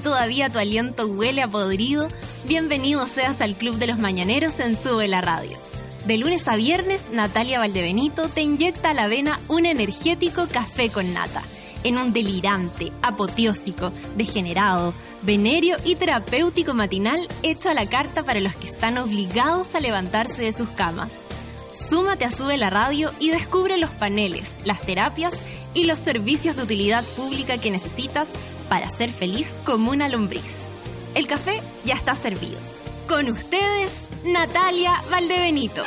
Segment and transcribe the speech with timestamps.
[0.00, 2.08] todavía tu aliento huele a podrido,
[2.46, 5.56] bienvenido seas al Club de los Mañaneros en Sube la Radio.
[6.06, 11.12] De lunes a viernes, Natalia Valdebenito te inyecta a la vena un energético café con
[11.12, 11.42] nata,
[11.84, 18.56] en un delirante, apoteósico, degenerado, venerio y terapéutico matinal hecho a la carta para los
[18.56, 21.20] que están obligados a levantarse de sus camas.
[21.72, 25.34] Súmate a Sube la Radio y descubre los paneles, las terapias
[25.74, 28.28] y los servicios de utilidad pública que necesitas
[28.70, 30.60] para ser feliz como una lombriz.
[31.16, 32.56] El café ya está servido.
[33.08, 33.92] Con ustedes,
[34.24, 35.82] Natalia Valdebenito.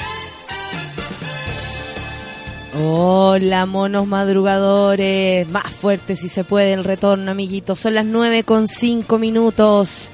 [2.77, 5.48] Hola, monos madrugadores.
[5.48, 7.80] Más fuerte si se puede el retorno, amiguitos.
[7.80, 10.12] Son las 9 con 5 minutos.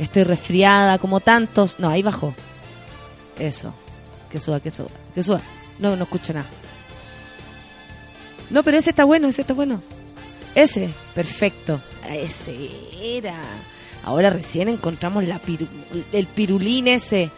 [0.00, 1.78] Estoy resfriada como tantos.
[1.78, 2.34] No, ahí bajó.
[3.38, 3.72] Eso.
[4.28, 5.40] Que suba, que suba, que suba.
[5.78, 6.48] No, no escucho nada.
[8.50, 9.80] No, pero ese está bueno, ese está bueno.
[10.56, 11.80] Ese, perfecto.
[12.14, 13.40] Ese era.
[14.04, 15.40] Ahora recién encontramos la
[16.12, 17.30] el pirulín ese.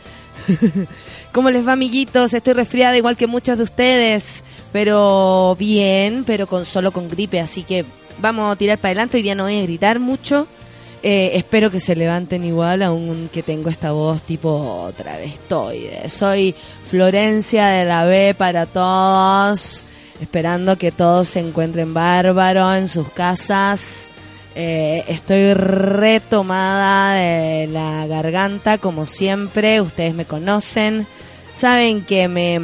[1.33, 2.35] ¿Cómo les va, amiguitos?
[2.35, 7.62] Estoy resfriada igual que muchos de ustedes, pero bien, pero con solo con gripe, así
[7.62, 7.85] que
[8.19, 9.17] vamos a tirar para adelante.
[9.17, 10.47] Hoy día no voy a gritar mucho.
[11.03, 14.51] Eh, espero que se levanten igual, aunque tengo esta voz tipo
[14.89, 15.89] otra estoy.
[16.09, 16.55] Soy
[16.87, 19.84] Florencia de la B para todos
[20.21, 24.09] esperando que todos se encuentren bárbaros en sus casas.
[24.55, 29.81] Eh, estoy retomada de la garganta, como siempre.
[29.81, 31.06] Ustedes me conocen.
[31.53, 32.61] Saben que me,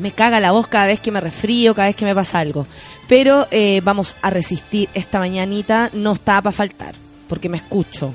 [0.00, 2.66] me caga la voz cada vez que me resfrío, cada vez que me pasa algo.
[3.08, 5.90] Pero eh, vamos a resistir esta mañanita.
[5.92, 6.94] No está para faltar,
[7.28, 8.14] porque me escucho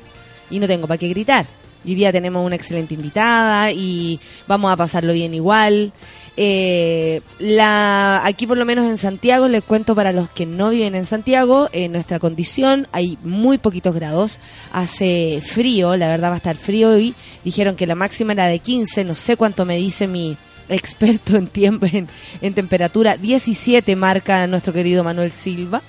[0.49, 1.45] y no tengo para qué gritar.
[1.85, 5.93] Hoy día tenemos una excelente invitada y vamos a pasarlo bien igual.
[6.41, 10.95] Eh, la, aquí por lo menos en Santiago, les cuento para los que no viven
[10.95, 14.39] en Santiago, en nuestra condición hay muy poquitos grados,
[14.71, 18.59] hace frío, la verdad va a estar frío y dijeron que la máxima era de
[18.59, 20.37] 15, no sé cuánto me dice mi
[20.69, 25.81] experto en tiempo, en, temperatura, 17 marca nuestro querido Manuel Silva.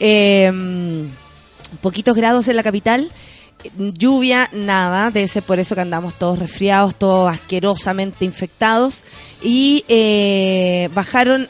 [0.00, 0.52] Eh,
[1.80, 3.10] poquitos grados en la capital
[3.76, 9.04] lluvia, nada, de ese por eso que andamos todos resfriados, todos asquerosamente infectados.
[9.42, 11.46] Y eh, bajaron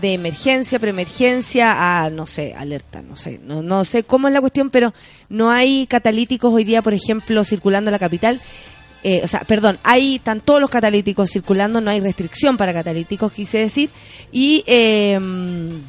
[0.00, 4.40] de emergencia, preemergencia a, no sé, alerta, no sé, no, no sé cómo es la
[4.40, 4.92] cuestión, pero
[5.28, 8.40] no hay catalíticos hoy día, por ejemplo, circulando en la capital.
[9.02, 13.32] Eh, o sea, perdón, hay, están todos los catalíticos circulando, no hay restricción para catalíticos,
[13.32, 13.88] quise decir,
[14.30, 15.80] y em,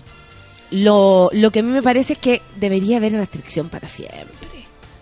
[0.72, 4.51] lo, lo que a mí me parece es que debería haber restricción para siempre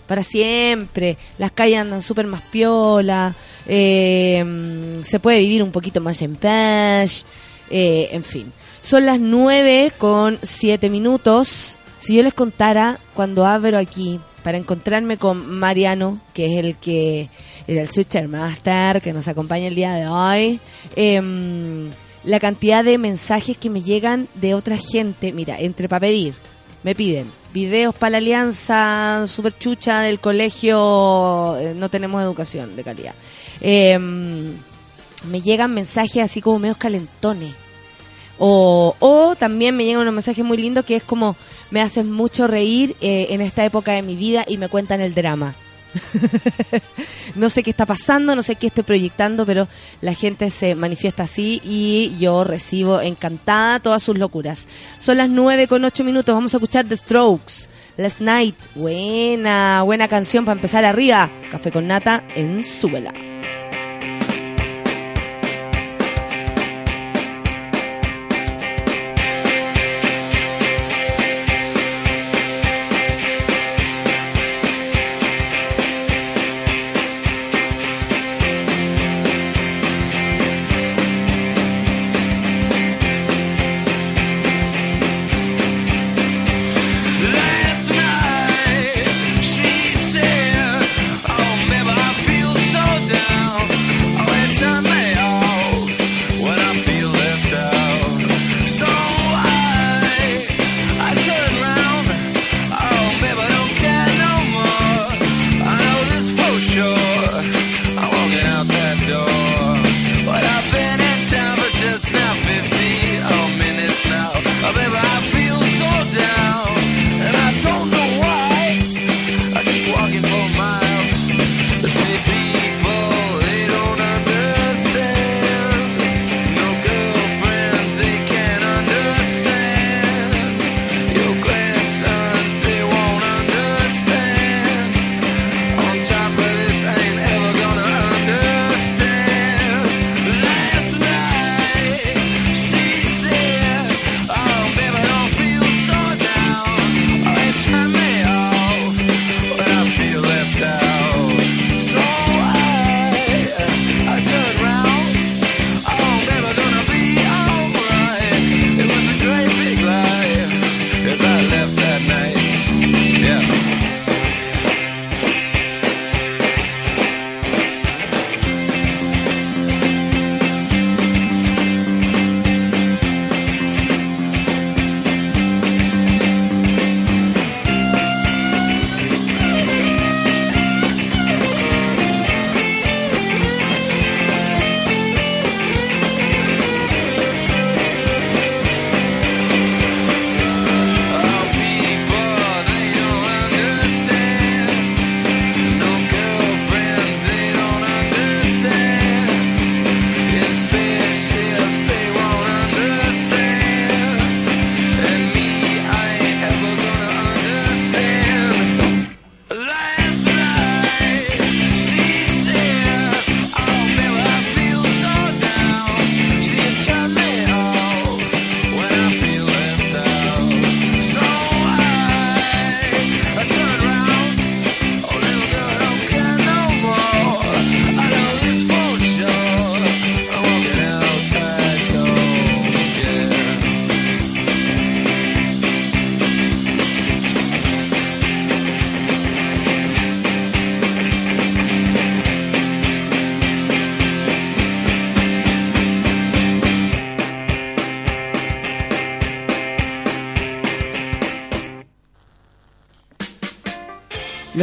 [0.09, 3.36] para siempre, las calles andan súper más piola,
[3.68, 7.28] eh, se puede vivir un poquito más en paz,
[7.70, 8.52] eh, en fin.
[8.81, 11.78] Son las 9 con 7 minutos.
[12.00, 17.30] Si yo les contara cuando abro aquí para encontrarme con Mariano, que es el que
[17.68, 20.59] era el Switcher Master que nos acompaña el día de hoy,
[20.96, 21.92] em,
[22.24, 26.34] la cantidad de mensajes que me llegan de otra gente, mira, entre para pedir,
[26.84, 32.84] me piden videos para la alianza super chucha del colegio, eh, no tenemos educación de
[32.84, 33.16] calidad.
[33.62, 34.54] Em,
[35.30, 37.54] me llegan mensajes así como medio calentones.
[38.38, 41.36] O, o también me llegan unos mensajes muy lindos que es como
[41.72, 45.14] me hacen mucho reír eh, en esta época de mi vida y me cuentan el
[45.14, 45.54] drama.
[47.36, 49.68] no sé qué está pasando, no sé qué estoy proyectando, pero
[50.02, 54.68] la gente se manifiesta así y yo recibo encantada todas sus locuras.
[55.00, 58.56] Son las 9 con 8 minutos, vamos a escuchar The Strokes, Last Night.
[58.76, 61.32] Buena, buena canción para empezar arriba.
[61.52, 63.29] Café con nata en Súbela.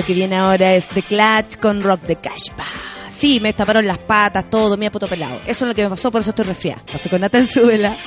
[0.07, 2.51] Que viene ahora es The Clutch con Rock the Cash.
[3.09, 5.41] Sí, me taparon las patas, todo, me ha puto pelado.
[5.47, 6.83] Eso es lo que me pasó, por eso estoy resfriada.
[6.91, 7.97] Café con nata en su vela.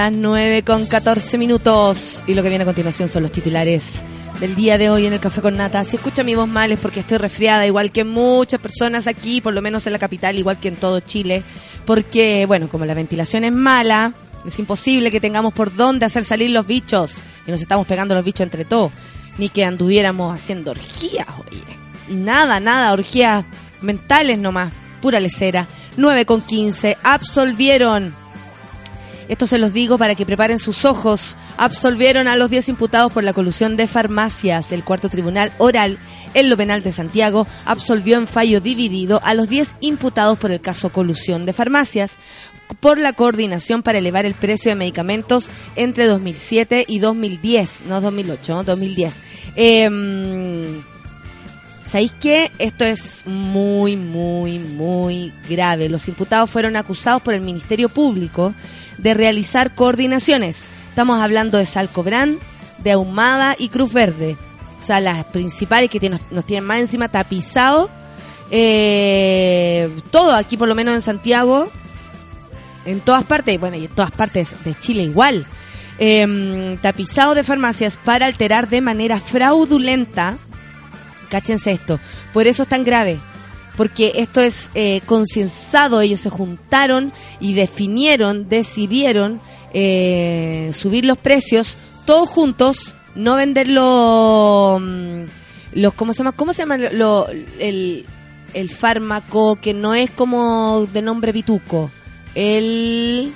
[0.00, 4.02] las 9 con 14 minutos y lo que viene a continuación son los titulares
[4.40, 5.84] del día de hoy en el Café con Nata.
[5.84, 9.52] Si escucha mi voz mal es porque estoy resfriada, igual que muchas personas aquí, por
[9.52, 11.42] lo menos en la capital, igual que en todo Chile,
[11.84, 14.14] porque, bueno, como la ventilación es mala,
[14.46, 17.16] es imposible que tengamos por dónde hacer salir los bichos
[17.46, 18.92] y nos estamos pegando los bichos entre todos,
[19.36, 21.62] ni que anduviéramos haciendo orgías, oye.
[22.08, 23.44] Nada, nada, orgías
[23.82, 25.66] mentales nomás, pura lecera.
[25.98, 28.14] 9 con 15, absolvieron
[29.30, 31.36] esto se los digo para que preparen sus ojos.
[31.56, 34.72] Absolvieron a los 10 imputados por la colusión de farmacias.
[34.72, 35.98] El cuarto tribunal oral
[36.34, 40.60] en lo penal de Santiago absolvió en fallo dividido a los 10 imputados por el
[40.60, 42.18] caso colusión de farmacias
[42.80, 48.52] por la coordinación para elevar el precio de medicamentos entre 2007 y 2010, no 2008,
[48.52, 48.64] ¿no?
[48.64, 49.14] 2010.
[49.54, 49.88] Eh,
[51.90, 52.52] ¿Sabéis qué?
[52.60, 55.88] Esto es muy, muy, muy grave.
[55.88, 58.54] Los imputados fueron acusados por el Ministerio Público
[58.98, 60.68] de realizar coordinaciones.
[60.88, 62.38] Estamos hablando de Salcobrán,
[62.78, 64.36] de Ahumada y Cruz Verde.
[64.78, 67.90] O sea, las principales que nos, tienen más encima tapizado.
[68.52, 71.72] Eh, todo aquí, por lo menos en Santiago.
[72.84, 75.44] En todas partes, bueno, y en todas partes de Chile igual.
[75.98, 80.38] Eh, tapizado de farmacias para alterar de manera fraudulenta
[81.30, 81.98] cáchense esto,
[82.34, 83.18] por eso es tan grave,
[83.76, 89.40] porque esto es eh, concienzado, ellos se juntaron y definieron, decidieron
[89.72, 95.22] eh, subir los precios todos juntos, no venderlo mm,
[95.74, 98.04] los cómo se llama, cómo se llama lo, el,
[98.52, 101.90] el fármaco que no es como de nombre pituco,
[102.34, 103.32] el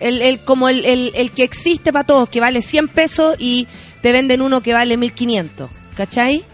[0.00, 3.66] el, el como el, el, el que existe para todos, que vale 100 pesos y
[4.02, 6.44] te venden uno que vale 1500, ¿cachai?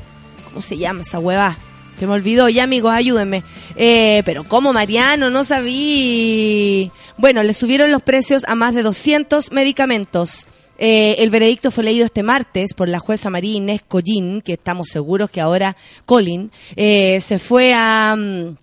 [0.54, 1.58] ¿Cómo se llama esa hueva?
[1.98, 3.42] Se me olvidó, ya amigos, ayúdenme.
[3.74, 5.28] Eh, pero ¿cómo, Mariano?
[5.28, 6.92] No sabí.
[7.16, 10.46] Bueno, le subieron los precios a más de 200 medicamentos.
[10.78, 14.90] Eh, el veredicto fue leído este martes por la jueza María Inés Collín, que estamos
[14.90, 15.74] seguros que ahora
[16.06, 18.56] Colin eh, se fue a, mm,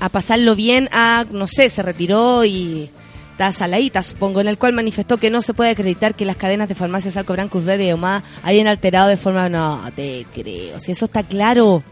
[0.00, 2.90] a pasarlo bien, a, no sé, se retiró y
[3.38, 6.68] está saladita, supongo, en el cual manifestó que no se puede acreditar que las cadenas
[6.68, 9.48] de farmacias Alco Branco Verde y Omada hayan alterado de forma...
[9.48, 11.84] No, te creo, si eso está claro,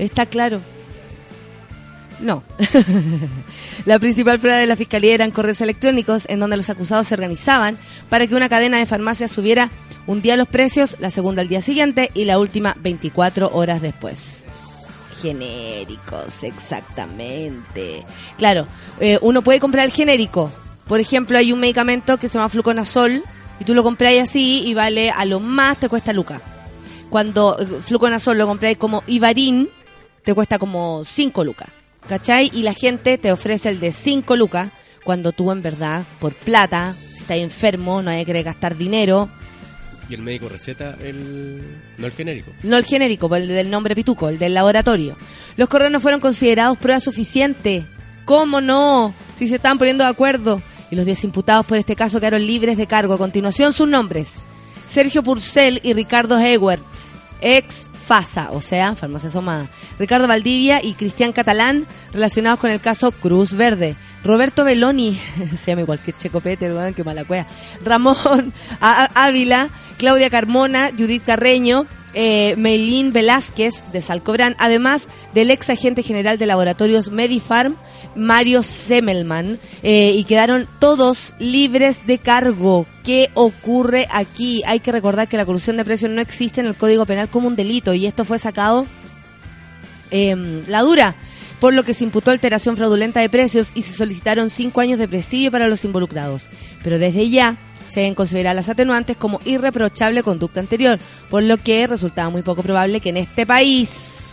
[0.00, 0.60] está claro.
[2.18, 2.42] No.
[3.86, 7.78] la principal prueba de la fiscalía eran correos electrónicos en donde los acusados se organizaban
[8.08, 9.70] para que una cadena de farmacias subiera
[10.08, 14.44] un día los precios, la segunda al día siguiente y la última 24 horas después.
[15.22, 18.04] Genéricos, exactamente.
[18.38, 18.66] Claro,
[18.98, 20.50] eh, uno puede comprar el genérico.
[20.86, 23.22] Por ejemplo, hay un medicamento que se llama fluconazol
[23.58, 26.42] y tú lo compráis así y vale a lo más te cuesta lucas.
[27.10, 29.68] Cuando eh, fluconazol lo compráis como Ibarín,
[30.24, 31.68] te cuesta como 5 lucas.
[32.08, 32.50] ¿Cachai?
[32.52, 34.70] Y la gente te ofrece el de 5 lucas
[35.04, 39.28] cuando tú en verdad, por plata, si estás enfermo, no hay que gastar dinero,
[40.08, 41.62] Y el médico receta el.
[41.96, 42.50] No el genérico.
[42.62, 45.16] no el genérico, pues el del nombre pituco, el del laboratorio.
[45.56, 47.86] Los correos no fueron considerados prueba suficiente.
[48.26, 49.14] ¿Cómo no?
[49.34, 50.62] Si se estaban poniendo de acuerdo.
[50.94, 53.14] Y los 10 imputados por este caso quedaron libres de cargo.
[53.14, 54.44] A continuación, sus nombres.
[54.86, 57.08] Sergio Purcell y Ricardo Ewerts,
[57.40, 59.66] ex FASA, o sea, Farmacia Somada.
[59.98, 63.96] Ricardo Valdivia y Cristian Catalán, relacionados con el caso Cruz Verde.
[64.22, 65.18] Roberto Beloni,
[65.56, 67.48] se llama igual que Checopete, que mala cueva.
[67.84, 76.02] Ramón Ávila, Claudia Carmona, Judith Carreño, eh, Meilín Velázquez de Salcobrán, además del ex agente
[76.02, 77.76] general de laboratorios Medifarm,
[78.14, 82.86] Mario Semmelman, eh, y quedaron todos libres de cargo.
[83.02, 84.62] ¿Qué ocurre aquí?
[84.66, 87.48] Hay que recordar que la corrupción de precios no existe en el Código Penal como
[87.48, 88.86] un delito y esto fue sacado
[90.10, 91.14] eh, la dura,
[91.60, 95.08] por lo que se imputó alteración fraudulenta de precios y se solicitaron cinco años de
[95.08, 96.48] presidio para los involucrados.
[96.82, 97.56] Pero desde ya
[97.94, 100.98] se deben considerar las atenuantes como irreprochable conducta anterior,
[101.30, 104.24] por lo que resultaba muy poco probable que en este país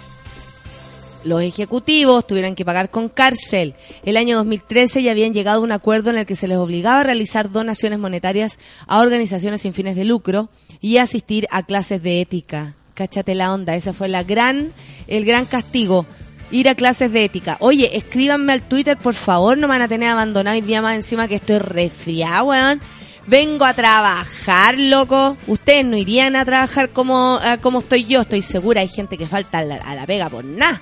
[1.23, 3.75] los ejecutivos tuvieran que pagar con cárcel.
[4.03, 7.01] El año 2013 ya habían llegado a un acuerdo en el que se les obligaba
[7.01, 10.49] a realizar donaciones monetarias a organizaciones sin fines de lucro
[10.81, 12.73] y asistir a clases de ética.
[12.95, 14.73] Cáchate la onda, ese fue la gran,
[15.07, 16.07] el gran castigo.
[16.49, 17.57] Ir a clases de ética.
[17.59, 20.95] Oye, escríbanme al Twitter, por favor, no me van a tener abandonado hoy día más
[20.95, 22.81] encima que estoy resfriado, weón.
[23.27, 25.37] Vengo a trabajar, loco.
[25.47, 28.81] Ustedes no irían a trabajar como, eh, como estoy yo, estoy segura.
[28.81, 30.81] Hay gente que falta a la, a pega por nada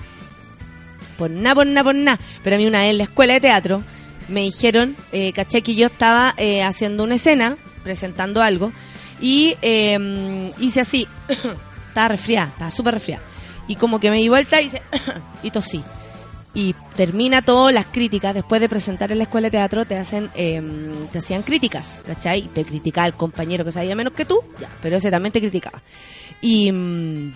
[1.20, 2.18] por nada, por nada, por nada.
[2.42, 3.82] Pero a mí una vez en la escuela de teatro
[4.28, 8.72] me dijeron, eh, caché que yo estaba eh, haciendo una escena, presentando algo,
[9.20, 11.06] y eh, hice así,
[11.88, 13.22] estaba resfriada, estaba súper resfriada.
[13.68, 14.82] Y como que me di vuelta y hice,
[15.42, 15.84] y tosí.
[16.52, 20.30] Y termina todo, las críticas, después de presentar en la escuela de teatro, te hacen,
[20.34, 20.60] eh,
[21.12, 22.48] te hacían críticas, ¿cachai?
[22.48, 24.42] Te criticaba el compañero que sabía menos que tú,
[24.82, 25.82] pero ese también te criticaba.
[26.40, 26.72] Y...
[26.72, 27.32] mm,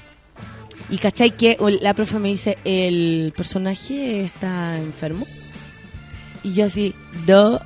[0.90, 5.26] y cachai que la profe me dice, ¿el personaje está enfermo?
[6.42, 6.94] Y yo así,
[7.26, 7.60] no.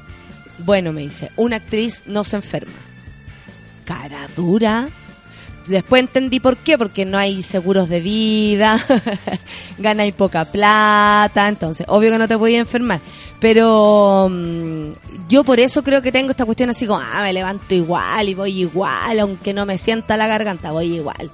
[0.58, 2.72] Bueno, me dice, una actriz no se enferma.
[3.84, 4.88] Cara dura.
[5.68, 8.78] Después entendí por qué, porque no hay seguros de vida,
[9.78, 13.00] ganáis poca plata, entonces, obvio que no te podías enfermar.
[13.40, 17.74] Pero mm, yo por eso creo que tengo esta cuestión así como, ah, me levanto
[17.74, 21.30] igual y voy igual, aunque no me sienta la garganta, voy igual.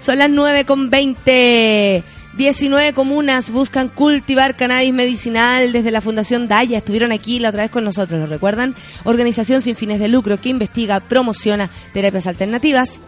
[0.00, 2.04] Son las 9 con 20.
[2.36, 6.76] 19 comunas buscan cultivar cannabis medicinal desde la Fundación Daya.
[6.78, 8.74] Estuvieron aquí la otra vez con nosotros, ¿lo recuerdan?
[9.04, 13.00] Organización sin fines de lucro que investiga, promociona terapias alternativas.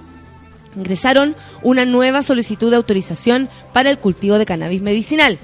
[0.77, 5.39] Ingresaron una nueva solicitud de autorización para el cultivo de cannabis medicinal.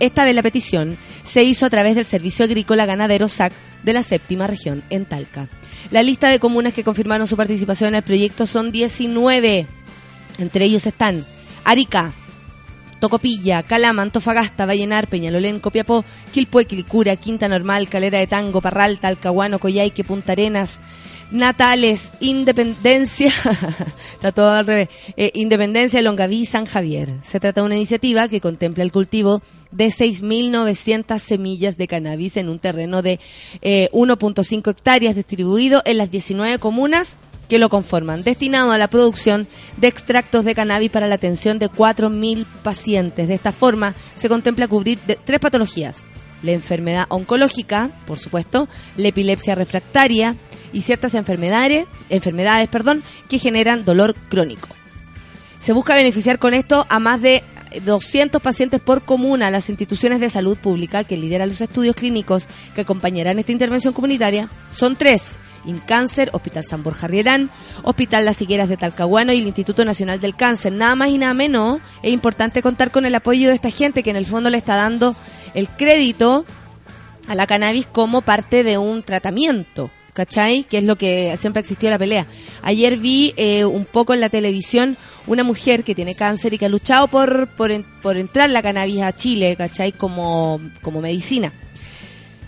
[0.00, 3.52] Esta vez la petición se hizo a través del Servicio Agrícola Ganadero SAC
[3.82, 5.48] de la séptima región en Talca.
[5.90, 9.66] La lista de comunas que confirmaron su participación en el proyecto son 19.
[10.38, 11.24] Entre ellos están
[11.64, 12.12] Arica,
[13.00, 19.58] Tocopilla, Calama, Antofagasta, Vallenar, Peñalolén, Copiapó, Quilpué, Quilicura, Quinta Normal, Calera de Tango, Parral, Talcahuano,
[19.58, 20.80] Coyhaique, Punta Arenas,
[21.30, 23.32] Natales, Independencia,
[24.14, 27.12] está todo al revés, eh, Independencia, Longaví, San Javier.
[27.22, 29.42] Se trata de una iniciativa que contempla el cultivo
[29.72, 33.18] de 6.900 semillas de cannabis en un terreno de
[33.62, 37.16] eh, 1.5 hectáreas distribuido en las 19 comunas
[37.48, 39.46] que lo conforman, destinado a la producción
[39.76, 43.28] de extractos de cannabis para la atención de 4.000 pacientes.
[43.28, 46.04] De esta forma, se contempla cubrir de- tres patologías.
[46.42, 50.34] La enfermedad oncológica, por supuesto, la epilepsia refractaria
[50.72, 54.68] y ciertas enfermedades, enfermedades perdón, que generan dolor crónico.
[55.60, 57.42] Se busca beneficiar con esto a más de
[57.84, 59.50] 200 pacientes por comuna.
[59.50, 64.48] Las instituciones de salud pública que lideran los estudios clínicos que acompañarán esta intervención comunitaria
[64.70, 65.38] son tres.
[65.64, 67.50] Incáncer, Hospital San Borja Rielán,
[67.82, 70.72] Hospital Las Higueras de Talcahuano y el Instituto Nacional del Cáncer.
[70.72, 74.10] Nada más y nada menos, es importante contar con el apoyo de esta gente que
[74.10, 75.16] en el fondo le está dando
[75.54, 76.44] el crédito
[77.26, 80.64] a la cannabis como parte de un tratamiento, ¿cachai?
[80.64, 82.26] Que es lo que siempre existió la pelea.
[82.62, 86.64] Ayer vi eh, un poco en la televisión una mujer que tiene cáncer y que
[86.64, 89.92] ha luchado por, por, en- por entrar la cannabis a Chile, ¿cachai?
[89.92, 91.52] Como, como medicina.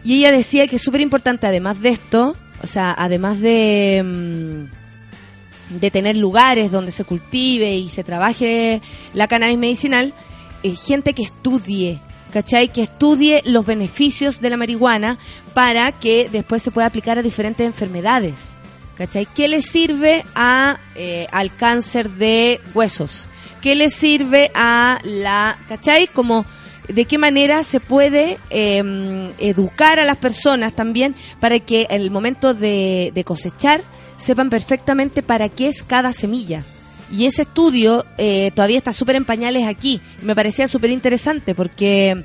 [0.02, 5.78] Y ella decía que es súper importante, además de esto, o sea, además de, mm,
[5.80, 8.80] de tener lugares donde se cultive y se trabaje
[9.12, 10.14] la cannabis medicinal,
[10.62, 11.98] eh, gente que estudie,
[12.32, 12.68] ¿cachai?
[12.68, 15.18] Que estudie los beneficios de la marihuana
[15.54, 18.56] para que después se pueda aplicar a diferentes enfermedades,
[18.96, 19.26] ¿cachai?
[19.26, 23.28] ¿Qué le sirve a, eh, al cáncer de huesos?
[23.60, 26.06] ¿Qué le sirve a la, ¿cachai?
[26.06, 26.44] Como
[26.88, 32.10] de qué manera se puede eh, educar a las personas también para que en el
[32.10, 33.82] momento de, de cosechar
[34.16, 36.62] sepan perfectamente para qué es cada semilla.
[37.10, 40.00] Y ese estudio eh, todavía está súper en pañales aquí.
[40.22, 42.24] Me parecía súper interesante porque,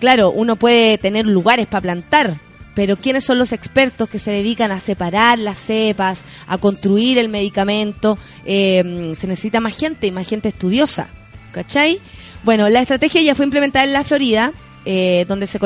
[0.00, 2.38] claro, uno puede tener lugares para plantar,
[2.74, 7.28] pero ¿quiénes son los expertos que se dedican a separar las cepas, a construir el
[7.28, 8.18] medicamento?
[8.44, 11.08] Eh, se necesita más gente y más gente estudiosa,
[11.52, 12.00] ¿cachai?
[12.44, 14.52] Bueno, la estrategia ya fue implementada en la Florida,
[14.84, 15.58] eh, donde se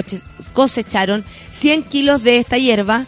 [0.53, 3.05] cosecharon 100 kilos de esta hierba.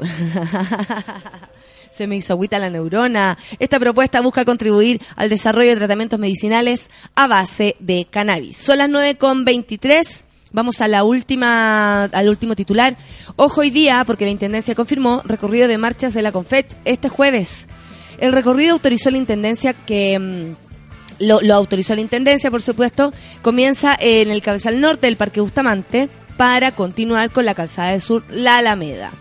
[1.94, 3.38] Se me hizo agüita la neurona.
[3.60, 8.56] Esta propuesta busca contribuir al desarrollo de tratamientos medicinales a base de cannabis.
[8.56, 10.24] Son las 9.23.
[10.50, 12.96] Vamos a la última, al último titular.
[13.36, 17.68] Ojo hoy día, porque la Intendencia confirmó recorrido de marchas de la Confet este jueves.
[18.18, 20.18] El recorrido autorizó la Intendencia que...
[20.18, 25.40] mm, lo, lo autorizó la Intendencia, por supuesto, comienza en el cabezal norte del Parque
[25.40, 29.12] Bustamante para continuar con la calzada del sur, la Alameda.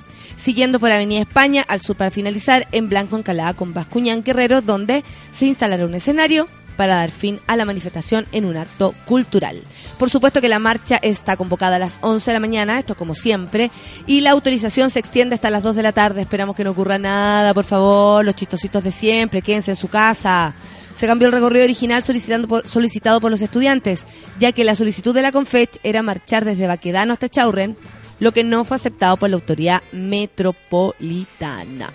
[0.43, 5.05] Siguiendo por Avenida España al sur para finalizar en Blanco Encalada con Bascuñán Guerrero, donde
[5.31, 9.61] se instalará un escenario para dar fin a la manifestación en un acto cultural.
[9.97, 13.15] Por supuesto que la marcha está convocada a las 11 de la mañana, esto como
[13.15, 13.71] siempre,
[14.05, 16.23] y la autorización se extiende hasta las 2 de la tarde.
[16.23, 20.53] Esperamos que no ocurra nada, por favor, los chistositos de siempre, quédense en su casa.
[20.93, 24.05] Se cambió el recorrido original solicitado por los estudiantes,
[24.41, 27.77] ya que la solicitud de la Confech era marchar desde Baquedano hasta Chaurren,
[28.23, 31.91] lo que no fue aceptado por la autoridad metropolitana.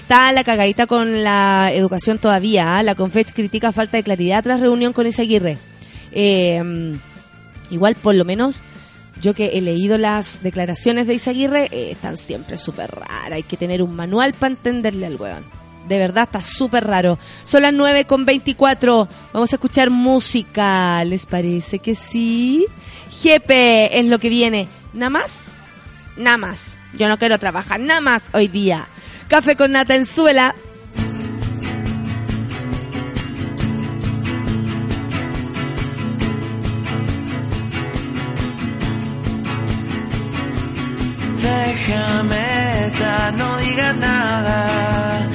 [0.00, 2.78] Está la cagadita con la educación todavía.
[2.78, 2.82] ¿ah?
[2.82, 5.58] La Confech critica falta de claridad tras reunión con Isaguirre.
[6.12, 6.96] Eh,
[7.70, 8.56] igual, por lo menos,
[9.20, 13.32] yo que he leído las declaraciones de Isaguirre, eh, están siempre súper raras.
[13.32, 15.44] Hay que tener un manual para entenderle al weón.
[15.88, 17.18] De verdad está súper raro.
[17.44, 19.08] Son las 9 con 24.
[19.34, 21.04] Vamos a escuchar música.
[21.04, 22.64] ¿Les parece que sí?
[23.10, 24.68] Jepe es lo que viene.
[24.94, 25.49] ¿Nada más?
[26.20, 26.76] Nada más.
[26.92, 28.86] Yo no quiero trabajar nada más hoy día.
[29.28, 30.54] Café con nata en suela.
[41.42, 45.30] Déjame estar, no diga nada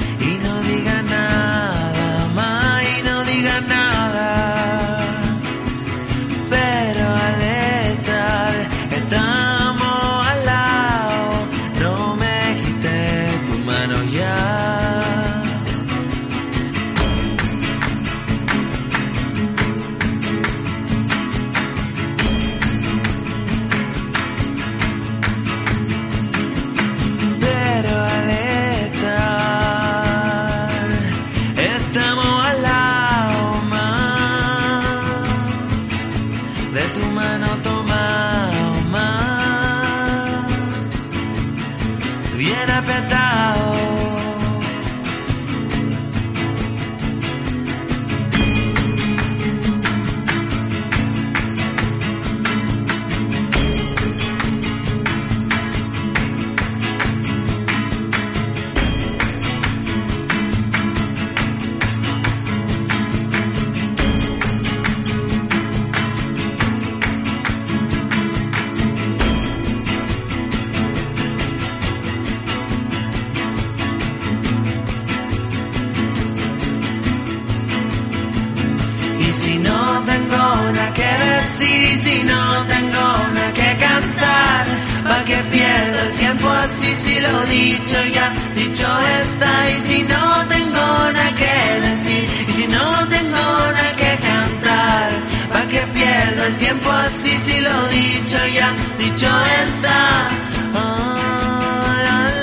[87.22, 88.88] lo dicho ya, dicho
[89.22, 89.70] está.
[89.70, 91.56] Y si no tengo nada que
[91.90, 95.10] decir, y si no tengo nada que cantar,
[95.52, 97.32] ¿pa' que pierdo el tiempo así?
[97.46, 99.30] Si lo dicho ya, dicho
[99.64, 100.28] está.
[100.74, 102.36] Ah, la,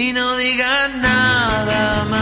[0.00, 2.19] y no digas nada más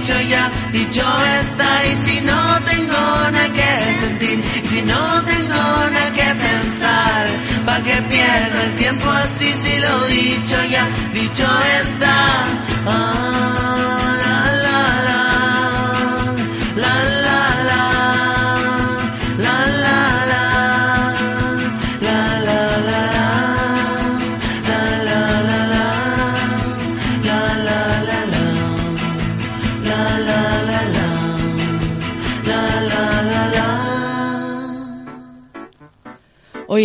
[0.00, 1.04] dicho ya, dicho
[1.40, 1.86] está?
[1.86, 7.26] Y si no tengo nada que sentir y si no tengo nada que pensar,
[7.66, 11.46] ¿pa' que pierdo el tiempo así si lo dicho ya, dicho
[11.82, 12.44] está?
[12.86, 13.49] Ah,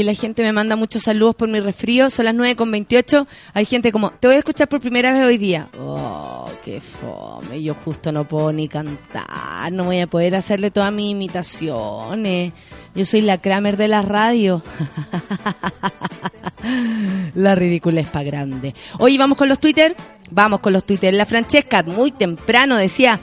[0.06, 2.10] la gente me manda muchos saludos por mi resfrío.
[2.10, 3.28] Son las 9 con 28.
[3.54, 5.68] Hay gente como, te voy a escuchar por primera vez hoy día.
[5.80, 7.62] Oh, qué fome.
[7.62, 9.72] Yo justo no puedo ni cantar.
[9.72, 12.54] No voy a poder hacerle todas mis imitaciones.
[12.94, 14.62] Yo soy la Kramer de la radio.
[17.36, 18.74] la ridícula es pa' grande.
[19.00, 19.96] Oye, vamos con los Twitter.
[20.30, 21.14] Vamos con los Twitter.
[21.14, 23.20] La Francesca, muy temprano, decía,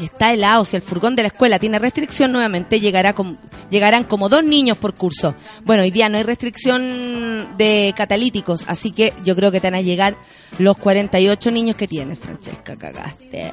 [0.00, 3.36] Está helado, si el furgón de la escuela tiene restricción, nuevamente llegará com-
[3.70, 5.34] llegarán como dos niños por curso.
[5.64, 9.74] Bueno, hoy día no hay restricción de catalíticos, así que yo creo que te van
[9.78, 10.16] a llegar
[10.58, 13.52] los 48 niños que tienes, Francesca, cagaste.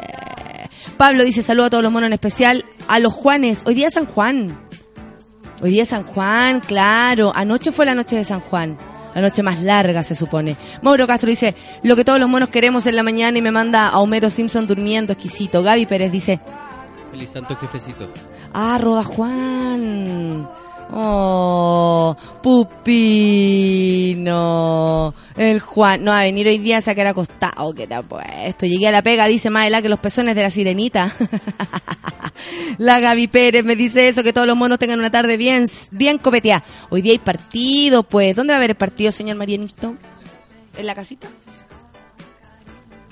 [0.97, 4.05] Pablo dice, saludo a todos los monos en especial, a los Juanes, hoy día San
[4.05, 4.59] Juan.
[5.61, 8.77] Hoy día San Juan, claro, anoche fue la noche de San Juan.
[9.15, 10.55] La noche más larga, se supone.
[10.81, 13.87] Mauro Castro dice, lo que todos los monos queremos en la mañana y me manda
[13.87, 15.63] a Homero Simpson durmiendo, exquisito.
[15.63, 16.39] Gaby Pérez dice,
[17.11, 18.07] Feliz santo jefecito.
[18.53, 20.47] Ah, arroba Juan.
[20.91, 23.13] Oh, Pupino.
[25.37, 26.03] El Juan.
[26.03, 28.65] No, a venir hoy día a sacar acostado, que te ha puesto.
[28.65, 31.13] Llegué a la pega, dice Maela, que los pezones de la sirenita.
[32.79, 36.17] la Gaby Pérez me dice eso, que todos los monos tengan una tarde bien, bien
[36.17, 36.63] copeteada.
[36.89, 38.35] Hoy día hay partido, pues.
[38.35, 39.95] ¿Dónde va a haber el partido, señor Marianito?
[40.75, 41.27] ¿En la casita?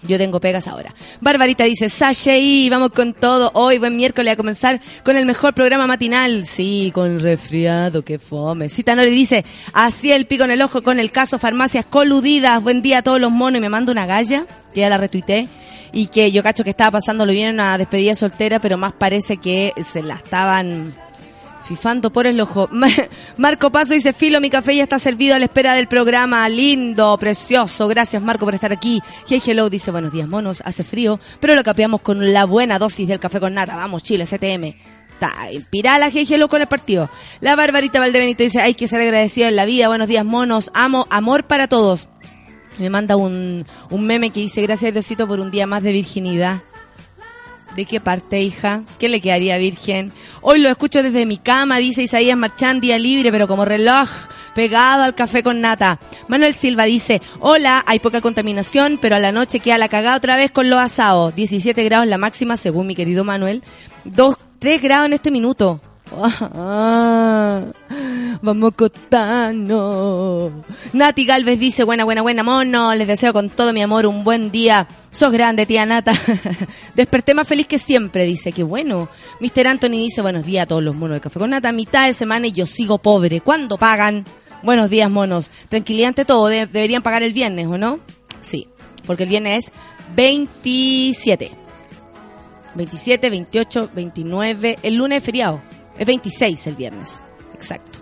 [0.07, 0.93] Yo tengo pegas ahora.
[1.21, 3.51] Barbarita dice, Sashay, vamos con todo.
[3.53, 6.45] Hoy, buen miércoles, a comenzar con el mejor programa matinal.
[6.45, 8.69] Sí, con resfriado, qué fome.
[8.69, 9.43] Cita Nori dice,
[9.73, 12.63] así el pico en el ojo con el caso farmacias coludidas.
[12.63, 13.57] Buen día a todos los monos.
[13.57, 15.49] Y me manda una galla, que ya la retuiteé.
[15.91, 19.37] Y que yo cacho que estaba pasándolo bien en una despedida soltera, pero más parece
[19.37, 20.93] que se la estaban
[21.67, 22.69] Fifando por el ojo.
[23.37, 26.47] Marco Paso dice, Filo, mi café ya está servido a la espera del programa.
[26.47, 27.89] Lindo, precioso.
[27.89, 29.01] Gracias, Marco, por estar aquí.
[29.27, 30.63] Hey Hello dice, buenos días, monos.
[30.63, 33.75] Hace frío, pero lo capeamos con la buena dosis del café con nata.
[33.75, 34.75] Vamos, Chile, CTM.
[35.11, 37.09] Está inspirada la Hey Hello con el partido.
[37.41, 39.89] La Barbarita Valdebenito dice, hay que ser agradecido en la vida.
[39.89, 40.71] Buenos días, monos.
[40.73, 42.07] Amo, amor para todos.
[42.79, 46.61] Me manda un, un meme que dice, gracias Diosito por un día más de virginidad.
[47.75, 48.83] ¿De qué parte, hija?
[48.97, 50.11] ¿Qué le quedaría virgen?
[50.41, 54.09] Hoy lo escucho desde mi cama, dice Isaías Marchán, día libre, pero como reloj,
[54.55, 55.99] pegado al café con nata.
[56.27, 60.37] Manuel Silva dice, hola, hay poca contaminación, pero a la noche queda la cagada otra
[60.37, 61.35] vez con los asados.
[61.35, 63.61] 17 grados la máxima, según mi querido Manuel.
[64.05, 65.79] 2, 3 grados en este minuto.
[68.41, 70.51] Vamos Cotano.
[70.93, 72.93] Nati Galvez dice, buena, buena, buena, mono.
[72.95, 74.87] Les deseo con todo mi amor un buen día.
[75.11, 76.13] Sos grande, tía Nata.
[76.95, 78.51] Desperté más feliz que siempre, dice.
[78.51, 79.09] Qué bueno.
[79.39, 79.67] Mr.
[79.67, 81.71] Anthony dice, buenos días a todos los monos del Café con Nata.
[81.71, 83.41] Mitad de semana y yo sigo pobre.
[83.41, 84.25] ¿Cuándo pagan?
[84.63, 85.49] Buenos días, monos.
[85.69, 86.47] Tranquilidad ante todo.
[86.47, 87.99] De- deberían pagar el viernes, ¿o no?
[88.41, 88.67] Sí.
[89.05, 89.71] Porque el viernes es
[90.15, 91.51] 27.
[92.75, 94.77] 27, 28, 29.
[94.83, 95.61] El lunes es feriado.
[95.97, 97.21] Es 26 el viernes.
[97.53, 97.99] Exacto.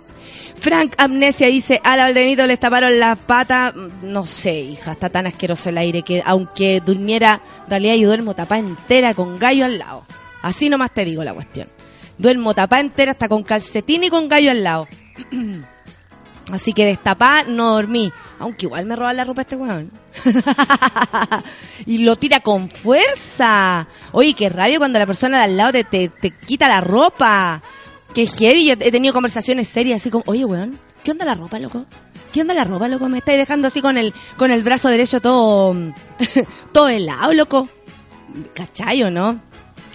[0.58, 3.74] Frank Amnesia dice, a la Valdenito le taparon la pata.
[4.02, 8.36] No sé, hija, está tan asqueroso el aire que aunque durmiera, en realidad yo duermo
[8.36, 10.06] tapada entera con gallo al lado.
[10.42, 11.70] Así nomás te digo la cuestión.
[12.18, 14.88] Duermo tapá entera hasta con calcetín y con gallo al lado.
[16.52, 18.12] Así que destapá no dormí.
[18.40, 19.92] Aunque igual me roba la ropa este weón.
[21.86, 23.88] y lo tira con fuerza.
[24.12, 27.62] Oye, qué rabia cuando la persona de al lado te, te quita la ropa.
[28.16, 28.66] Qué heavy.
[28.66, 31.86] Yo he tenido conversaciones serias así como, oye, weón, ¿qué onda la ropa, loco?
[32.32, 33.10] ¿Qué onda la ropa, loco?
[33.10, 35.76] Me estáis dejando así con el, con el brazo derecho todo,
[36.72, 37.68] todo helado, loco.
[38.54, 39.42] ¿Cachayo, no?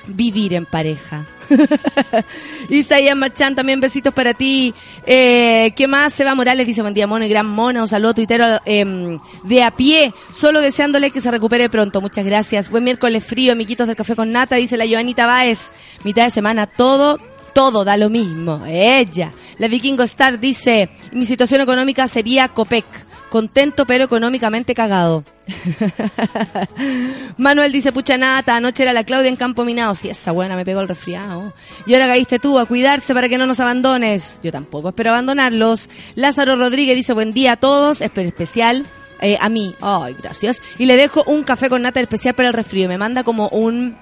[0.06, 1.26] Vivir en pareja.
[2.68, 4.74] Isaías Marchán, también besitos para ti.
[5.06, 6.12] Eh, ¿Qué más?
[6.12, 7.80] Seba Morales dice, buen día, mono y gran mono.
[7.82, 10.12] Un saludo tuitero eh, de a pie.
[10.30, 12.02] Solo deseándole que se recupere pronto.
[12.02, 12.68] Muchas gracias.
[12.68, 15.72] Buen miércoles frío, amiguitos del Café con Nata, dice la Joanita Baez.
[16.04, 17.18] Mitad de semana, todo
[17.52, 18.64] todo da lo mismo.
[18.66, 19.32] Ella.
[19.58, 22.84] La Vikingo Star dice, mi situación económica sería Copec.
[23.30, 25.24] Contento pero económicamente cagado.
[27.36, 29.94] Manuel dice, pucha nata, anoche era la Claudia en Campo Minado.
[29.94, 31.52] Sí, esa buena me pegó el resfriado.
[31.86, 34.40] Y ahora caíste tú a cuidarse para que no nos abandones.
[34.42, 35.88] Yo tampoco espero abandonarlos.
[36.16, 38.84] Lázaro Rodríguez dice, buen día a todos, espero especial.
[39.20, 40.60] eh, a mí, ay, gracias.
[40.78, 42.88] Y le dejo un café con nata especial para el resfrío.
[42.88, 43.96] Me manda como un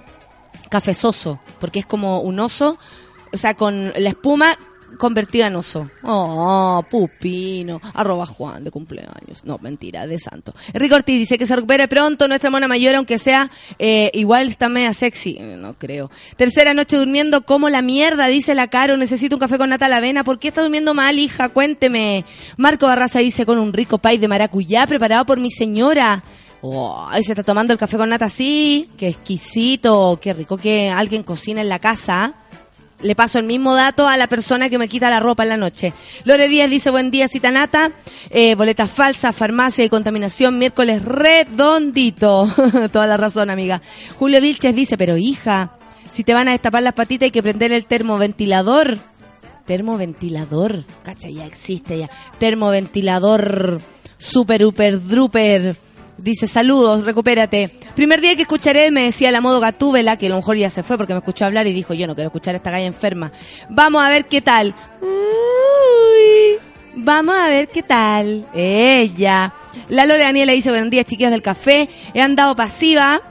[0.70, 2.78] cafezoso, porque es como un oso,
[3.32, 4.56] o sea, con la espuma
[4.96, 5.90] convertida en oso.
[6.02, 9.44] Oh, pupino, arroba Juan de cumpleaños.
[9.44, 10.54] No, mentira, de santo.
[10.72, 14.68] Enrique Ortiz dice que se recupere pronto nuestra mona mayor, aunque sea eh, igual está
[14.68, 15.36] media sexy.
[15.38, 16.10] Eh, No creo.
[16.36, 18.96] Tercera noche durmiendo como la mierda, dice la Caro.
[18.96, 20.24] Necesito un café con nata a la avena.
[20.24, 21.50] ¿Por qué está durmiendo mal, hija?
[21.50, 22.24] Cuénteme.
[22.56, 26.22] Marco Barraza dice con un rico pay de maracuyá preparado por mi señora.
[26.60, 28.90] Oh, se está tomando el café con nata así.
[28.96, 30.18] Qué exquisito.
[30.20, 32.34] Qué rico que alguien cocina en la casa.
[33.00, 35.56] Le paso el mismo dato a la persona que me quita la ropa en la
[35.56, 35.92] noche.
[36.24, 37.92] Lore Díaz dice, buen día, Citanata.
[38.30, 42.48] Eh, boletas falsas, farmacia y contaminación, miércoles redondito.
[42.92, 43.80] Toda la razón, amiga.
[44.18, 47.70] Julio Vilches dice, pero hija, si te van a destapar las patitas hay que prender
[47.70, 48.98] el termoventilador.
[49.66, 50.84] Termoventilador.
[51.04, 52.10] Cacha, ya existe ya.
[52.38, 53.80] Termoventilador.
[54.18, 55.76] Super, super, druper.
[56.18, 57.70] Dice, saludos, recupérate.
[57.94, 60.82] Primer día que escucharé, me decía la modo Gatúbela, que a lo mejor ya se
[60.82, 63.30] fue porque me escuchó hablar y dijo, yo no quiero escuchar a esta galla enferma.
[63.68, 64.74] Vamos a ver qué tal.
[65.00, 66.58] Uy,
[66.96, 68.46] vamos a ver qué tal.
[68.52, 69.54] Ella.
[69.88, 71.88] La Lore Daniela dice, buenos días, chiquillos del café.
[72.12, 73.22] He andado pasiva.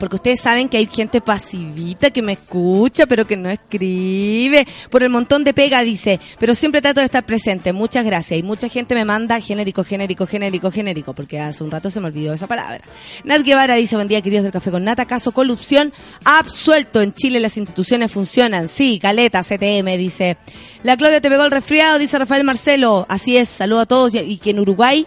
[0.00, 4.66] Porque ustedes saben que hay gente pasivita que me escucha, pero que no escribe.
[4.88, 6.18] Por el montón de pega, dice.
[6.38, 7.74] Pero siempre trato de estar presente.
[7.74, 8.40] Muchas gracias.
[8.40, 11.12] Y mucha gente me manda genérico, genérico, genérico, genérico.
[11.12, 12.80] Porque hace un rato se me olvidó esa palabra.
[13.24, 15.04] Nat Guevara dice, buen día, queridos del Café con Nata.
[15.04, 15.92] Caso corrupción
[16.24, 17.02] absuelto.
[17.02, 18.68] En Chile las instituciones funcionan.
[18.68, 20.38] Sí, caleta, CTM, dice.
[20.82, 23.04] La Claudia te pegó el resfriado, dice Rafael Marcelo.
[23.10, 24.14] Así es, saludo a todos.
[24.14, 25.06] Y que en Uruguay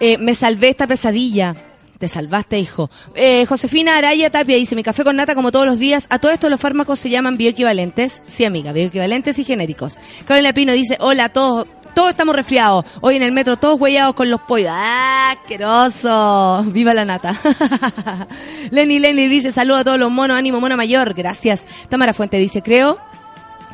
[0.00, 1.54] eh, me salvé esta pesadilla.
[1.98, 2.90] Te salvaste, hijo.
[3.14, 6.06] Eh, Josefina Araya Tapia dice, mi café con nata como todos los días.
[6.10, 8.20] A todo esto los fármacos se llaman bioequivalentes.
[8.26, 9.98] Sí, amiga, bioequivalentes y genéricos.
[10.26, 11.66] Carolina Pino dice, hola a todos.
[11.94, 12.84] Todos estamos resfriados.
[13.00, 14.70] Hoy en el metro, todos huellados con los pollos.
[14.70, 16.64] ¡Ah, asqueroso!
[16.70, 17.34] ¡Viva la nata!
[18.70, 21.14] Lenny Lenny dice, saludo a todos los monos, ánimo, mono mayor.
[21.14, 21.66] Gracias.
[21.88, 22.98] Tamara Fuente dice, creo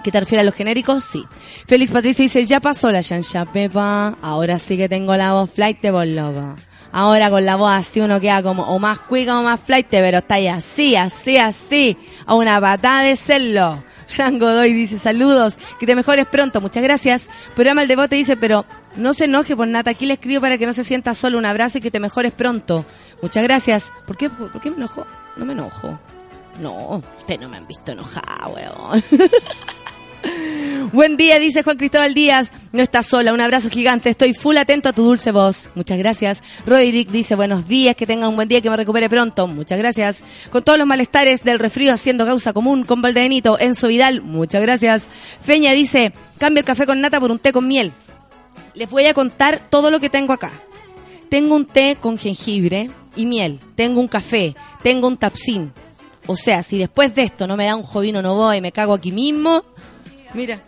[0.02, 1.04] ¿Qué te refieres a los genéricos?
[1.04, 1.24] Sí.
[1.66, 5.80] Félix Patricio dice, ya pasó la chancha pepa, ahora sí que tengo la voz flight
[5.80, 6.56] de loco.
[6.92, 10.18] Ahora con la voz así uno queda como o más cuica o más flight, pero
[10.18, 13.82] está ahí así, así, así, a una patada de serlo.
[14.06, 17.30] Fran Godoy dice, saludos, que te mejores pronto, muchas gracias.
[17.54, 20.66] Programa el devote dice, pero no se enoje por nata, aquí le escribo para que
[20.66, 22.84] no se sienta solo, un abrazo y que te mejores pronto.
[23.22, 23.90] Muchas gracias.
[24.06, 25.06] ¿Por qué, por qué me enojo?
[25.36, 25.98] No me enojo.
[26.60, 29.02] No, ustedes no me han visto enojada, weón.
[30.90, 32.50] Buen día, dice Juan Cristóbal Díaz.
[32.72, 34.10] No estás sola, un abrazo gigante.
[34.10, 35.70] Estoy full atento a tu dulce voz.
[35.74, 36.42] Muchas gracias.
[36.66, 39.46] Roderick dice buenos días, que tenga un buen día, que me recupere pronto.
[39.46, 40.24] Muchas gracias.
[40.50, 44.22] Con todos los malestares del resfrío haciendo causa común con Valdebenito, Enzo Vidal.
[44.22, 45.08] Muchas gracias.
[45.40, 47.92] Feña dice, cambia el café con nata por un té con miel.
[48.74, 50.50] Les voy a contar todo lo que tengo acá.
[51.28, 53.60] Tengo un té con jengibre y miel.
[53.76, 54.56] Tengo un café.
[54.82, 55.72] Tengo un tapsín.
[56.26, 58.72] O sea, si después de esto no me da un jovino no voy y me
[58.72, 59.64] cago aquí mismo,
[60.34, 60.60] mira,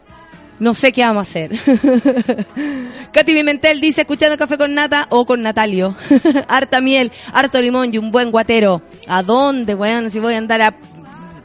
[0.59, 1.51] no sé qué vamos a hacer.
[3.12, 5.97] Katy Pimentel dice, escuchando café con nata o con Natalio.
[6.49, 8.83] harta miel, harto limón y un buen guatero.
[9.07, 10.11] ¿A dónde, weón?
[10.11, 10.75] Si voy a andar a-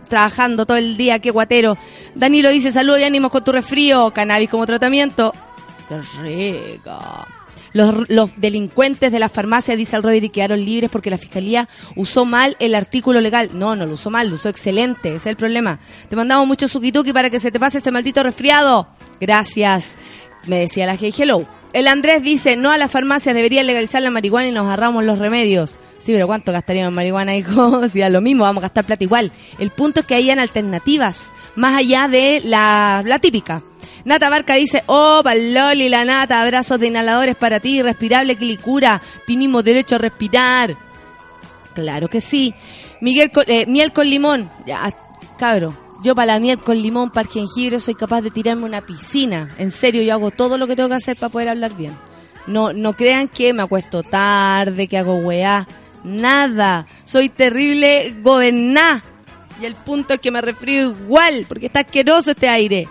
[0.07, 1.77] trabajando todo el día, qué guatero.
[2.15, 4.11] Danilo dice, saludos y ánimos con tu resfrío.
[4.11, 5.33] Cannabis como tratamiento.
[5.87, 6.99] Qué rico.
[7.73, 12.25] Los, los delincuentes de la farmacia, dice el Rodri, quedaron libres porque la fiscalía usó
[12.25, 13.51] mal el artículo legal.
[13.53, 15.09] No, no lo usó mal, lo usó excelente.
[15.09, 15.79] Ese es el problema.
[16.09, 18.87] Te mandamos mucho suquituki para que se te pase este maldito resfriado.
[19.19, 19.97] Gracias.
[20.47, 21.45] Me decía la Hey Hello.
[21.71, 25.19] El Andrés dice, no a las farmacias deberían legalizar la marihuana y nos ahorramos los
[25.19, 25.77] remedios.
[25.99, 27.87] Sí, pero ¿cuánto gastaríamos en marihuana, hijo?
[27.89, 29.31] Si da lo mismo, vamos a gastar plata igual.
[29.59, 33.61] El punto es que hayan alternativas, más allá de la típica.
[34.09, 39.63] Nata Barca dice, oh, Loli, la nata, abrazos de inhaladores para ti, respirable quilicura, tenemos
[39.63, 40.75] derecho a respirar.
[41.75, 42.55] Claro que sí.
[43.01, 44.91] Miguel, eh, miel con limón, ya,
[45.37, 45.77] cabro.
[46.01, 49.53] Yo para la miel con limón, para el jengibre, soy capaz de tirarme una piscina.
[49.59, 51.95] En serio, yo hago todo lo que tengo que hacer para poder hablar bien.
[52.47, 55.67] No, no crean que me acuesto tarde, que hago weá.
[56.03, 56.87] Nada.
[57.05, 59.03] Soy terrible goberná.
[59.61, 62.87] Y el punto es que me refrío igual, porque está asqueroso este aire.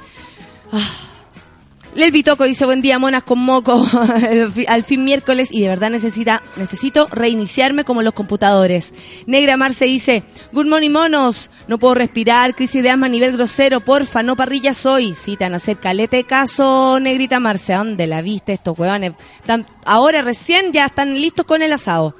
[1.96, 3.84] El Bitoco dice, buen día, monas con moco,
[4.68, 8.94] al fin miércoles y de verdad necesita, necesito reiniciarme como los computadores.
[9.26, 10.22] Negra Marce dice,
[10.52, 14.74] good morning monos, no puedo respirar, crisis de asma a nivel grosero, porfa, no parrilla
[14.74, 15.16] soy.
[15.16, 19.14] Sí, a hacer calete caso, Negrita Marce, ¿a dónde la viste estos huevones?
[19.44, 22.14] Tan- ahora recién ya están listos con el asado.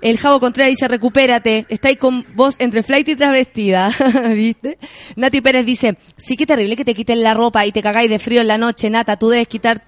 [0.00, 3.90] El Javo Contreras dice, recupérate, está ahí con vos entre flight y travestida,
[4.34, 4.78] ¿viste?
[5.16, 8.18] Nati Pérez dice, sí que terrible que te quiten la ropa y te cagáis de
[8.18, 9.84] frío en la noche, Nata, tú debes quitar,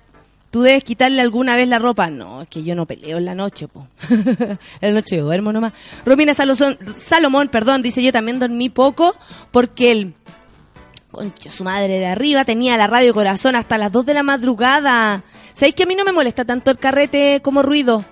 [0.50, 2.10] tú debes quitarle alguna vez la ropa.
[2.10, 3.86] No, es que yo no peleo en la noche, po.
[4.10, 5.72] en la noche yo duermo nomás.
[6.04, 9.16] Romina Salomón, perdón, dice, yo también dormí poco
[9.52, 10.14] porque el
[11.10, 15.24] Concha, su madre de arriba tenía la radio corazón hasta las 2 de la madrugada.
[15.52, 18.04] ¿Sabéis que a mí no me molesta tanto el carrete como ruido?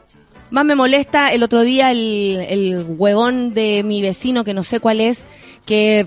[0.51, 4.81] Más me molesta el otro día el, el huevón de mi vecino, que no sé
[4.81, 5.27] cuál es,
[5.67, 6.07] que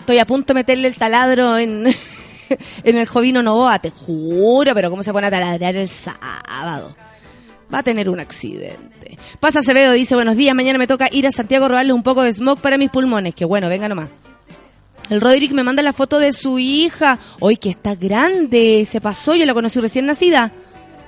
[0.00, 1.86] estoy a punto de meterle el taladro en,
[2.84, 6.96] en el Jovino Novoa, te juro, pero cómo se pone a taladrar el sábado.
[7.72, 9.18] Va a tener un accidente.
[9.40, 12.22] Pasa Acevedo, dice, buenos días, mañana me toca ir a Santiago a robarle un poco
[12.22, 13.34] de smog para mis pulmones.
[13.34, 14.10] Que bueno, venga nomás.
[15.10, 17.18] El Roderick me manda la foto de su hija.
[17.40, 18.86] Hoy que está grande.
[18.88, 20.52] Se pasó, yo la conocí recién nacida.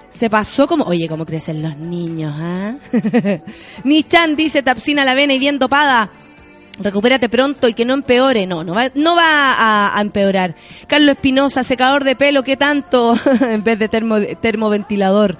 [0.08, 2.74] Se pasó como, oye, cómo crecen los niños, ¿ah?
[3.84, 6.10] Nichan dice, tapsina la vena y bien dopada.
[6.78, 8.46] Recupérate pronto y que no empeore.
[8.46, 10.54] No, no va, no va a, empeorar.
[10.86, 13.14] Carlos Espinosa, secador de pelo, ¿qué tanto?
[13.40, 15.38] en vez de termo, termoventilador.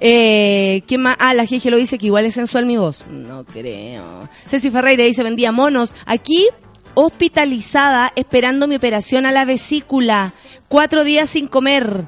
[0.00, 1.16] Eh, ¿Quién más?
[1.18, 3.04] Ah, la Gigi lo dice que igual es sensual mi voz.
[3.08, 4.28] No creo.
[4.46, 5.94] Ceci Ferreira dice, vendía monos.
[6.06, 6.48] Aquí,
[6.94, 10.32] hospitalizada, esperando mi operación a la vesícula.
[10.68, 12.04] Cuatro días sin comer.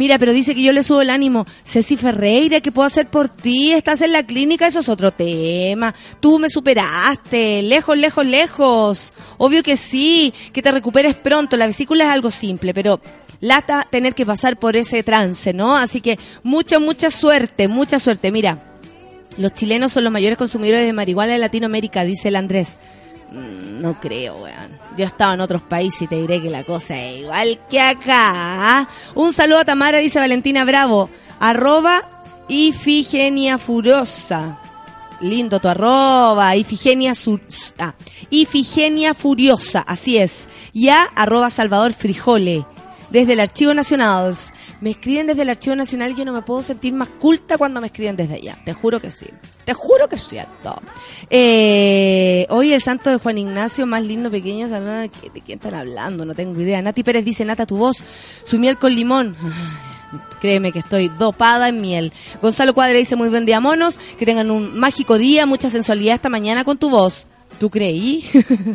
[0.00, 1.44] Mira, pero dice que yo le subo el ánimo.
[1.62, 3.72] Ceci Ferreira, ¿qué puedo hacer por ti?
[3.72, 5.94] Estás en la clínica, eso es otro tema.
[6.20, 9.12] Tú me superaste, lejos, lejos, lejos.
[9.36, 11.54] Obvio que sí, que te recuperes pronto.
[11.58, 12.98] La vesícula es algo simple, pero
[13.40, 15.76] lata tener que pasar por ese trance, ¿no?
[15.76, 18.32] Así que mucha, mucha suerte, mucha suerte.
[18.32, 18.78] Mira,
[19.36, 22.74] los chilenos son los mayores consumidores de marihuana en Latinoamérica, dice el Andrés.
[23.32, 24.78] Mm, No creo, weón.
[25.00, 27.80] Yo he estado en otros países y te diré que la cosa es igual que
[27.80, 28.86] acá.
[29.14, 31.08] Un saludo a Tamara, dice Valentina Bravo.
[31.40, 32.02] Arroba
[32.50, 34.58] Ifigenia Furiosa.
[35.22, 36.54] Lindo tu arroba.
[36.54, 37.40] Ifigenia, Sur-
[37.78, 37.94] ah,
[38.28, 40.48] Ifigenia Furiosa, así es.
[40.74, 42.66] Y a arroba Salvador Frijole.
[43.10, 44.36] Desde el Archivo Nacional.
[44.80, 47.80] Me escriben desde el Archivo Nacional y yo no me puedo sentir más culta cuando
[47.80, 48.56] me escriben desde allá.
[48.64, 49.26] Te juro que sí.
[49.64, 50.80] Te juro que es cierto.
[51.28, 54.68] Eh, hoy el santo de Juan Ignacio, más lindo, pequeño.
[54.68, 55.10] ¿De
[55.44, 56.24] quién están hablando?
[56.24, 56.80] No tengo idea.
[56.82, 58.02] Nati Pérez dice, Nata, tu voz.
[58.44, 59.36] Su miel con limón.
[60.40, 62.12] Créeme que estoy dopada en miel.
[62.40, 63.98] Gonzalo Cuadra dice, muy buen día, monos.
[64.18, 67.26] Que tengan un mágico día, mucha sensualidad esta mañana con tu voz.
[67.60, 68.24] ¿Tú creí?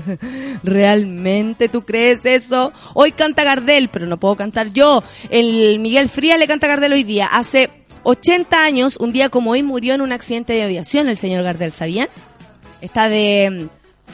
[0.63, 2.71] ¿Realmente tú crees eso?
[2.93, 5.03] Hoy canta Gardel, pero no puedo cantar yo.
[5.31, 7.25] El Miguel Fría le canta Gardel hoy día.
[7.25, 7.71] Hace
[8.03, 11.73] 80 años, un día como hoy, murió en un accidente de aviación el señor Gardel,
[11.73, 12.09] ¿sabían?
[12.79, 13.69] Está de...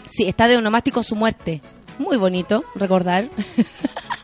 [0.09, 1.61] Sí, está de onomástico su muerte.
[1.99, 3.27] Muy bonito recordar.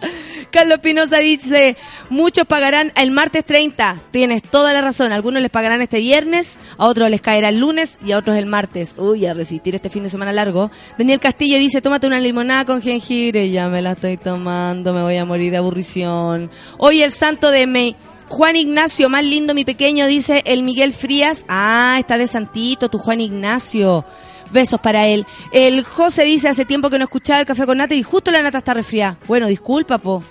[0.50, 1.76] Carlos Pinoza dice,
[2.08, 4.00] muchos pagarán el martes 30.
[4.10, 5.12] Tienes toda la razón.
[5.12, 8.46] Algunos les pagarán este viernes, a otros les caerá el lunes y a otros el
[8.46, 8.94] martes.
[8.96, 10.70] Uy, a resistir este fin de semana largo.
[10.98, 13.50] Daniel Castillo dice, tómate una limonada con jengibre.
[13.50, 16.50] Ya me la estoy tomando, me voy a morir de aburrición.
[16.78, 17.96] Hoy el santo de May.
[18.28, 21.44] Juan Ignacio, más lindo mi pequeño, dice el Miguel Frías.
[21.48, 24.04] Ah, está de santito tu Juan Ignacio.
[24.52, 25.26] Besos para él.
[25.52, 28.42] El José dice, hace tiempo que no escuchaba el café con nata y justo la
[28.42, 29.18] nata está resfriada.
[29.26, 30.22] Bueno, disculpa, po.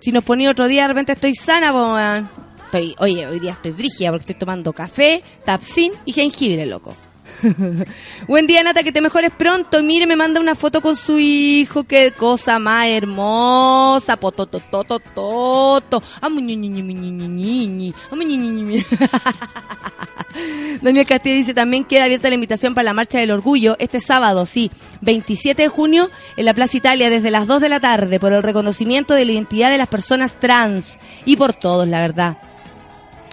[0.00, 1.94] Si nos ponía otro día, de repente estoy sana, po,
[2.98, 6.94] oye, hoy día estoy brígida porque estoy tomando café, tapsin y jengibre, loco.
[8.26, 9.82] Buen día, Nata, que te mejores pronto.
[9.82, 11.84] Mire, me manda una foto con su hijo.
[11.84, 14.16] Qué cosa más hermosa.
[18.12, 18.84] Ñi, ñi, ñi.
[20.80, 24.46] Daniel Castillo dice también queda abierta la invitación para la Marcha del Orgullo este sábado,
[24.46, 24.70] sí,
[25.02, 28.42] 27 de junio en la Plaza Italia desde las 2 de la tarde por el
[28.42, 32.38] reconocimiento de la identidad de las personas trans y por todos, la verdad.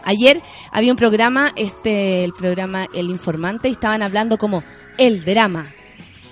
[0.04, 0.42] Ayer
[0.72, 4.64] había un programa, este, el programa El Informante, y estaban hablando como
[4.98, 5.68] el drama,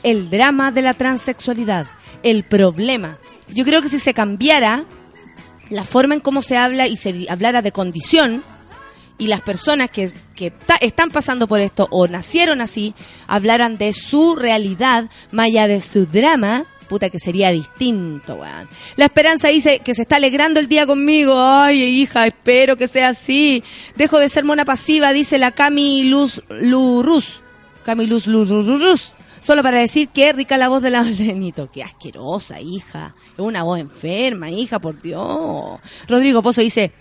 [0.03, 1.88] el drama de la transexualidad,
[2.24, 3.18] el problema.
[3.49, 4.86] Yo creo que si se cambiara
[5.70, 8.43] la forma en cómo se habla y se hablara de condición,
[9.20, 12.93] y las personas que, que ta- están pasando por esto o nacieron así,
[13.26, 18.67] hablaran de su realidad, más allá de su drama, puta que sería distinto, weón.
[18.95, 21.39] La esperanza dice que se está alegrando el día conmigo.
[21.39, 23.63] Ay, hija, espero que sea así.
[23.95, 27.41] Dejo de ser mona pasiva, dice la Cami Luz Lurus.
[27.83, 28.27] Cami Luz.
[29.39, 31.69] Solo para decir que rica la voz de la Benito.
[31.71, 33.15] Qué asquerosa, hija.
[33.33, 35.79] Es una voz enferma, hija, por Dios.
[36.07, 36.91] Rodrigo Pozo dice,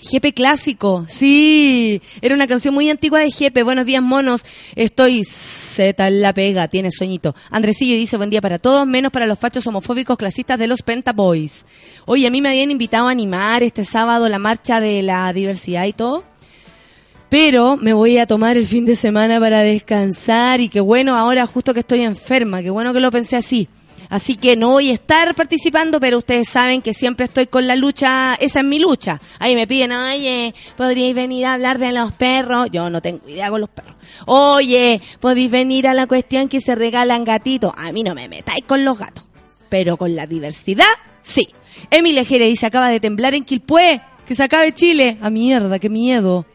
[0.00, 3.62] Jepe clásico, sí, era una canción muy antigua de Jepe.
[3.62, 4.44] Buenos días, monos.
[4.74, 7.34] Estoy Z la pega, tiene sueñito.
[7.50, 11.12] Andresillo dice buen día para todos, menos para los fachos homofóbicos clasistas de los Penta
[11.12, 11.64] Boys.
[12.04, 15.86] Oye, a mí me habían invitado a animar este sábado la marcha de la diversidad
[15.86, 16.24] y todo.
[17.28, 21.46] Pero me voy a tomar el fin de semana para descansar y qué bueno ahora
[21.46, 23.68] justo que estoy enferma, qué bueno que lo pensé así.
[24.08, 27.76] Así que no voy a estar participando, pero ustedes saben que siempre estoy con la
[27.76, 29.20] lucha, esa es mi lucha.
[29.38, 32.68] Ahí me piden, oye, ¿podríais venir a hablar de los perros?
[32.70, 33.94] Yo no tengo idea con los perros.
[34.26, 37.72] Oye, ¿podéis venir a la cuestión que se regalan gatitos?
[37.76, 39.26] A mí no me metáis con los gatos,
[39.68, 40.84] pero con la diversidad,
[41.22, 41.48] sí.
[41.90, 45.18] Emilia Jere dice, acaba de temblar en Quilpué, que se acabe Chile.
[45.20, 46.46] A mierda, qué miedo.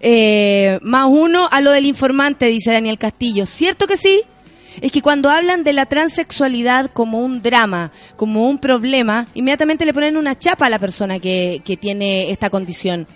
[0.00, 3.46] Eh, más uno a lo del informante, dice Daniel Castillo.
[3.46, 4.22] ¿Cierto que sí?
[4.80, 9.94] Es que cuando hablan de la transexualidad como un drama, como un problema, inmediatamente le
[9.94, 13.06] ponen una chapa a la persona que, que tiene esta condición.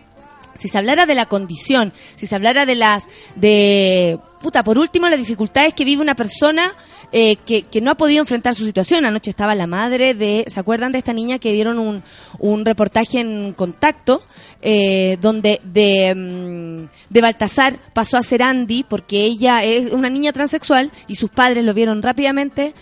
[0.56, 5.08] Si se hablara de la condición, si se hablara de las, de, puta, por último,
[5.08, 6.72] las dificultades que vive una persona
[7.12, 9.04] eh, que, que no ha podido enfrentar su situación.
[9.04, 12.02] Anoche estaba la madre de, ¿se acuerdan de esta niña que dieron un,
[12.38, 14.22] un reportaje en contacto,
[14.62, 20.32] eh, donde de, mm, de Baltasar pasó a ser Andy, porque ella es una niña
[20.32, 22.74] transexual y sus padres lo vieron rápidamente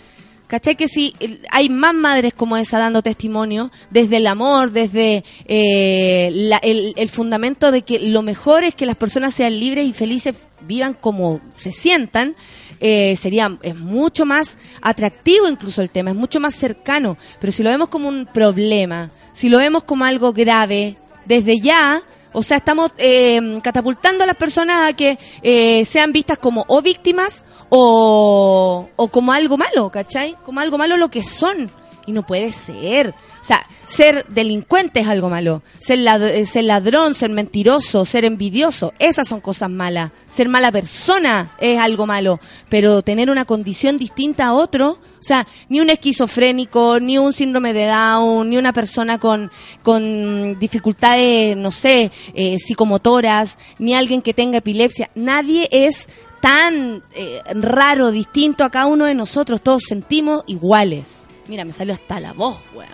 [0.53, 0.75] ¿Cachai?
[0.75, 1.15] Que si
[1.49, 7.09] hay más madres como esa dando testimonio, desde el amor, desde eh, la- el, el
[7.09, 11.41] fundamento de que lo mejor es que las personas sean libres y felices, vivan como
[11.57, 12.35] se sientan,
[12.79, 17.17] eh, sería, es mucho más atractivo incluso el tema, es mucho más cercano.
[17.39, 22.03] Pero si lo vemos como un problema, si lo vemos como algo grave, desde ya,
[22.31, 26.79] o sea, estamos eh, catapultando a las personas a que eh, sean vistas como o
[26.83, 27.43] víctimas
[27.75, 30.35] o, o como algo malo, ¿cachai?
[30.45, 31.71] Como algo malo lo que son.
[32.05, 33.09] Y no puede ser.
[33.09, 35.63] O sea, ser delincuente es algo malo.
[35.79, 40.11] Ser, lad- eh, ser ladrón, ser mentiroso, ser envidioso, esas son cosas malas.
[40.27, 42.39] Ser mala persona es algo malo.
[42.69, 47.71] Pero tener una condición distinta a otro, o sea, ni un esquizofrénico, ni un síndrome
[47.73, 49.49] de Down, ni una persona con,
[49.81, 55.09] con dificultades, no sé, eh, psicomotoras, ni alguien que tenga epilepsia.
[55.15, 56.09] Nadie es
[56.43, 59.61] tan eh, raro, distinto a cada uno de nosotros.
[59.61, 61.29] Todos sentimos iguales.
[61.47, 62.89] Mira, me salió hasta la voz, weón.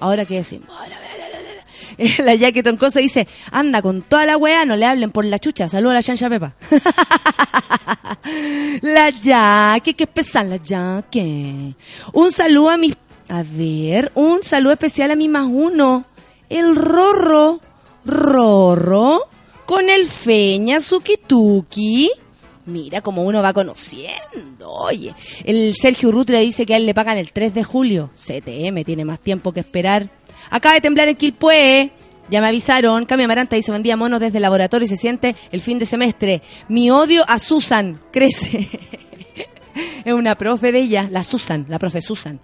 [0.00, 0.68] Ahora qué decimos.
[2.24, 5.68] La Jackie Troncosa dice, anda con toda la weá, no le hablen por la chucha.
[5.68, 6.54] Saludos a la chancha Pepa.
[8.82, 11.76] la Jackie, qué pesar la Jackie.
[12.12, 12.96] Un saludo a mis...
[13.28, 16.04] A ver, un saludo especial a mi más uno.
[16.48, 17.60] El Rorro.
[18.04, 19.28] Rorro.
[19.66, 22.10] Con el Feña Sukituki.
[22.68, 24.70] Mira cómo uno va conociendo.
[24.70, 25.14] Oye,
[25.44, 28.10] el Sergio Rutre dice que a él le pagan el 3 de julio.
[28.14, 30.10] CTM tiene más tiempo que esperar.
[30.50, 31.90] Acaba de temblar el Quilpué.
[32.28, 33.06] Ya me avisaron.
[33.06, 35.86] Cami Amaranta dice, buen día, monos, desde el laboratorio y se siente el fin de
[35.86, 36.42] semestre.
[36.68, 38.68] Mi odio a Susan crece.
[40.04, 42.40] Es una profe de ella, la Susan, la profe Susan.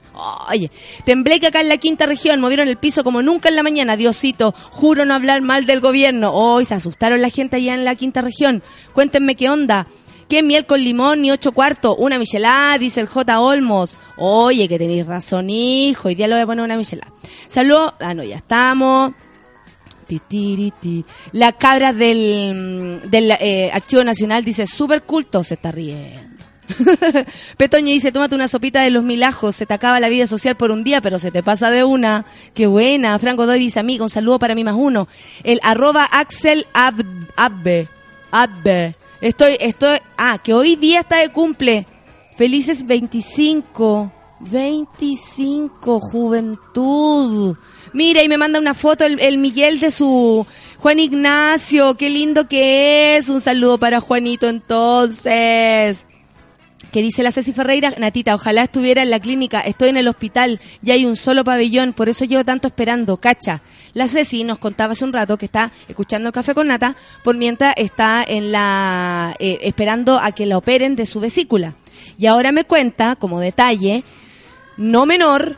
[0.50, 0.70] Oye,
[1.04, 3.96] temblé que acá en la quinta región movieron el piso como nunca en la mañana.
[3.96, 6.32] Diosito, juro no hablar mal del gobierno.
[6.32, 8.62] Hoy se asustaron la gente allá en la quinta región.
[8.92, 9.86] Cuéntenme qué onda.
[10.28, 11.94] ¿Qué miel con limón ni ocho cuartos?
[11.98, 13.40] Una michelada, dice el J.
[13.40, 13.96] Olmos.
[14.16, 16.08] Oye, que tenéis razón, hijo.
[16.08, 17.12] Hoy día le voy a poner una michelada.
[17.48, 17.94] Saludos.
[18.00, 19.12] Ah, no, ya estamos.
[20.06, 21.04] Ti, ti, ri, ti.
[21.32, 26.34] La cabra del, del eh, Archivo Nacional dice, super culto, se está riendo.
[27.58, 30.56] Petoño dice, tómate una sopita de los mil ajos, se te acaba la vida social
[30.56, 32.24] por un día, pero se te pasa de una.
[32.54, 33.18] Qué buena.
[33.18, 35.08] Franco Doy dice, amigo, un saludo para mí más uno.
[35.42, 37.88] El arroba Axel Ab- Abbe.
[38.30, 38.94] Abbe.
[39.20, 41.86] Estoy, estoy, ah, que hoy día está de cumple.
[42.36, 44.12] Felices 25.
[44.40, 47.56] 25, juventud.
[47.92, 50.46] Mira, y me manda una foto el, el Miguel de su
[50.78, 51.96] Juan Ignacio.
[51.96, 53.28] Qué lindo que es.
[53.28, 56.06] Un saludo para Juanito entonces.
[56.94, 60.60] Que dice la Ceci Ferreira, Natita, ojalá estuviera en la clínica, estoy en el hospital,
[60.80, 63.62] ya hay un solo pabellón, por eso llevo tanto esperando, cacha.
[63.94, 67.36] La Ceci nos contaba hace un rato que está escuchando el café con nata, por
[67.36, 71.74] mientras está en la eh, esperando a que la operen de su vesícula.
[72.16, 74.04] Y ahora me cuenta, como detalle,
[74.76, 75.56] no menor,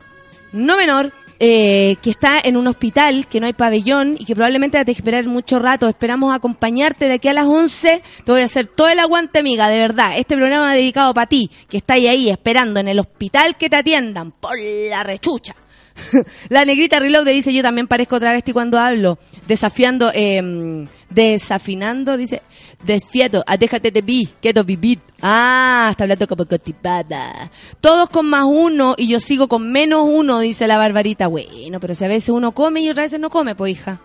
[0.52, 4.84] no menor, eh, que está en un hospital, que no hay pabellón y que probablemente
[4.84, 5.88] que esperar mucho rato.
[5.88, 8.02] Esperamos acompañarte de aquí a las 11.
[8.24, 10.18] Te voy a hacer todo el aguante, amiga, de verdad.
[10.18, 14.32] Este programa dedicado para ti, que está ahí esperando en el hospital que te atiendan
[14.32, 15.54] por la rechucha.
[16.48, 22.42] la negrita Reload dice, yo también parezco travesti cuando hablo, desafiando, eh, desafinando, dice,
[22.84, 25.00] desfieto, ah, déjate de bi, quedo vivir.
[25.22, 27.50] Ah, está hablando como constipada.
[27.80, 31.26] Todos con más uno y yo sigo con menos uno, dice la barbarita.
[31.26, 34.00] Bueno, pero si a veces uno come y otras veces no come, pues hija.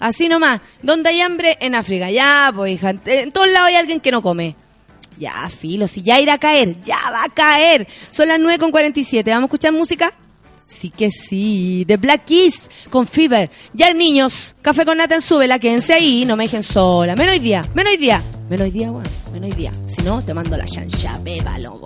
[0.00, 0.60] Así nomás.
[0.82, 1.58] ¿Dónde hay hambre?
[1.60, 2.10] En África.
[2.10, 2.94] Ya, pues hija.
[3.04, 4.56] En todos lados hay alguien que no come.
[5.18, 7.86] Ya, filo, si ya irá a caer, ya va a caer.
[8.10, 9.30] Son las 9 con 47.
[9.30, 10.14] ¿Vamos a escuchar música?
[10.70, 11.84] Sí que sí.
[11.86, 13.50] The Black Keys con Fever.
[13.74, 17.16] Ya, niños, café con nata en súbela, quédense ahí, no me dejen sola.
[17.16, 18.22] Menos hoy día, menos hoy día.
[18.48, 19.02] Menos hoy día, weón.
[19.32, 19.72] Menos hoy día.
[19.86, 21.84] Si no, te mando la chancha, beba, lobo.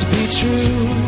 [0.00, 1.01] to be true.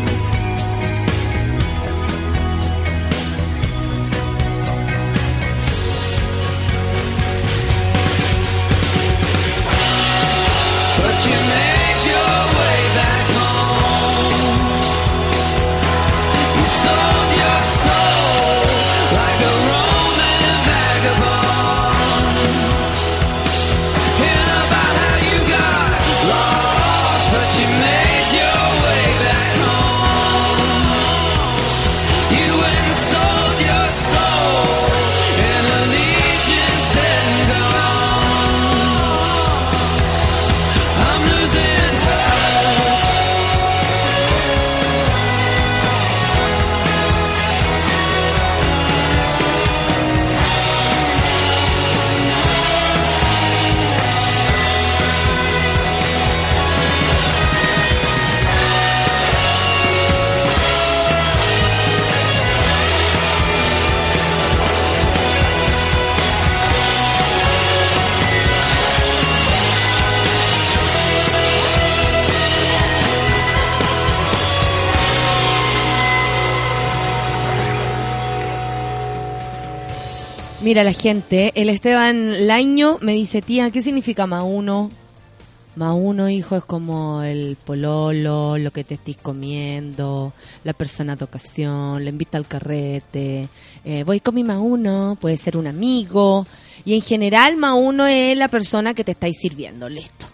[80.75, 84.91] Mira la gente, el Esteban Laño me dice, tía, ¿qué significa más uno?
[85.77, 90.33] Más uno, hijo, es como el pololo, lo que te estés comiendo,
[90.65, 93.49] la persona de ocasión, le invita al carrete,
[93.85, 96.45] eh, voy con mi más uno, puede ser un amigo,
[96.85, 100.34] y en general más uno es la persona que te estáis sirviendo, listo.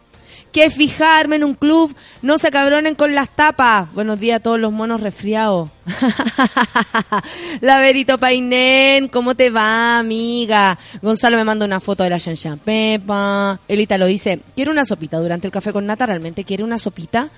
[0.52, 3.92] Que fijarme en un club, no se cabronen con las tapas.
[3.94, 5.70] Buenos días a todos los monos resfriados.
[7.60, 10.76] La Verito Painén, ¿cómo te va, amiga?
[11.02, 13.60] Gonzalo me manda una foto de la Shanshan Pepa.
[13.68, 17.28] Elita lo dice, quiero una sopita durante el café con nata, ¿realmente quiere una sopita?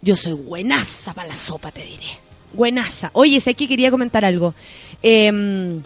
[0.00, 2.06] Yo soy buenaza para la sopa, te diré.
[2.54, 3.10] Buenaza.
[3.12, 4.54] Oye, sé que quería comentar algo.
[5.02, 5.80] Eh,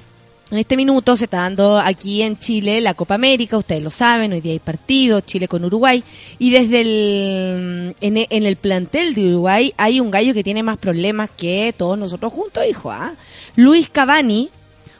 [0.53, 4.35] en este minuto se está dando aquí en Chile la Copa América, ustedes lo saben,
[4.35, 6.05] hoy día hay partido, Chile con Uruguay,
[6.39, 10.63] y desde el, en, e- en el plantel de Uruguay hay un gallo que tiene
[10.63, 13.15] más problemas que todos nosotros juntos, hijo, ¿ah?
[13.57, 14.51] Luis Cavani,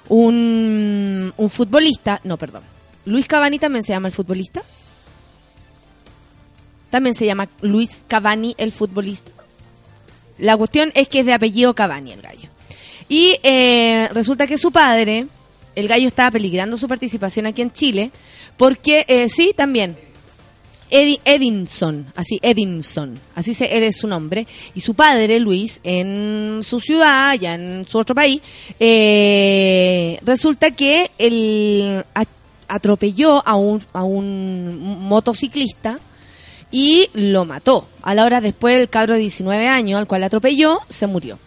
[0.09, 2.63] un, un futbolista, no, perdón,
[3.05, 4.63] Luis Cavani también se llama el futbolista,
[6.89, 9.33] también se llama Luis Cavani el futbolista.
[10.39, 12.49] La cuestión es que es de apellido Cavani el gallo.
[13.09, 15.27] Y eh, resulta que su padre,
[15.75, 18.11] el gallo estaba peligrando su participación aquí en Chile,
[18.57, 19.97] porque eh, sí, también.
[20.91, 26.81] Edi- Edinson, así Edinson, así se, es su nombre, y su padre, Luis, en su
[26.81, 28.43] ciudad, ya en su otro país,
[28.79, 32.05] eh, resulta que él
[32.69, 35.99] atropelló a un, a un motociclista
[36.71, 37.87] y lo mató.
[38.03, 41.39] A la hora después, el cabro de 19 años, al cual atropelló, se murió.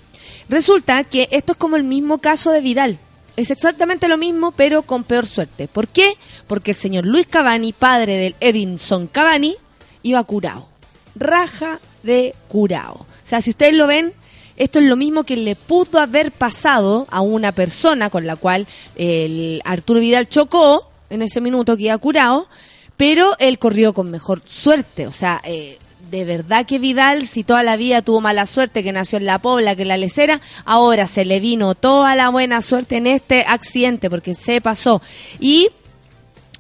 [0.50, 3.00] Resulta que esto es como el mismo caso de Vidal.
[3.36, 5.68] Es exactamente lo mismo, pero con peor suerte.
[5.68, 6.14] ¿Por qué?
[6.48, 9.56] Porque el señor Luis Cavani, padre del Edinson Cavani,
[10.04, 10.68] iba curado.
[11.16, 12.94] Raja de curado.
[12.94, 14.14] O sea, si ustedes lo ven,
[14.56, 18.68] esto es lo mismo que le pudo haber pasado a una persona con la cual
[18.96, 22.48] el Arturo Vidal chocó en ese minuto que iba curado,
[22.96, 25.08] pero él corrió con mejor suerte.
[25.08, 25.78] O sea, eh,
[26.10, 29.40] de verdad que Vidal, si toda la vida tuvo mala suerte, que nació en la
[29.40, 33.44] Pobla, que en la Lecera, ahora se le vino toda la buena suerte en este
[33.48, 35.02] accidente, porque se pasó.
[35.40, 35.70] Y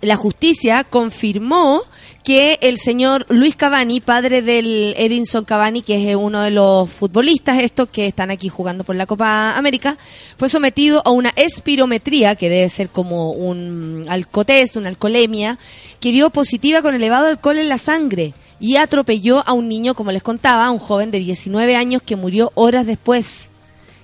[0.01, 1.81] la justicia confirmó
[2.23, 7.59] que el señor Luis Cavani, padre del Edinson Cavani, que es uno de los futbolistas
[7.59, 9.95] estos que están aquí jugando por la Copa América,
[10.37, 15.59] fue sometido a una espirometría, que debe ser como un alcotest, una alcoholemia,
[15.99, 18.33] que dio positiva con elevado alcohol en la sangre.
[18.59, 22.51] Y atropelló a un niño, como les contaba, un joven de 19 años que murió
[22.55, 23.51] horas después.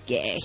[0.05, 0.37] Que.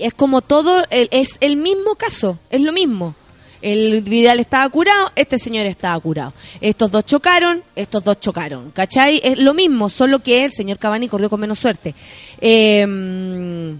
[0.00, 3.14] Es como todo, es el mismo caso, es lo mismo.
[3.60, 6.34] El Vidal estaba curado, este señor estaba curado.
[6.60, 8.70] Estos dos chocaron, estos dos chocaron.
[8.72, 9.22] ¿Cachai?
[9.24, 11.94] Es lo mismo, solo que el señor Cavani corrió con menos suerte.
[12.42, 13.74] Eh,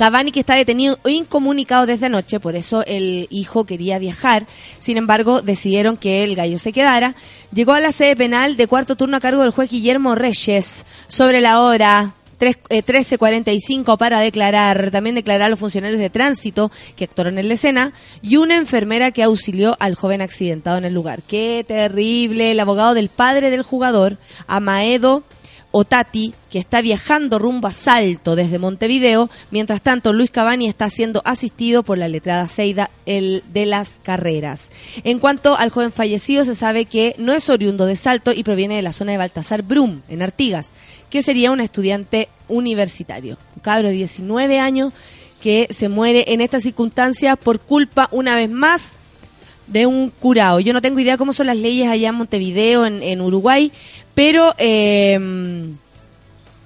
[0.00, 4.46] Cavani que está detenido o incomunicado desde anoche, por eso el hijo quería viajar.
[4.78, 7.14] Sin embargo, decidieron que el gallo se quedara.
[7.52, 11.42] Llegó a la sede penal de cuarto turno a cargo del juez Guillermo Reyes sobre
[11.42, 17.04] la hora tres- eh, 13.45 para declarar, también declarar a los funcionarios de tránsito que
[17.04, 17.92] actuaron en la escena
[18.22, 21.20] y una enfermera que auxilió al joven accidentado en el lugar.
[21.28, 22.52] Qué terrible.
[22.52, 25.24] El abogado del padre del jugador, Amaedo
[25.72, 29.30] Otati, que está viajando rumbo a Salto desde Montevideo.
[29.50, 34.70] Mientras tanto, Luis Cavani está siendo asistido por la letrada Seida el de las carreras.
[35.04, 38.76] En cuanto al joven fallecido, se sabe que no es oriundo de Salto y proviene
[38.76, 40.70] de la zona de Baltasar Brum, en Artigas,
[41.08, 43.38] que sería un estudiante universitario.
[43.56, 44.92] Un cabro de 19 años
[45.40, 48.92] que se muere en estas circunstancias por culpa, una vez más,
[49.70, 50.60] de un curado.
[50.60, 53.72] Yo no tengo idea cómo son las leyes allá en Montevideo, en, en Uruguay,
[54.20, 55.18] pero eh,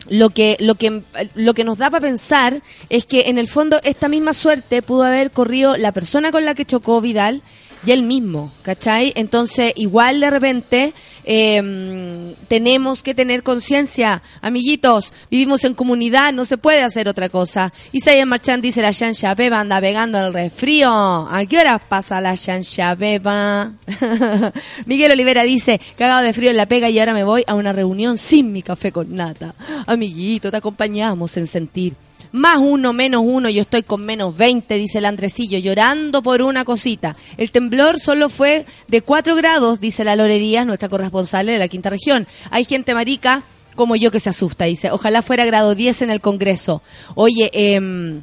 [0.09, 1.02] lo que lo que
[1.36, 5.05] lo que nos da para pensar es que en el fondo esta misma suerte pudo
[5.05, 7.42] haber corrido la persona con la que chocó Vidal
[7.87, 9.12] y él mismo, ¿cachai?
[9.16, 10.93] Entonces, igual de repente
[11.24, 17.72] eh, tenemos que tener conciencia, amiguitos, vivimos en comunidad, no se puede hacer otra cosa.
[17.93, 20.91] Isaías Marchand dice, la chancha beba anda pegando el resfrío.
[20.91, 23.72] ¿A qué horas pasa la chancha beba?
[24.87, 27.72] Miguel Olivera dice, cagado de frío en la pega y ahora me voy a una
[27.72, 29.55] reunión sin mi café con nata.
[29.87, 31.95] Amiguito, te acompañamos en sentir.
[32.35, 36.64] Más uno, menos uno, yo estoy con menos 20, dice el Andresillo, llorando por una
[36.64, 37.14] cosita.
[37.37, 41.68] El temblor solo fue de 4 grados, dice la Lore Díaz, nuestra corresponsal de la
[41.68, 42.26] quinta región.
[42.51, 43.45] Hay gente marica
[43.76, 44.91] como yo que se asusta, dice.
[44.91, 46.82] Ojalá fuera grado 10 en el Congreso.
[47.14, 48.22] Oye, em,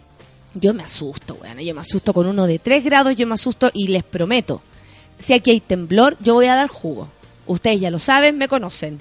[0.55, 3.72] yo me asusto, bueno, yo me asusto con uno de 3 grados, yo me asusto
[3.74, 4.62] y les prometo,
[5.20, 7.07] si aquí hay temblor, yo voy a dar jugo.
[7.47, 8.99] Ustedes ya lo saben, me conocen.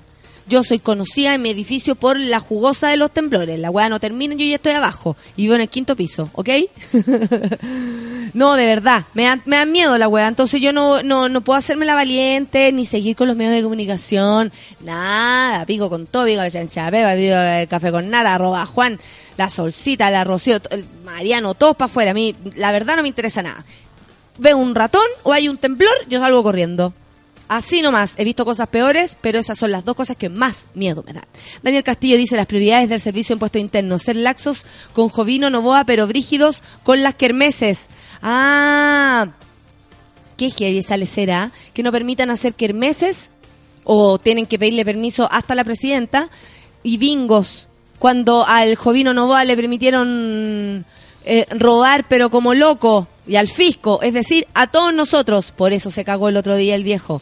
[0.51, 3.57] Yo soy conocida en mi edificio por la jugosa de los temblores.
[3.61, 5.17] La weá no termina, yo ya estoy abajo.
[5.37, 6.49] Y vivo en el quinto piso, ¿ok?
[8.35, 9.05] no, de verdad.
[9.15, 10.27] Me dan, me dan miedo la weá.
[10.27, 13.63] Entonces yo no, no, no puedo hacerme la valiente, ni seguir con los medios de
[13.63, 14.51] comunicación.
[14.81, 15.65] Nada.
[15.67, 18.99] Pico con todo, pico la chancha pico el café con nada, arroba Juan,
[19.37, 20.59] la solcita, la Rocío,
[21.05, 22.11] Mariano, todos para afuera.
[22.11, 23.65] A mí, la verdad, no me interesa nada.
[24.39, 26.93] Veo un ratón o hay un temblor, yo salgo corriendo.
[27.51, 31.03] Así nomás, he visto cosas peores, pero esas son las dos cosas que más miedo
[31.05, 31.25] me dan.
[31.65, 35.83] Daniel Castillo dice las prioridades del servicio de impuesto interno, ser laxos con Jovino Novoa,
[35.85, 37.89] pero brígidos con las kermeses.
[38.23, 39.31] Ah,
[40.37, 43.33] qué heavy esa lecera, que no permitan hacer kermeses
[43.83, 46.31] o tienen que pedirle permiso hasta la presidenta
[46.85, 47.67] y bingos.
[47.99, 50.87] Cuando al Jovino Novoa le permitieron
[51.25, 55.51] eh, robar, pero como loco, y al fisco, es decir, a todos nosotros.
[55.51, 57.21] Por eso se cagó el otro día el viejo.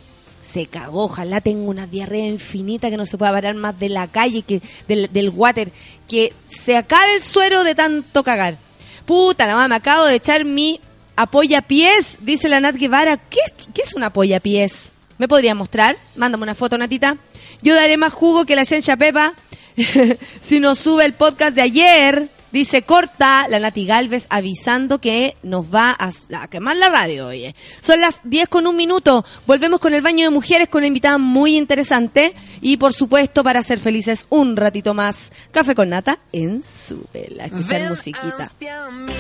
[0.49, 4.07] Se cagó, ojalá tenga una diarrea infinita que no se pueda parar más de la
[4.07, 5.71] calle, que del, water,
[6.09, 8.57] que se acabe el suero de tanto cagar.
[9.05, 10.81] Puta, la mamá, me acabo de echar mi
[11.17, 13.19] apoyapiés, dice la Nat Guevara.
[13.19, 14.93] ¿Qué, es- ¿Qué es un apoyapiés?
[15.19, 15.99] ¿Me podría mostrar?
[16.17, 17.19] Mándame una foto, Natita.
[17.61, 19.35] Yo daré más jugo que la Shencha Pepa
[20.41, 22.29] si nos sube el podcast de ayer.
[22.51, 27.55] Dice corta la Nati Galvez avisando que nos va a, a quemar la radio, oye.
[27.81, 29.25] Son las 10 con un minuto.
[29.47, 32.35] Volvemos con el baño de mujeres con una invitada muy interesante.
[32.61, 37.45] Y por supuesto, para ser felices un ratito más, café con nata en su vela.
[37.47, 38.45] Escuchar Ven musiquita.
[38.45, 39.13] hacia mí,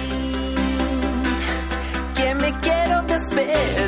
[2.15, 3.88] que me quiero despedir.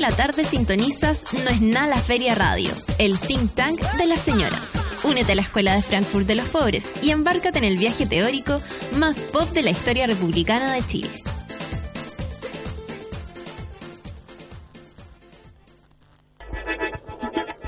[0.00, 4.72] La tarde sintonizas No es nada la Feria Radio, el think tank de las señoras.
[5.04, 8.60] Únete a la Escuela de Frankfurt de los Pobres y embárcate en el viaje teórico
[8.98, 11.10] más pop de la historia republicana de Chile.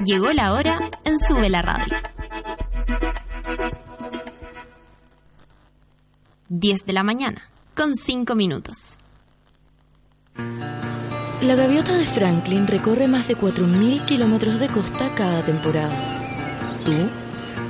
[0.04, 1.96] Llegó la hora en Sube la Radio.
[6.48, 8.98] 10 de la mañana, con 5 minutos.
[11.42, 15.90] La gaviota de Franklin recorre más de 4.000 kilómetros de costa cada temporada.
[16.84, 16.92] Tú,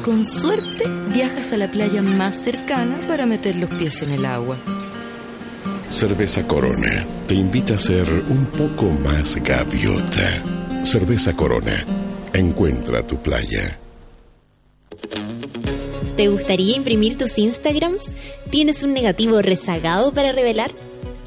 [0.05, 4.59] con suerte, viajas a la playa más cercana para meter los pies en el agua.
[5.89, 10.43] Cerveza Corona te invita a ser un poco más gaviota.
[10.85, 11.83] Cerveza Corona.
[12.35, 13.79] Encuentra tu playa.
[16.16, 18.12] ¿Te gustaría imprimir tus Instagrams?
[18.51, 20.70] ¿Tienes un negativo rezagado para revelar?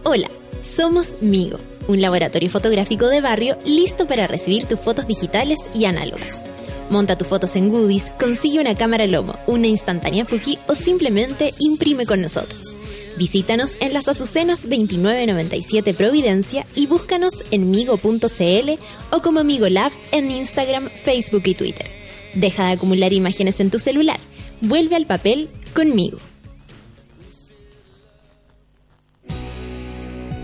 [0.04, 0.30] Hola,
[0.62, 6.42] somos Migo, un laboratorio fotográfico de barrio listo para recibir tus fotos digitales y análogas.
[6.90, 12.06] Monta tus fotos en Goodies, consigue una cámara Lomo, una instantánea Fuji o simplemente imprime
[12.06, 12.76] con nosotros.
[13.18, 18.72] Visítanos en las Azucenas 2997 Providencia y búscanos en migo.cl
[19.12, 21.88] o como Migo Lab en Instagram, Facebook y Twitter.
[22.34, 24.20] Deja de acumular imágenes en tu celular.
[24.60, 26.18] Vuelve al papel conmigo.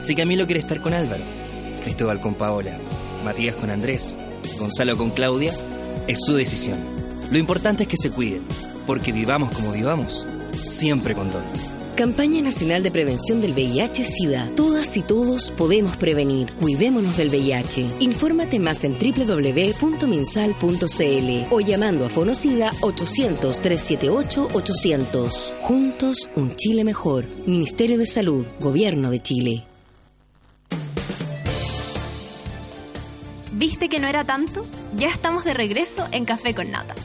[0.02, 1.24] Si Camilo quiere estar con Álvaro,
[1.84, 2.76] Cristóbal con Paola,
[3.24, 4.16] Matías con Andrés,
[4.58, 5.54] Gonzalo con Claudia,
[6.08, 6.80] es su decisión.
[7.32, 8.41] Lo importante es que se cuiden,
[8.88, 10.26] porque vivamos como vivamos,
[10.66, 11.43] siempre con Don.
[11.95, 14.49] Campaña Nacional de Prevención del VIH-Sida.
[14.56, 16.52] Todas y todos podemos prevenir.
[16.54, 17.97] Cuidémonos del VIH.
[17.99, 25.62] Infórmate más en www.minsal.cl o llamando a Fonocida 800-378-800.
[25.62, 27.26] Juntos, un Chile mejor.
[27.45, 29.66] Ministerio de Salud, Gobierno de Chile.
[33.62, 34.66] ¿Viste que no era tanto?
[34.95, 36.95] Ya estamos de regreso en Café con Nata.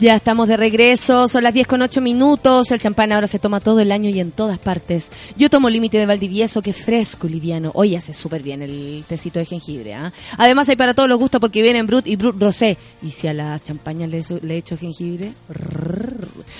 [0.00, 2.70] Ya estamos de regreso, son las 10 con 8 minutos.
[2.70, 5.10] El champán ahora se toma todo el año y en todas partes.
[5.36, 7.70] Yo tomo límite de Valdivieso, que es fresco, liviano.
[7.74, 9.92] Hoy hace súper bien el tecito de jengibre.
[9.92, 10.12] ¿ah?
[10.38, 12.78] Además, hay para todos los gustos porque vienen Brut y Brut Rosé.
[13.02, 15.34] Y si a las champañas le, le echo jengibre.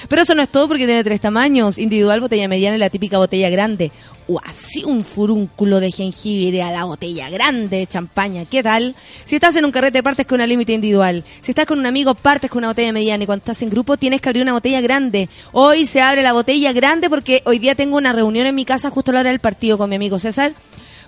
[0.09, 3.17] Pero eso no es todo porque tiene tres tamaños: individual, botella mediana y la típica
[3.17, 3.91] botella grande.
[4.29, 8.45] O así un furúnculo de jengibre a la botella grande de champaña.
[8.45, 8.95] ¿Qué tal?
[9.25, 11.25] Si estás en un carrete, partes con una límite individual.
[11.41, 13.25] Si estás con un amigo, partes con una botella mediana.
[13.25, 15.29] Y cuando estás en grupo, tienes que abrir una botella grande.
[15.51, 18.91] Hoy se abre la botella grande porque hoy día tengo una reunión en mi casa
[18.91, 20.53] justo a la hora del partido con mi amigo César.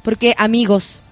[0.02, 1.02] Porque, amigos,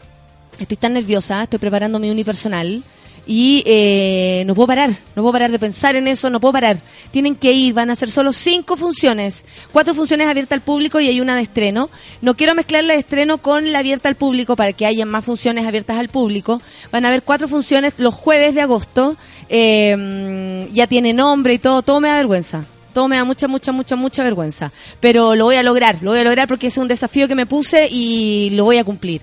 [0.59, 2.83] estoy tan nerviosa, estoy preparando mi unipersonal.
[3.25, 6.79] Y eh, no puedo parar, no puedo parar de pensar en eso, no puedo parar.
[7.13, 11.09] Tienen que ir, van a ser solo cinco funciones, cuatro funciones abiertas al público y
[11.09, 11.89] hay una de estreno.
[12.21, 15.25] No quiero mezclar la de estreno con la abierta al público para que haya más
[15.25, 16.61] funciones abiertas al público.
[16.91, 19.17] Van a haber cuatro funciones los jueves de agosto.
[19.49, 22.65] Eh, ya tiene nombre y todo, todo me da vergüenza.
[22.93, 24.73] Todo me da mucha, mucha, mucha, mucha vergüenza.
[25.01, 27.47] Pero lo voy a lograr, lo voy a lograr porque es un desafío que me
[27.47, 29.23] puse y lo voy a cumplir.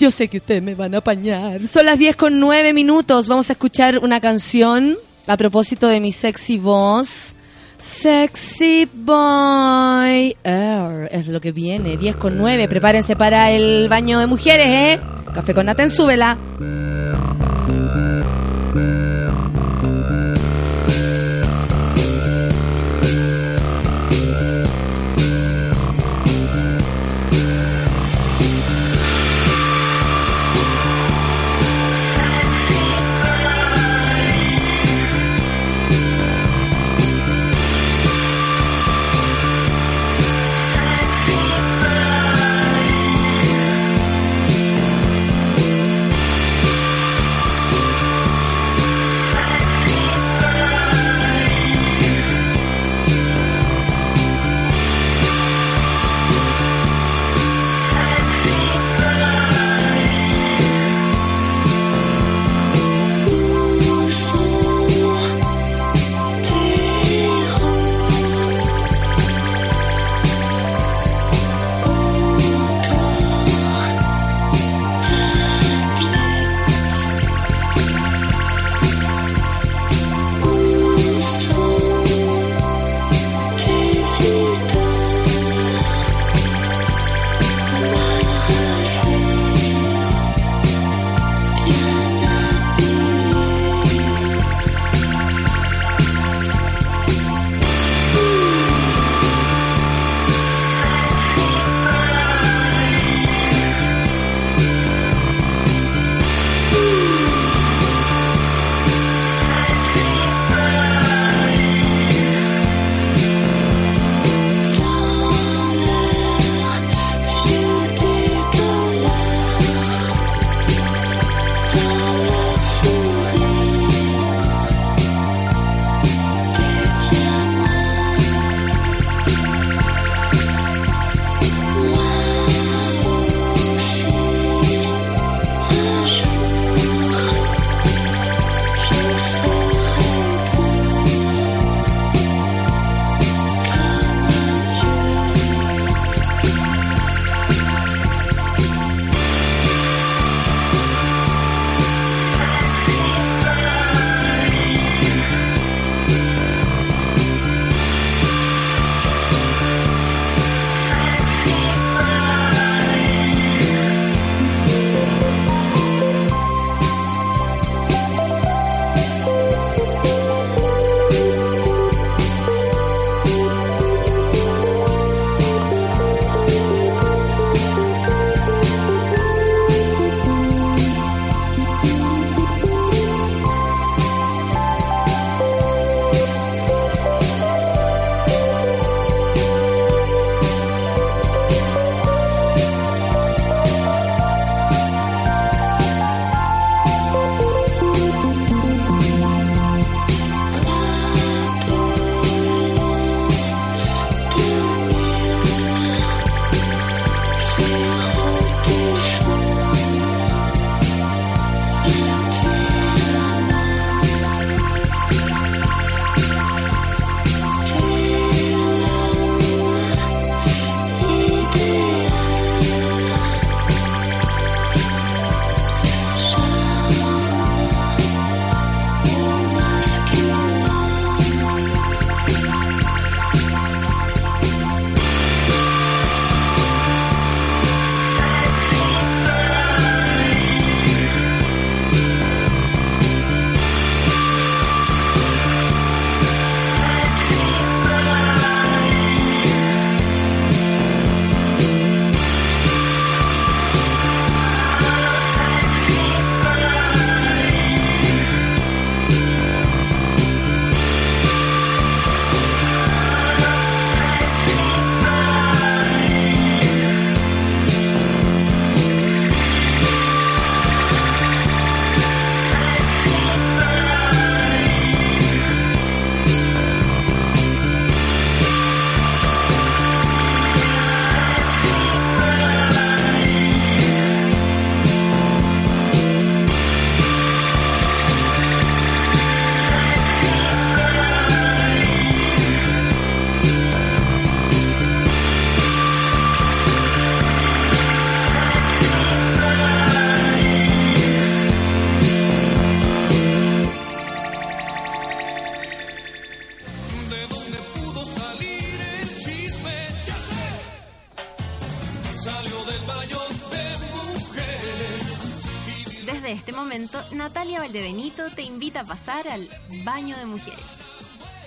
[0.00, 1.68] Yo sé que ustedes me van a apañar.
[1.68, 3.28] Son las 10 con 9 minutos.
[3.28, 4.96] Vamos a escuchar una canción
[5.26, 7.34] a propósito de mi sexy voz.
[7.76, 10.34] Sexy Boy.
[10.42, 11.98] Er, es lo que viene.
[11.98, 12.66] 10 con 9.
[12.66, 15.00] Prepárense para el baño de mujeres, ¿eh?
[15.34, 16.38] Café con Naten, súbela.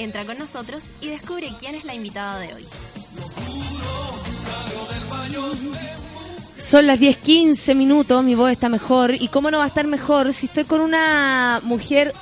[0.04, 2.66] Entra con nosotros y descubre quién es la invitada de hoy.
[6.58, 9.16] Son las 10:15 minutos, mi voz está mejor.
[9.16, 12.14] ¿Y cómo no va a estar mejor si estoy con una mujer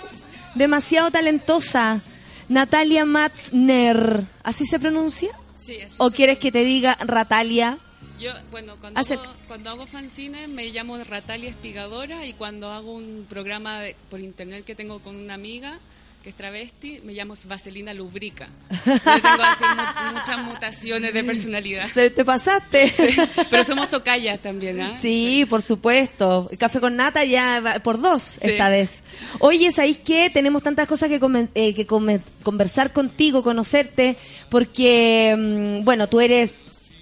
[0.54, 2.02] demasiado talentosa?
[2.50, 4.22] Natalia Matzner.
[4.44, 5.30] ¿Así se pronuncia?
[5.58, 7.80] Sí, así ¿O quieres que te diga Ratalia?
[8.20, 12.92] Yo, bueno, cuando Hace- hago, cuando hago fanzines me llamo Ratalia Espigadora y cuando hago
[12.94, 15.80] un programa de- por internet que tengo con una amiga
[16.24, 18.48] que es travesti, me llamo Vaselina Lubrica.
[18.86, 21.88] Yo tengo así mu- muchas mutaciones de personalidad.
[21.88, 22.88] Se- ¿Te pasaste?
[22.90, 23.18] Sí,
[23.50, 24.94] pero somos tocallas también, ¿ah?
[25.02, 26.48] Sí, por supuesto.
[26.60, 28.52] Café con nata ya va por dos Sí.
[28.52, 29.02] esta vez.
[29.40, 30.30] Oye, ¿sabéis qué?
[30.30, 31.20] Tenemos tantas cosas que,
[31.56, 34.16] eh, que conversar contigo, conocerte,
[34.50, 36.54] porque, mm, bueno, tú eres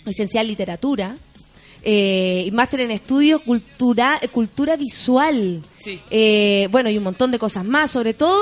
[0.05, 1.17] licenciada en literatura
[1.83, 5.61] eh, y máster en estudios cultura, cultura visual.
[5.77, 5.99] Sí.
[6.09, 8.37] Eh, bueno, y un montón de cosas más, sobre todo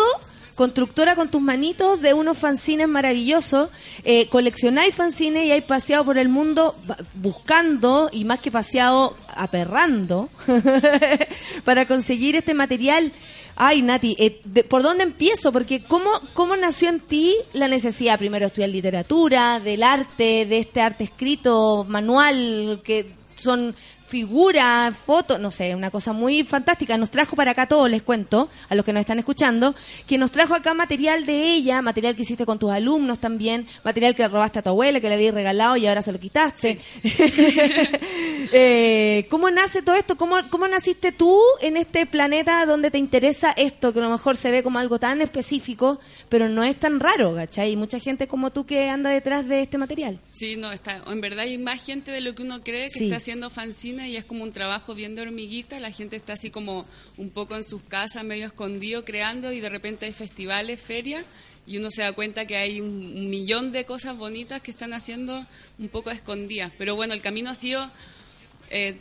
[0.58, 3.70] constructora con tus manitos de unos fanzines maravillosos.
[4.04, 6.76] Eh, coleccionáis fanzines y hay paseado por el mundo
[7.14, 10.30] buscando, y más que paseado, aperrando,
[11.64, 13.12] para conseguir este material.
[13.56, 15.52] Ay, Nati, eh, de- ¿por dónde empiezo?
[15.52, 20.58] Porque ¿cómo, ¿cómo nació en ti la necesidad primero de estudiar literatura, del arte, de
[20.60, 23.76] este arte escrito, manual, que son
[24.08, 26.98] figuras, fotos, no sé, una cosa muy fantástica.
[26.98, 29.76] Nos trajo para acá todo, les cuento, a los que nos están escuchando,
[30.08, 34.16] que nos trajo acá material de ella, material que hiciste con tus alumnos también, material
[34.16, 36.80] que robaste a tu abuela, que le habías regalado y ahora se lo quitaste.
[38.54, 40.16] Eh, ¿Cómo nace todo esto?
[40.16, 44.38] ¿Cómo, ¿Cómo naciste tú en este planeta donde te interesa esto, que a lo mejor
[44.38, 47.72] se ve como algo tan específico, pero no es tan raro, ¿cachai?
[47.72, 50.20] Y mucha gente como tú que anda detrás de este material.
[50.24, 53.04] Sí, no, está, en verdad hay más gente de lo que uno cree que Sí.
[53.06, 56.50] está haciendo fanzine y es como un trabajo bien de hormiguita, la gente está así
[56.50, 56.86] como
[57.18, 61.24] un poco en sus casas, medio escondido, creando y de repente hay festivales, ferias
[61.66, 64.94] y uno se da cuenta que hay un, un millón de cosas bonitas que están
[64.94, 65.46] haciendo
[65.80, 66.72] un poco escondidas.
[66.78, 67.90] Pero bueno, el camino ha sido...
[68.70, 68.98] eh,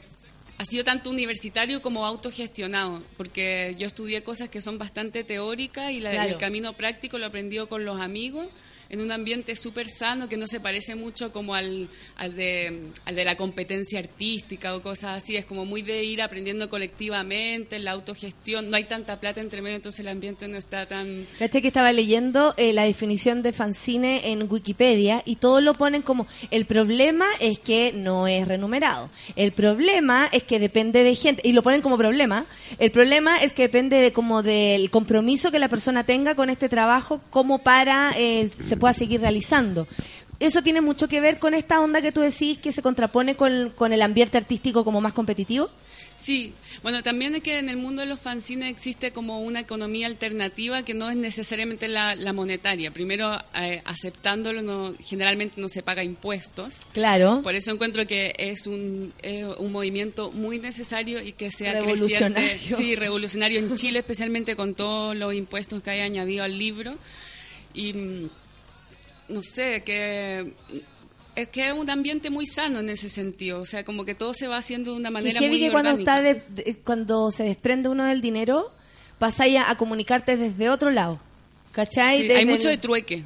[0.59, 6.01] ha sido tanto universitario como autogestionado, porque yo estudié cosas que son bastante teóricas y
[6.01, 6.31] la- Claro.
[6.31, 8.49] el camino práctico lo he aprendido con los amigos
[8.89, 13.15] en un ambiente súper sano que no se parece mucho como al, al, de, al
[13.15, 17.93] de la competencia artística o cosas así, es como muy de ir aprendiendo colectivamente, la
[17.93, 21.27] autogestión, no hay tanta plata entre medio, entonces el ambiente no está tan...
[21.39, 26.03] Caché que estaba leyendo eh, la definición de fanzine en Wikipedia y todos lo ponen
[26.03, 29.11] como el problema es que no es renumerado.
[29.35, 32.47] El problema es que depende de gente y lo ponen como problema.
[32.79, 36.69] El problema es que depende de como del compromiso que la persona tenga con este
[36.69, 39.87] trabajo como para eh, pueda seguir realizando.
[40.39, 43.71] Eso tiene mucho que ver con esta onda que tú decís que se contrapone con,
[43.71, 45.71] con el ambiente artístico como más competitivo.
[46.19, 50.07] Sí, bueno, también es que en el mundo de los fanzines existe como una economía
[50.07, 52.91] alternativa que no es necesariamente la, la monetaria.
[52.91, 56.81] Primero, eh, aceptándolo, no, generalmente no se paga impuestos.
[56.93, 57.41] Claro.
[57.43, 62.49] Por eso encuentro que es un, es un movimiento muy necesario y que sea Revolucionario.
[62.49, 62.77] creciente.
[62.77, 66.97] Sí, revolucionario en Chile, especialmente con todos los impuestos que hay añadido al libro.
[67.75, 68.31] Y mm,
[69.29, 70.53] no sé, que
[71.35, 73.61] es que es un ambiente muy sano en ese sentido.
[73.61, 76.19] O sea, como que todo se va haciendo de una manera muy que cuando orgánica.
[76.19, 76.23] está
[76.55, 78.73] de- de- cuando se desprende uno del dinero,
[79.19, 81.21] pasáis a, a comunicarte desde otro lado.
[81.73, 82.17] ¿Cachai?
[82.17, 83.25] Sí, Desde hay mucho el- de trueque.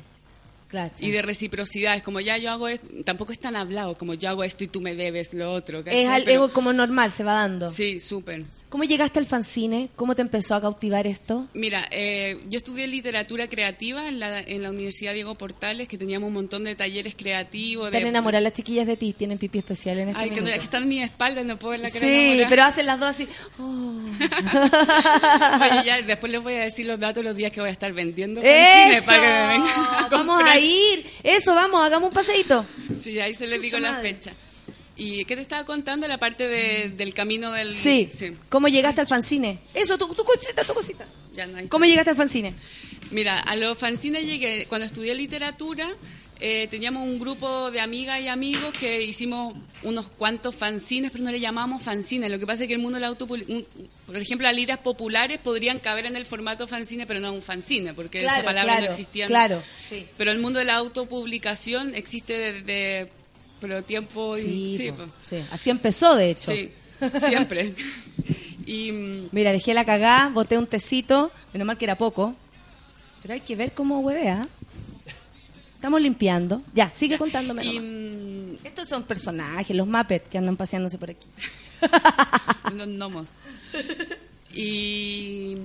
[0.69, 0.93] Claro.
[1.01, 4.29] Y de reciprocidad, es como ya yo hago esto, tampoco es tan hablado, como yo
[4.29, 5.83] hago esto y tú me debes lo otro.
[5.85, 6.03] ¿cachai?
[6.03, 7.71] es al- Pero- es como normal, se va dando.
[7.73, 8.45] Sí, súper.
[8.71, 9.91] ¿Cómo llegaste al fanzine?
[9.97, 11.49] ¿Cómo te empezó a cautivar esto?
[11.55, 16.29] Mira, eh, yo estudié literatura creativa en la, en la Universidad Diego Portales, que teníamos
[16.29, 17.89] un montón de talleres creativos.
[17.89, 20.43] Están de, enamoradas las chiquillas de ti, tienen pipí especial en este Ay, que, no-
[20.47, 20.59] minuto.
[20.61, 23.27] que están en mi espalda, no puedo verla que Sí, pero hacen las dos así.
[23.59, 23.63] oh.
[25.63, 27.93] Oye, ya, después les voy a decir los datos los días que voy a estar
[27.93, 28.73] vendiendo ¡Eso!
[28.73, 31.07] fanzines para que me vengan a Vamos a ir.
[31.23, 32.65] Eso, vamos, hagamos un paseíto.
[33.01, 34.15] Sí, ahí se les Chucha digo la madre.
[34.15, 34.33] fecha.
[35.03, 36.07] ¿Y qué te estaba contando?
[36.07, 37.73] La parte de- del camino del...
[37.73, 38.09] Sí.
[38.51, 39.59] ¿Cómo llegaste al fanzine?
[39.73, 41.07] Eso, tu, tu cosita, tu cosita.
[41.35, 42.53] Ya no hay- ¿Cómo llegaste al fanzine?
[43.11, 45.89] Mira, a los fanzines llegué cuando estudié literatura.
[46.43, 51.31] eh, teníamos un grupo de amigas y amigos que hicimos unos cuantos fanzines, pero no
[51.33, 52.31] le llamamos fanzines.
[52.31, 53.39] Lo que pasa es que el mundo del auto, por
[54.17, 58.25] ejemplo, las liras populares podrían caber en el formato fanzine, pero no un fanzine, porque
[58.25, 59.27] esa palabra claro, no existía.
[59.27, 60.07] claro, sí.
[60.17, 63.11] Pero el mundo de la autopublicación existe desde
[63.61, 65.13] pero tiempo y- Sí, sí, po, po.
[65.29, 65.37] sí.
[65.51, 66.53] Así empezó, de hecho.
[66.55, 66.71] Sí,
[67.19, 67.75] siempre.
[68.67, 72.35] y mm, Mira, dejé la cagá, boté un tecito, menos mal que era poco.
[73.23, 74.49] Pero hay que ver cómo huevea.
[75.75, 76.63] Estamos limpiando.
[76.75, 77.65] Ya, sigue contándome.
[77.65, 81.27] Y, mm, Estos son personajes, los Muppets que andan paseándose por aquí.
[82.75, 83.39] Los gnomos.
[84.53, 85.57] Y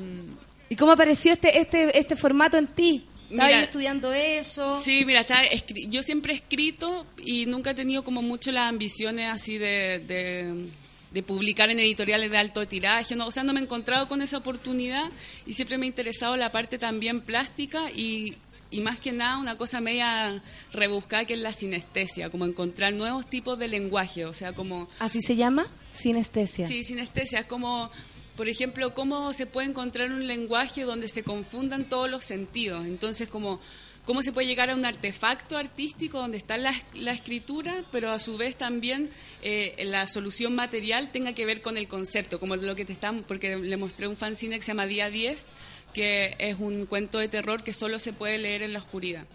[0.70, 3.04] ¿Y cómo apareció este este este formato en ti?
[3.36, 4.82] ¿Estabas Mira, estudiando eso?
[4.82, 9.28] Sí, mira, escri- yo siempre he escrito y nunca he tenido como mucho las ambiciones
[9.30, 10.66] así de, de,
[11.12, 13.16] de publicar en editoriales de alto tiraje.
[13.16, 15.10] No, o sea, no me he encontrado con esa oportunidad
[15.46, 18.36] y siempre me ha interesado la parte también plástica y,
[18.72, 20.42] y más que nada una cosa media
[20.72, 24.88] rebuscada que es la sinestesia, como encontrar nuevos tipos de lenguaje, o sea, como...
[25.00, 25.68] ¿Así se llama?
[25.92, 26.68] Sinestesia.
[26.68, 27.90] Sí, sinestesia, es como,
[28.36, 32.86] por ejemplo, cómo se puede encontrar un lenguaje donde se confundan todos los sentidos.
[32.86, 33.60] Entonces, como
[34.06, 38.20] cómo se puede llegar a un artefacto artístico donde está la, la escritura, pero a
[38.20, 39.10] su vez también
[39.42, 43.24] eh, la solución material tenga que ver con el concepto, como lo que te están,
[43.24, 45.48] porque le mostré un fanzine que se llama Día 10,
[45.92, 49.26] que es un cuento de terror que solo se puede leer en la oscuridad.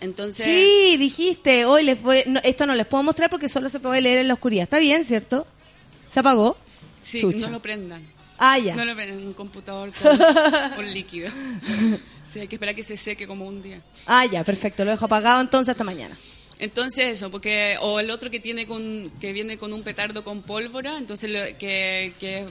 [0.00, 3.78] Entonces, Sí, dijiste, hoy les voy- no, esto no les puedo mostrar porque solo se
[3.78, 4.64] puede leer en la oscuridad.
[4.64, 5.46] Está bien, ¿cierto?
[6.08, 6.56] ¿Se apagó?
[7.02, 7.46] Sí, Chucha.
[7.46, 8.02] no lo prendan.
[8.38, 8.74] Ah, ya.
[8.74, 10.16] No lo prendan en un computador con,
[10.76, 11.30] con líquido.
[12.28, 13.80] Sí, hay que esperar que se seque como un día.
[14.06, 14.84] Ah, ya, perfecto.
[14.84, 16.16] Lo dejo apagado entonces hasta mañana.
[16.58, 20.42] Entonces eso, porque o el otro que tiene con que viene con un petardo con
[20.42, 22.46] pólvora, entonces lo- que, que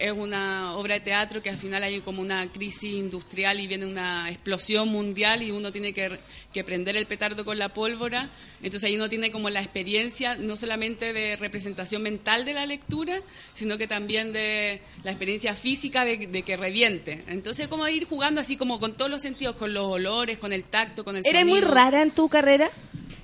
[0.00, 3.84] es una obra de teatro que al final hay como una crisis industrial y viene
[3.84, 6.18] una explosión mundial y uno tiene que,
[6.52, 8.30] que prender el petardo con la pólvora,
[8.62, 13.20] entonces ahí uno tiene como la experiencia no solamente de representación mental de la lectura,
[13.52, 17.22] sino que también de la experiencia física de, de que reviente.
[17.26, 20.64] Entonces como ir jugando así como con todos los sentidos, con los olores, con el
[20.64, 22.70] tacto, con el ¿Eres muy rara en tu carrera?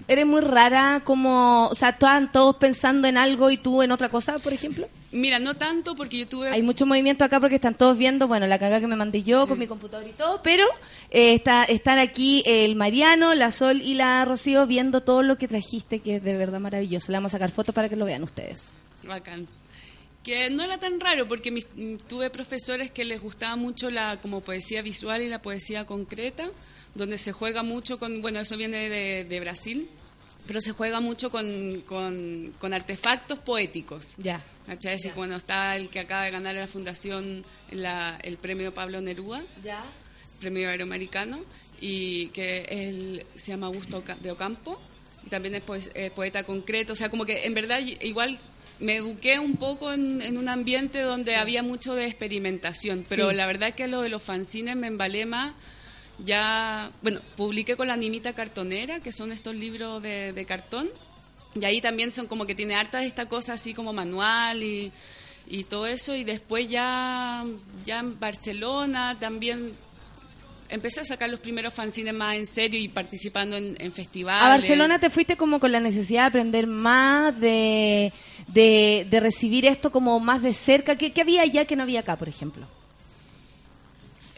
[0.09, 4.09] ¿Eres muy rara como, o sea, estaban todos pensando en algo y tú en otra
[4.09, 4.89] cosa, por ejemplo?
[5.11, 6.51] Mira, no tanto porque yo tuve...
[6.51, 9.49] Hay mucho movimiento acá porque están todos viendo, bueno, la cagada que me mandé yo
[9.49, 10.65] con mi computador y todo, pero
[11.11, 15.49] eh, está, están aquí el Mariano, la Sol y la Rocío viendo todo lo que
[15.49, 17.11] trajiste, que es de verdad maravilloso.
[17.11, 18.75] Le vamos a sacar fotos para que lo vean ustedes.
[19.05, 19.49] Bacán.
[20.23, 21.67] Que no era tan raro porque mis-
[22.09, 26.49] tuve profesores que les gustaba mucho la como poesía visual y la poesía concreta,
[26.97, 29.89] donde se juega mucho con, bueno, eso viene de, de Brasil,
[30.47, 34.15] pero se juega mucho con, con, con artefactos poéticos.
[34.19, 34.43] Ya.
[34.67, 34.95] ¿Cachai?
[34.95, 39.45] Así cuando está el que acaba de ganar la fundación la- el premio Pablo Neruda,
[39.63, 39.85] Ya.
[40.41, 41.41] premio iberoamericano,
[41.81, 44.81] y que él se llama Augusto de Ocampo,
[45.25, 48.39] y también es poes- eh, poeta concreto, o sea, como que en verdad igual
[48.81, 53.37] me eduqué un poco en, en un ambiente donde había mucho de experimentación, pero Sí.
[53.37, 55.55] la verdad que lo de los fanzines me embalé más.
[56.25, 60.89] Ya, bueno, publiqué con la Nimita Cartonera, que son estos libros de, de cartón,
[61.55, 64.93] y ahí también son como que tiene harta esta cosa así como manual y,
[65.47, 66.15] y todo eso.
[66.15, 67.45] Y después ya,
[67.85, 69.73] ya en Barcelona también
[70.69, 74.43] empecé a sacar los primeros fanzines más en serio y participando en, en festivales.
[74.43, 78.13] A Barcelona te fuiste como con la necesidad de aprender más, de,
[78.49, 80.97] de, de recibir esto como más de cerca.
[80.97, 82.67] ¿Qué, qué había allá que no había acá, por ejemplo?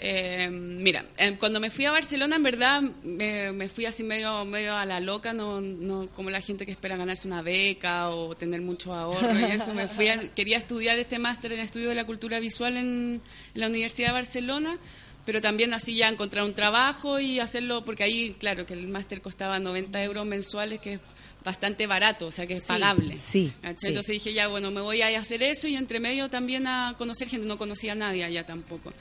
[0.01, 4.45] Eh, mira, eh, cuando me fui a Barcelona, en verdad, me, me fui así medio,
[4.45, 8.37] medio a la loca, no, no como la gente que espera ganarse una beca o
[8.37, 9.75] tener mucho ahorro y eso.
[9.75, 13.21] Me fui a- quería estudiar este máster en estudio de la cultura visual en,
[13.55, 14.79] en la Universidad de Barcelona,
[15.27, 19.21] pero también así ya encontrar un trabajo y hacerlo, porque ahí, claro, que el máster
[19.21, 21.01] costaba 90 euros mensuales, que es
[21.45, 23.19] bastante barato, o sea que es Sí, pagable.
[23.19, 23.53] sí.
[23.63, 27.29] Entonces dije, ya, bueno, me voy a hacer eso y entre medio también a conocer
[27.29, 27.47] gente.
[27.47, 28.93] No conocía a nadie allá tampoco.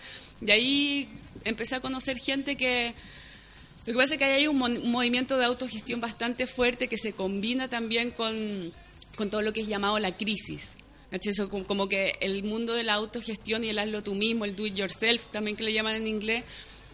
[0.41, 1.09] De ahí
[1.43, 2.93] empecé a conocer gente que...
[3.85, 7.13] Lo que pasa es que hay un, un movimiento de autogestión bastante fuerte que se
[7.13, 8.73] combina también con,
[9.15, 10.77] con todo lo que es llamado la crisis.
[11.11, 14.65] Eso como, que el mundo de la autogestión y el hazlo tú mismo, el do
[14.65, 16.43] it yourself, también que le llaman en inglés,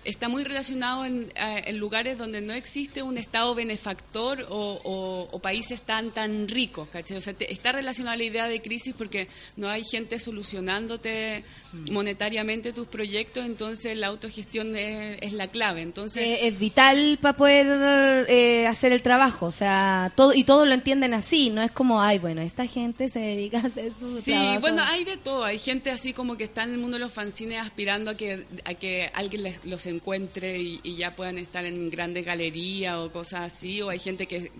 [0.05, 1.31] está muy relacionado en,
[1.79, 6.87] lugares donde no existe un Estado benefactor o, países tan tan ricos.
[6.93, 11.43] O sea, te- está relacionado a la idea de crisis porque no hay gente solucionándote
[11.89, 15.81] monetariamente tus proyectos, entonces la autogestión es, es la clave.
[15.81, 20.67] Entonces, Eh, es vital para poder eh, hacer el trabajo, o sea, todo y todos
[20.67, 24.19] lo entienden así, no es como, ay, bueno, esta gente se dedica a hacer su
[24.21, 24.59] Sí, trabajo.
[24.61, 25.43] bueno, hay de todo.
[25.43, 28.45] Hay gente así como que está en el mundo de los fanzines aspirando a que,
[28.65, 33.11] a que alguien les- los encuentre y, y ya puedan estar en grandes galerías o
[33.11, 33.81] cosas así.
[33.81, 34.51] O hay gente que,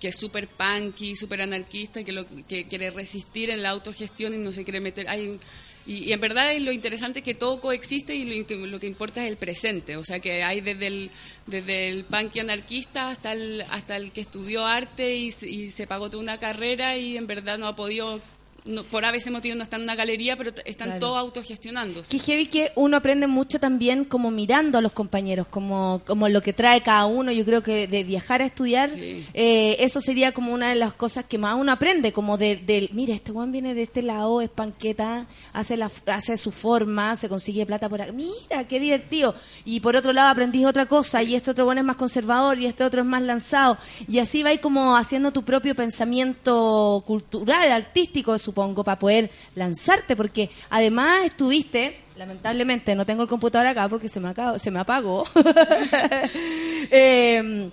[0.00, 4.38] que es súper punky, súper anarquista que, lo, que quiere resistir en la autogestión y
[4.38, 5.08] no se quiere meter.
[5.08, 5.38] Hay,
[5.86, 9.30] y, y en verdad lo interesante es que todo coexiste y lo, que- importa es
[9.30, 9.96] el presente.
[9.96, 11.10] O sea que hay desde el,
[11.46, 16.08] desde el punky anarquista hasta el, hasta el que estudió arte y, y se pagó
[16.10, 18.20] toda una carrera y en verdad no ha podido
[18.64, 21.00] no- por a veces motivo no están en una galería, pero están Claro.
[21.00, 22.10] todos autogestionándose.
[22.10, 26.42] Que heavy que uno aprende mucho también como mirando a los compañeros, como, como lo
[26.42, 27.32] que trae cada uno.
[27.32, 29.26] Yo creo que de viajar a estudiar, Sí.
[29.34, 32.90] eh, eso sería como una de las cosas que más uno aprende, como de, del,
[32.92, 37.28] mira, este Juan viene de este lado, es panqueta, hace, la, hace su forma, se
[37.28, 38.12] consigue plata por acá.
[38.12, 39.34] Mira, qué divertido.
[39.64, 42.66] Y por otro lado aprendís otra cosa, y este otro bueno es más conservador, y
[42.66, 43.76] este otro es más lanzado.
[44.08, 50.50] Y así vais como haciendo tu propio pensamiento cultural, artístico, supongo, para poder lanzarte, porque
[50.68, 55.24] además estuviste, lamentablemente no tengo el computador acá porque se me, acabó- se me apagó,
[56.90, 57.70] Eh,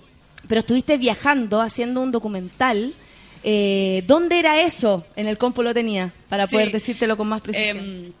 [0.48, 2.94] pero estuviste viajando haciendo un documental.
[3.42, 5.04] Eh, ¿Dónde era eso?
[5.16, 6.56] En el compu lo tenía, para Sí.
[6.56, 7.78] poder decírtelo con más precisión.
[7.78, 8.12] Em,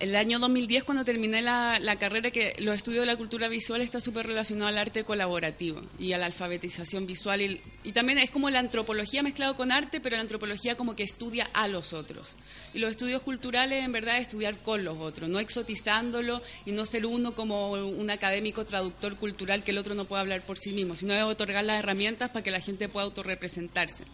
[0.00, 4.00] el año 2010, cuando terminé la, carrera, que los estudios de la cultura visual está
[4.00, 7.40] súper relacionado al arte colaborativo y a la alfabetización visual.
[7.40, 11.02] Y, y también es como la antropología mezclado con arte, pero la antropología como que
[11.02, 12.36] estudia a los otros.
[12.74, 16.86] Y los estudios culturales, en verdad, es estudiar con los otros, no exotizándolo y no
[16.86, 20.72] ser uno como un académico traductor cultural que el otro no puede hablar por sí
[20.72, 24.04] mismo, sino es otorgar las herramientas para que la gente pueda autorrepresentarse.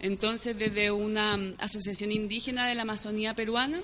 [0.00, 3.80] Entonces, desde una mm, asociación indígena de la Amazonía peruana,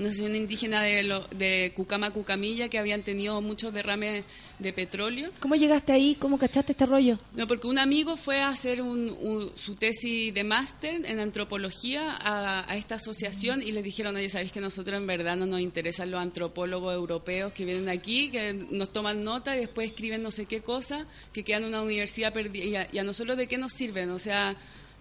[0.00, 4.24] una asociación indígena de, lo- de Cucama Cucamilla que habían tenido muchos derrames
[4.58, 5.30] de petróleo.
[5.40, 6.16] ¿Cómo llegaste ahí?
[6.18, 7.18] ¿Cómo cachaste este rollo?
[7.34, 12.16] No, porque un amigo fue a hacer un- un- su tesis de máster en antropología
[12.16, 15.60] a, a esta asociación y les dijeron, oye, sabéis que nosotros en verdad no nos
[15.60, 20.30] interesan los antropólogos europeos que vienen aquí, que nos toman nota y después escriben no
[20.30, 22.64] sé qué cosa, que quedan en una universidad perdida.
[22.64, 24.10] Y a, y a nosotros de qué nos sirven?
[24.10, 24.56] O sea,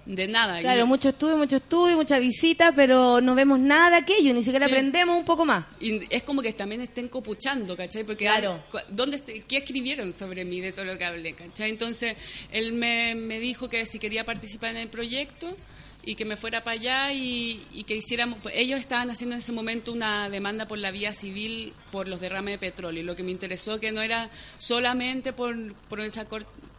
[0.06, 0.60] de nada.
[0.62, 4.66] Claro, mucho estudio, mucho estudio, mucha visita, pero no vemos nada de aquello, ni siquiera
[4.66, 4.72] Sí.
[4.72, 5.66] aprendemos un poco más.
[5.80, 8.04] Y es como que también estén copuchando, ¿cachai?
[8.04, 8.64] Porque Claro.
[8.90, 11.70] ¿dónde ¿qué escribieron sobre mí de todo lo que hablé, ¿cachai?
[11.70, 12.16] Entonces,
[12.52, 15.56] él me, me dijo que si quería participar en el proyecto
[16.02, 18.40] y que me fuera para allá y, y que hiciéramos...
[18.42, 22.20] pues, ellos estaban haciendo en ese momento una demanda por la vía civil por los
[22.20, 23.04] derrames de petróleo.
[23.04, 26.26] Y lo que me interesó que no era solamente por, por esa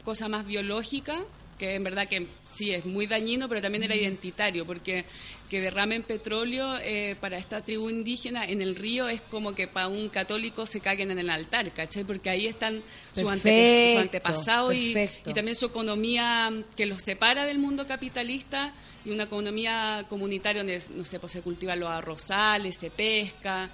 [0.05, 1.19] cosa más biológica,
[1.61, 5.05] que en verdad que sí es muy dañino, pero también era identitario, porque
[5.51, 9.89] que derramen petróleo eh, para esta tribu indígena en el río es como que para
[9.89, 12.05] un católico se caguen en el altar, ¿cachai?
[12.05, 12.83] Porque ahí están
[13.13, 14.95] su, antepe- su antepasado y,
[15.35, 18.73] también su economía mm, que los separa del mundo capitalista
[19.05, 23.71] y una economía comunitaria donde, no sé, pues se cultivan los arrozales, se pesca.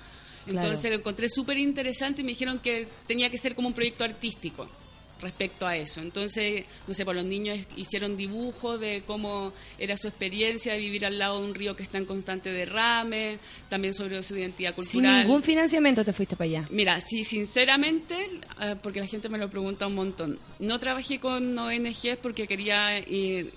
[0.47, 0.95] Entonces Claro.
[0.97, 4.69] lo encontré súper interesante y me dijeron que tenía que ser como un proyecto artístico
[5.21, 6.01] respecto a eso.
[6.01, 11.07] Entonces, no sé, por los niños hicieron dibujos de cómo era su experiencia de vivir
[11.07, 13.39] al lado de un río que está en constante derrame,
[13.69, 15.23] también sobre su identidad Sin cultural.
[15.23, 16.69] ningún financiamiento te fuiste para allá.
[16.71, 18.15] Mira, sí, sinceramente,
[18.61, 22.99] eh, porque la gente me lo pregunta un montón, no trabajé con ONGs porque quería
[22.99, 23.53] ir,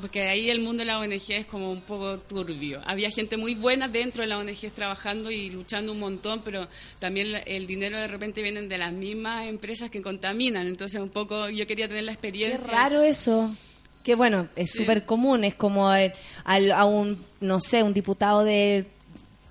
[0.00, 2.80] porque ahí el mundo de la ONG es como un poco turbio.
[2.86, 6.68] Había gente muy buena dentro de la ONG trabajando y luchando un montón, pero
[6.98, 10.66] también el dinero de repente vienen de las mismas empresas que contaminan.
[10.66, 12.72] Entonces, un poco yo quería tener la Qué experiencia.
[12.72, 13.54] raro eso.
[14.02, 14.78] Que bueno, es Sí.
[14.78, 16.12] súper común, es como el-
[16.44, 18.86] al- a un, no sé, un diputado de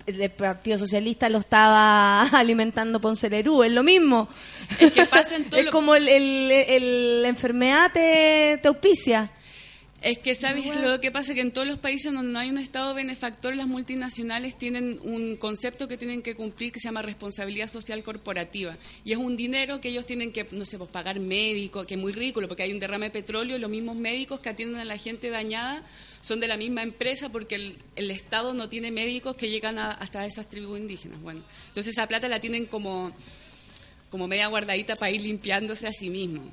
[0.06, 4.28] del Partido Socialista lo estaba alimentando Ponce Lerú, es lo mismo.
[4.80, 8.66] Es que pasa en todo es lo- como el, el- el- la enfermedad te, te
[8.66, 9.30] auspicia.
[10.02, 11.34] Es que, ¿sabes lo que pasa?
[11.34, 15.36] Que en todos los países donde no hay un Estado benefactor, las multinacionales tienen un
[15.36, 18.78] concepto que tienen que cumplir que se llama responsabilidad social corporativa.
[19.04, 22.00] Y es un dinero que ellos tienen que, no sé, pues pagar médicos, que es
[22.00, 24.86] muy ridículo, porque hay un derrame de petróleo y los mismos médicos que atienden a
[24.86, 25.84] la gente dañada
[26.22, 29.90] son de la misma empresa porque el, el Estado no tiene médicos que llegan a-
[29.92, 31.20] hasta esas tribus indígenas.
[31.20, 33.12] Bueno, entonces esa plata la tienen como,
[34.10, 36.50] como media guardadita para ir limpiándose a sí mismo.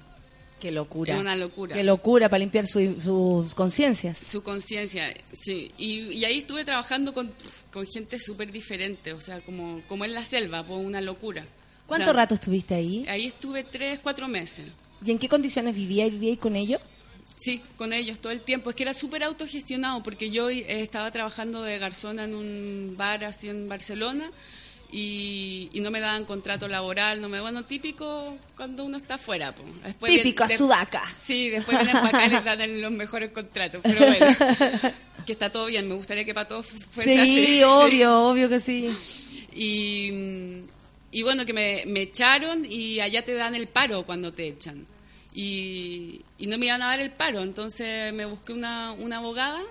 [0.60, 1.20] Qué locura.
[1.20, 1.76] Una locura.
[1.76, 4.18] Qué locura para limpiar su- sus conciencias.
[4.18, 5.72] Su conciencia, sí.
[5.78, 7.32] Y, y ahí estuve trabajando con,
[7.72, 11.44] con gente súper diferente, o sea, como, como en la selva, pues una locura.
[11.86, 13.06] O ¿Cuánto sea, rato estuviste ahí?
[13.08, 14.66] Ahí estuve tres, cuatro meses.
[15.06, 16.82] ¿Y en qué condiciones vivía y vivía con ellos?
[17.40, 18.72] Sí, con ellos todo el tiempo.
[18.72, 23.24] Es que era súper autogestionado porque yo eh, estaba trabajando de garzona en un bar
[23.26, 24.32] así en Barcelona
[24.92, 29.54] y, y no me daban contrato laboral, no me bueno, típico cuando uno está afuera.
[29.54, 29.64] po.
[29.84, 31.04] Después Típico, a sudaca.
[31.22, 34.26] Sí, después vienen para acá y les dan los mejores contratos, pero bueno,
[35.26, 37.64] que está todo bien, me gustaría que para todos fu- fuese sí, así.
[37.66, 38.90] obvio, obvio que sí.
[39.54, 40.12] Y,
[41.12, 44.86] y bueno, que me, me echaron y allá te dan el paro cuando te echan.
[45.34, 49.62] Y, y no me iban a dar el paro, entonces me busqué una, una abogada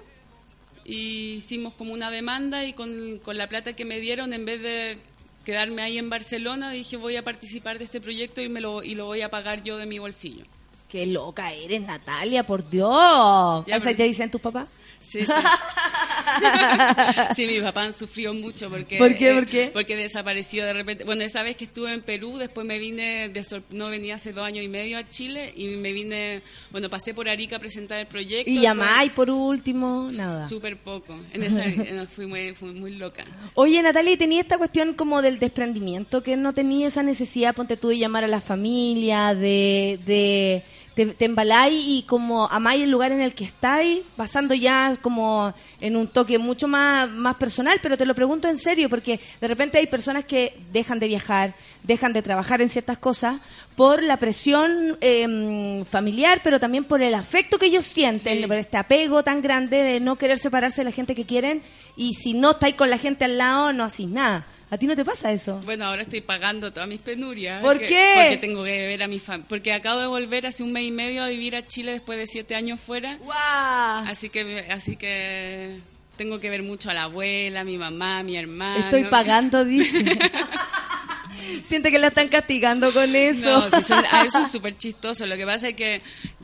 [0.86, 4.62] y hicimos como una demanda y con, con la plata que me dieron, en vez
[4.62, 4.98] de
[5.44, 8.94] quedarme ahí en Barcelona, dije voy a participar de este proyecto y, me lo, y
[8.94, 10.44] lo voy a pagar yo de mi bolsillo.
[10.88, 13.64] Qué loca eres, Natalia, por Dios.
[13.66, 14.68] Ya, ¿Esa pero- te dicen tus papás?
[15.06, 15.32] Sí, sí.
[17.34, 18.98] sí, mis papás han sufrido mucho porque...
[18.98, 19.30] ¿Por qué?
[19.30, 19.70] eh, ¿Por qué?
[19.72, 21.04] Porque desapareció de repente.
[21.04, 24.32] Bueno, esa vez que estuve en Perú, después me vine, de sor- no venía hace
[24.32, 27.98] dos años y medio a Chile y me vine, bueno, pasé por Arica a presentar
[28.00, 28.50] el proyecto.
[28.50, 30.46] Y llamáis por último, nada.
[30.46, 31.16] Súper poco.
[31.32, 33.24] En esa, en- fui, muy, fui muy loca.
[33.54, 37.76] Oye, Natalia, ¿y tenía esta cuestión como del desprendimiento, que no tenía esa necesidad, ponte
[37.76, 39.98] tú, de llamar a la familia, de...
[40.04, 40.62] de
[40.96, 45.52] te, te embaláis y como amáis el lugar en el que estáis, pasando ya como
[45.80, 49.46] en un toque mucho más, más personal, pero te lo pregunto en serio, porque de
[49.46, 53.40] repente hay personas que dejan de viajar, dejan de trabajar en ciertas cosas
[53.76, 58.46] por la presión eh, familiar, pero también por el afecto que ellos sienten, Sí.
[58.46, 61.62] por este apego tan grande de no querer separarse de la gente que quieren
[61.94, 64.46] y si no estáis con la gente al lado no hacís nada.
[64.68, 65.60] ¿A ti no te pasa eso?
[65.64, 67.62] Bueno, ahora estoy pagando todas mis penurias.
[67.62, 68.14] ¿Por que- qué?
[68.16, 69.46] Porque tengo que ver a mi familia.
[69.48, 72.26] Porque acabo de volver hace un mes y medio a vivir a Chile después de
[72.26, 73.16] siete años fuera.
[73.18, 74.06] ¡Guau!
[74.08, 75.78] Así que, así que
[76.16, 78.84] tengo que ver mucho a la abuela, a mi mamá, a mi hermano.
[78.84, 80.04] Estoy pagando, dice.
[81.62, 83.68] Siente que la están castigando con eso.
[83.70, 85.26] No, son- a eso es súper chistoso.
[85.26, 86.02] Lo que pasa es que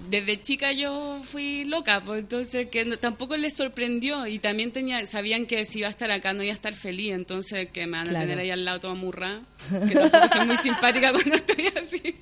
[0.09, 5.07] desde chica yo fui loca, pues entonces que no- tampoco les sorprendió y también tenía,
[5.07, 7.99] sabían que si iba a estar acá no iba a estar feliz, entonces que me
[7.99, 8.27] van a Claro.
[8.27, 9.41] tener ahí al lado toda murra,
[9.89, 12.15] que tampoco soy muy simpática cuando estoy así.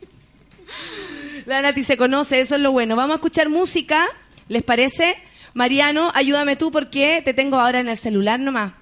[1.47, 2.97] La Nati se conoce, eso es lo bueno.
[2.97, 4.07] Vamos a escuchar música,
[4.48, 5.16] ¿les parece?
[5.55, 8.73] Mariano, ayúdame tú porque te tengo ahora en el celular nomás.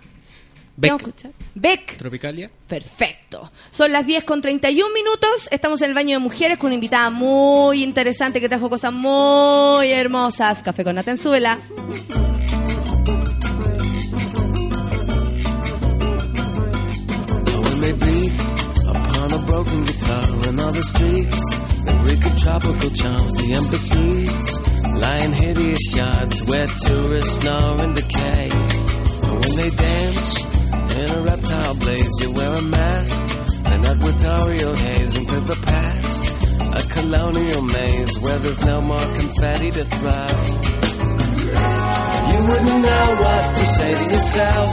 [0.80, 1.08] ¿Qué vamos a Beck.
[1.08, 1.32] escuchar?
[1.54, 1.96] Beck.
[1.96, 2.50] Tropicalia.
[2.68, 3.50] Perfecto.
[3.70, 5.48] Son las 10 con 31 minutos.
[5.50, 9.90] Estamos en el baño de mujeres con una invitada muy interesante que trajo cosas muy
[9.90, 10.62] hermosas.
[10.62, 11.58] Café con Natenzuela.
[24.98, 28.48] Lying hideous shards where tourists snore and decay.
[28.50, 30.47] And when they dance
[30.98, 33.16] in a reptile blaze, you wear a mask,
[33.72, 36.22] an equatorial haze into the past,
[36.74, 40.28] a colonial maze where there's no more confetti to throw.
[42.30, 44.68] You wouldn't know what to say to yourself.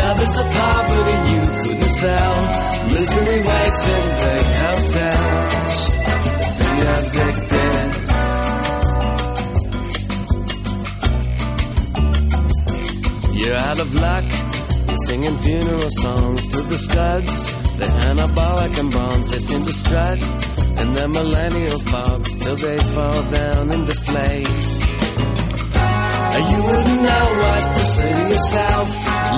[0.00, 2.36] Love is a poverty you couldn't sell.
[2.94, 5.76] Misery waits in big hotels
[6.58, 7.88] be evicted.
[13.40, 14.53] You're out of luck.
[14.96, 17.76] Singing funeral songs to the studs.
[17.78, 19.30] They're anabolic and bonds.
[19.32, 20.22] They seem to strut
[20.80, 24.84] in their millennial fogs till they fall down into deflate.
[26.54, 28.88] You wouldn't know what to say to yourself.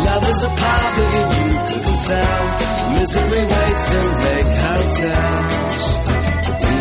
[0.04, 2.42] Love is a poverty you couldn't sell.
[2.98, 5.82] Misery waits in big hotels
[6.44, 6.74] to be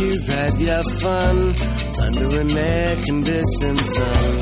[0.00, 1.36] you've had your fun
[2.04, 4.32] under an air-conditioned sun.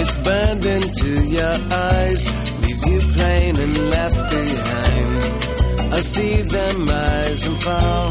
[0.00, 2.22] It's burned into your eyes,
[2.62, 5.12] leaves you plain and left behind.
[5.94, 8.08] I see them rise and fall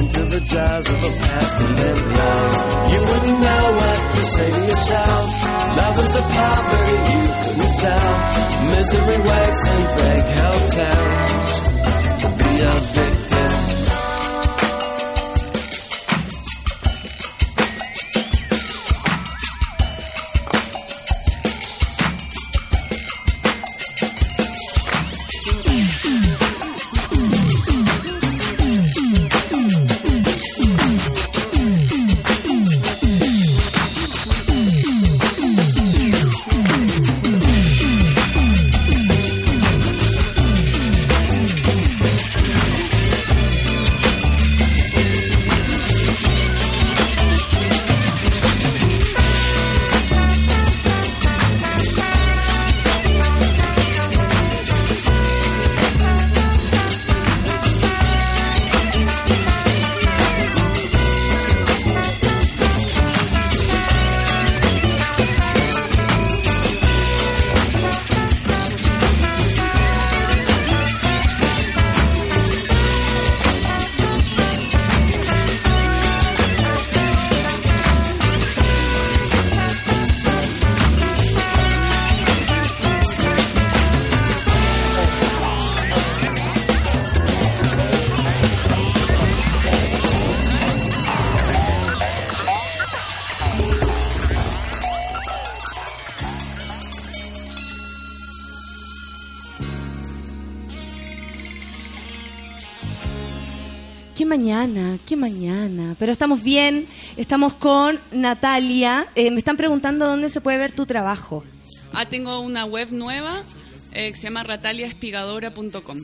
[0.00, 2.54] into the jaws of a past and then love.
[2.92, 5.26] You wouldn't know what to say to yourself.
[5.76, 8.12] Love is a poverty you couldn't sell.
[8.72, 11.64] Misery waits in fake hotels
[12.38, 13.23] be a victim.
[106.44, 109.08] Bien, estamos con Natalia.
[109.16, 111.42] Eh, me están preguntando dónde se puede ver tu trabajo.
[111.92, 113.42] Ah, tengo una web nueva
[113.92, 115.98] eh, que se llama rataliaespigadora.com.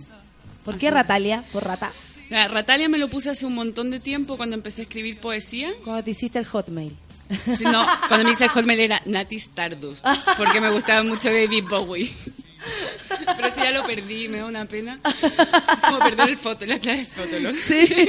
[0.64, 1.44] ¿Por qué Ratalia?
[1.52, 1.92] Por rata.
[2.30, 5.70] La Ratalia me lo puse hace un montón de tiempo cuando empecé a escribir poesía.
[5.84, 6.96] Cuando te hiciste el hotmail.
[7.56, 10.04] Sí, no, cuando me hice el hotmail era Nati Stardust,
[10.36, 12.10] porque me gustaba mucho David Bowie.
[13.36, 15.00] Pero eso ya lo perdí, me da una pena.
[15.82, 17.56] Como perder el foto, la clave del fotolog.
[17.56, 18.08] Sí.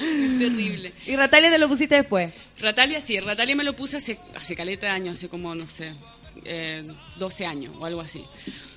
[0.38, 0.92] Terrible.
[1.06, 2.32] ¿Y Ratalia te lo pusiste después?
[2.60, 5.92] Ratalia, sí, Ratalia me lo puse hace, hace caleta de años, hace como, no sé,
[6.44, 6.82] eh,
[7.18, 8.24] 12 años o algo así.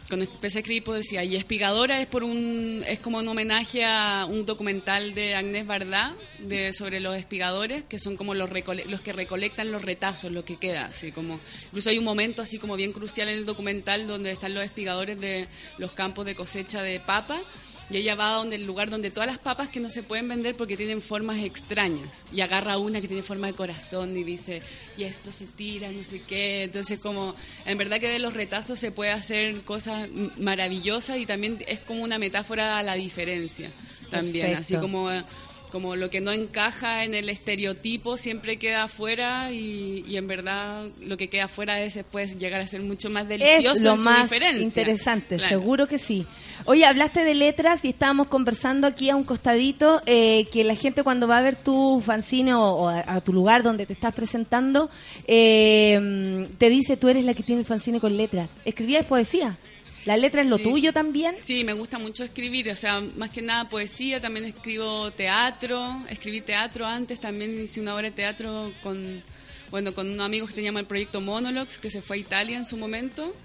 [0.08, 1.24] Cuando empecé a escribir poesía.
[1.24, 6.16] Y Espigadora es por un es como un homenaje a un documental de Agnès Varda
[6.40, 10.44] de, sobre los espigadores, que son como los, recole- los que recolectan los retazos, lo
[10.44, 10.86] que queda.
[10.86, 14.56] Así como, incluso hay un momento así como bien crucial en el documental donde están
[14.56, 15.46] los espigadores de
[15.78, 17.40] los campos de cosecha de papa.
[17.90, 20.28] Y ella va a donde el lugar donde todas las papas que no se pueden
[20.28, 22.24] vender porque tienen formas extrañas.
[22.32, 24.62] Y agarra una que tiene forma de corazón y dice,
[24.96, 26.64] y esto se tira, no sé qué.
[26.64, 27.36] Entonces como,
[27.66, 30.08] en verdad que de los retazos se puede hacer cosas
[30.38, 33.72] maravillosas y también es como una metáfora a la diferencia.
[34.10, 34.78] También, Perfecto.
[34.78, 35.10] así como...
[35.72, 40.86] Como lo que no encaja en el estereotipo siempre queda afuera y, y en verdad
[41.02, 44.02] lo que queda afuera es puede llegar a ser mucho más delicioso Es lo en
[44.04, 44.32] más
[44.62, 45.50] interesante, Claro.
[45.50, 46.26] seguro que sí.
[46.66, 51.04] Oye, hablaste de letras y estábamos conversando aquí a un costadito eh, que la gente
[51.04, 54.14] cuando va a ver tu fanzine o, o a, a tu lugar donde te estás
[54.14, 54.90] presentando,
[55.28, 58.52] eh, te dice tú eres la que tiene el fanzine con letras.
[58.66, 59.58] ¿Escribías poesía?
[60.06, 60.64] ¿La letra es lo Sí.
[60.64, 61.36] tuyo también?
[61.42, 66.42] Sí, me gusta mucho escribir, o sea, más que nada poesía, también escribo teatro, escribí
[66.42, 69.22] teatro antes, también hice una obra de teatro con,
[69.72, 72.66] bueno, con unos amigos que llama el proyecto Monologues, que se fue a Italia en
[72.66, 73.36] su momento.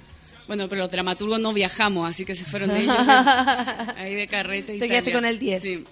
[0.46, 2.94] Bueno, pero los dramaturgos no viajamos, así que se fueron ellos
[3.96, 4.78] ahí de carrete.
[4.78, 5.62] Te quedaste con el 10.
[5.62, 5.84] Sí.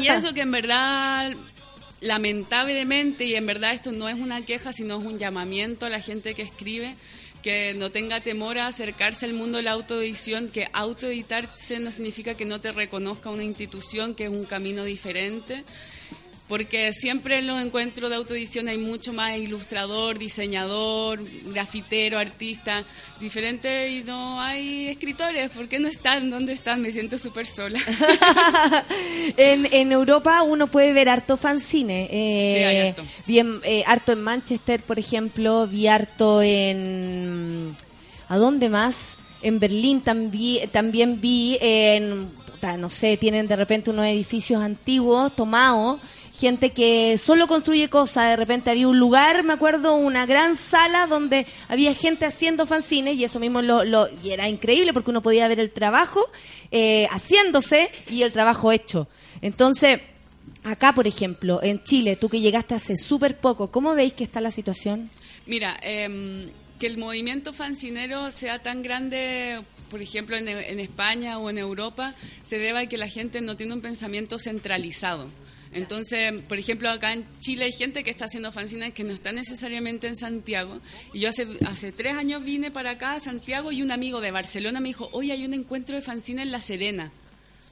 [0.00, 1.32] Y eso que en verdad,
[2.00, 6.00] lamentablemente, y en verdad esto no es una queja, sino es un llamamiento a la
[6.00, 6.94] gente que escribe,
[7.42, 12.34] que no tenga temor a acercarse al mundo de la autoedición, que autoeditarse no significa
[12.34, 15.64] que no te reconozca una institución, que es un camino diferente.
[16.50, 22.82] Porque siempre en los encuentros de autoedición hay mucho más ilustrador, diseñador, grafitero, artista,
[23.20, 25.48] diferente y no hay escritores.
[25.52, 26.28] ¿Por qué no están?
[26.28, 26.82] ¿Dónde están?
[26.82, 27.78] Me siento súper sola.
[29.36, 32.08] en, en Europa uno puede ver harto fanzine.
[32.10, 33.02] eh, Sí, hay harto.
[33.26, 37.76] Bien, eh, harto en Manchester, por ejemplo, vi harto en...
[38.28, 39.18] ¿A dónde más?
[39.42, 42.28] En Berlín también, también vi en...
[42.78, 46.00] no sé, tienen de repente unos edificios antiguos tomados.
[46.40, 48.30] Gente que solo construye cosas.
[48.30, 53.16] De repente había un lugar, me acuerdo, una gran sala donde había gente haciendo fanzines
[53.16, 56.24] y eso mismo lo, lo- y era increíble porque uno podía ver el trabajo
[56.70, 59.06] eh, haciéndose y el trabajo hecho.
[59.42, 60.00] Entonces,
[60.64, 64.40] acá, por ejemplo, en Chile, tú que llegaste hace súper poco, ¿cómo veis que está
[64.40, 65.10] la situación?
[65.46, 66.48] Mira, em,
[66.78, 69.60] que el movimiento fancinero sea tan grande,
[69.90, 73.56] por ejemplo, en, en España o en Europa, se debe a que la gente no
[73.58, 75.28] tiene un pensamiento centralizado.
[75.72, 79.30] Entonces, por ejemplo, acá en Chile hay gente que está haciendo fanzines que no está
[79.30, 80.80] necesariamente en Santiago.
[81.12, 84.32] Y yo hace, hace tres años vine para acá, a Santiago, y un amigo de
[84.32, 87.12] Barcelona me dijo, hoy hay un encuentro de fanzines en La Serena.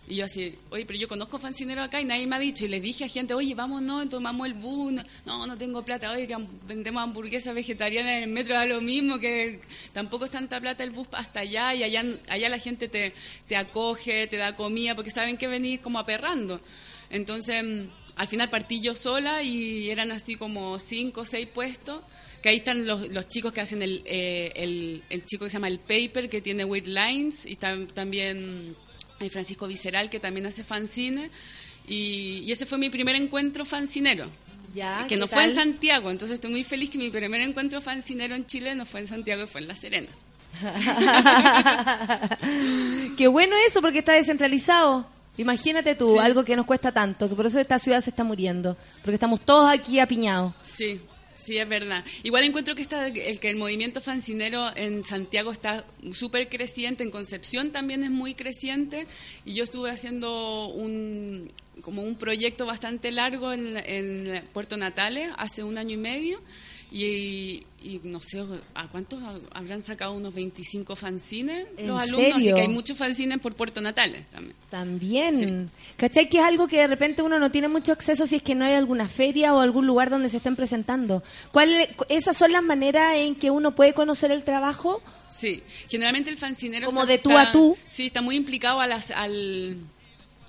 [0.09, 2.65] Y yo así, oye, pero yo conozco fancinero acá y nadie me ha dicho.
[2.65, 4.93] Y le dije a gente, oye, vámonos, tomamos el bus.
[5.27, 6.11] No, No, tengo plata.
[6.13, 6.35] Oye, que
[6.67, 9.61] vendemos hamburguesas vegetarianas en el metro, da lo mismo, que
[9.93, 11.75] tampoco es tanta plata el bus hasta allá.
[11.75, 13.13] Y allá, allá la gente te,
[13.49, 16.59] te acoge, te da comida, porque saben que venís como aperrando.
[17.11, 22.03] Entonces, mm, al final partí yo sola y eran así como cinco o seis puestos.
[22.43, 25.55] Que ahí están los, los chicos que hacen el, eh, el, el chico que se
[25.55, 28.77] llama El Paper, que tiene Weird Lines, y tam- también
[29.19, 31.31] hay Francisco Visceral, que también hace fanzine.
[31.89, 34.31] Y, y ese fue mi primer encuentro fancinero.
[34.75, 35.51] Ya, que ¿qué no fue en?
[35.55, 39.07] Santiago, entonces estoy muy feliz que mi primer encuentro fancinero en Chile no fue en
[39.09, 40.09] Santiago, fue en La Serena.
[43.17, 45.09] Qué bueno eso porque está descentralizado.
[45.39, 46.19] Imagínate tú, Sí.
[46.19, 49.41] algo que nos cuesta tanto, que por eso esta ciudad se está muriendo, porque estamos
[49.41, 50.53] todos aquí apiñados.
[50.63, 51.01] Sí,
[51.37, 52.05] sí, es verdad.
[52.23, 57.11] Igual encuentro que, está, el, que el movimiento fancinero en Santiago está súper creciente, en
[57.11, 59.07] Concepción también es muy creciente,
[59.45, 61.51] y yo estuve haciendo un
[61.81, 66.41] como un proyecto bastante largo en, en Puerto Natales hace un año y medio,
[66.91, 68.43] y, y no sé,
[68.75, 69.21] ¿a cuántos
[69.53, 72.37] habrán sacado unos 25 fanzines ¿En los alumnos?
[72.37, 74.57] Así que hay muchos fanzines por Puerto Natales también.
[74.71, 75.71] También.
[75.97, 76.29] ¿Cachai?
[76.29, 78.65] Que es algo que de repente uno no tiene mucho acceso si es que no
[78.65, 81.23] hay alguna feria o algún lugar donde se estén presentando.
[81.53, 85.03] ¿Cuál, ¿Esas son las maneras en que uno puede conocer el trabajo?
[85.33, 87.77] Sí, generalmente el fancinero Como está- de tú está- a tú.
[87.87, 89.77] Sí, está muy implicado a las, al,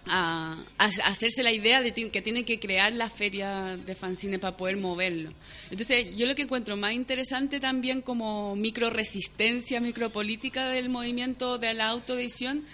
[0.05, 4.55] a, a hacerse la idea de que tiene que crear la feria de fanzine para
[4.55, 5.31] poder moverlo.
[5.69, 11.73] Entonces, yo lo que encuentro más interesante también como micro resistencia, micropolítica del movimiento de
[11.73, 12.65] la autoedición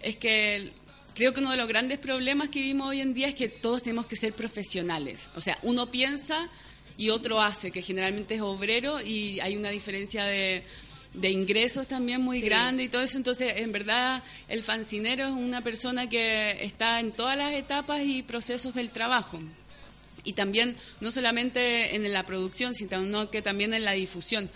[0.00, 0.72] es que
[1.14, 3.82] creo que uno de los grandes problemas que vivimos hoy en día es que todos
[3.82, 5.30] tenemos que ser profesionales.
[5.36, 6.48] O sea, uno piensa
[6.96, 10.62] y otro hace, que generalmente es obrero y hay una diferencia de,
[11.14, 13.18] de ingresos también muy grande y todo eso.
[13.18, 18.22] Entonces, en verdad, el fancinero es una persona que está en todas las etapas y
[18.22, 19.40] procesos del trabajo.
[20.24, 24.48] Y también, no solamente en la producción, sino que también en la difusión.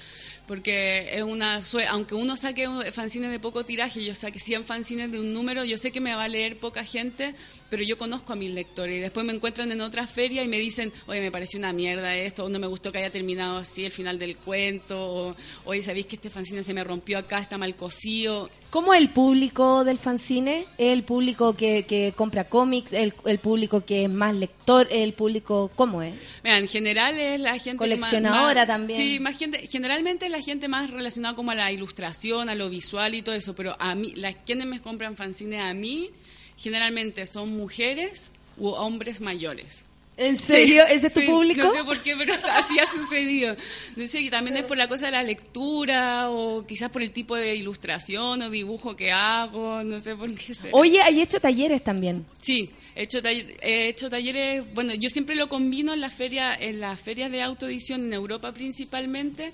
[0.46, 5.20] Porque es una aunque uno saque fanzines de poco tiraje, yo saque 100 fanzines de
[5.20, 7.34] un número, yo sé que me va a leer poca gente,
[7.68, 10.58] pero yo conozco a mis lectores y después me encuentran en otra feria y me
[10.58, 13.84] dicen, oye, me pareció una mierda esto, o no me gustó que haya terminado así
[13.84, 17.58] el final del cuento, o oye, ¿sabéis que este fanzine se me rompió acá, está
[17.58, 18.48] mal cosido?
[18.76, 20.66] ¿Cómo es el público del fanzine?
[20.76, 22.92] ¿Es el público que, que compra cómics?
[22.92, 24.86] ¿El, ¿El público que es más lector?
[24.90, 26.14] ¿El público cómo es?
[26.44, 29.00] Mira, en general es la gente Coleccionadora más- también.
[29.00, 29.66] Sí, más gente.
[29.66, 33.34] Generalmente es la gente más relacionada como a la ilustración, a lo visual y todo
[33.34, 33.54] eso.
[33.54, 36.10] Pero a mí, las quienes me compran fanzines a mí,
[36.58, 39.85] generalmente son mujeres u hombres mayores.
[40.16, 40.84] ¿En serio?
[40.86, 41.62] Sí, ¿Ese es tu sí, público?
[41.62, 43.54] No sé por qué, pero así ha sucedido.
[43.96, 47.10] No sé, y también es por la cosa de la lectura o quizás por el
[47.10, 50.74] tipo de ilustración o dibujo que hago, no sé por qué será.
[50.74, 52.24] Oye, hay hecho talleres también.
[52.40, 56.80] Sí, he hecho, he hecho talleres, bueno, yo siempre lo combino en la feria, en
[56.80, 59.52] las ferias de autoedición en Europa principalmente.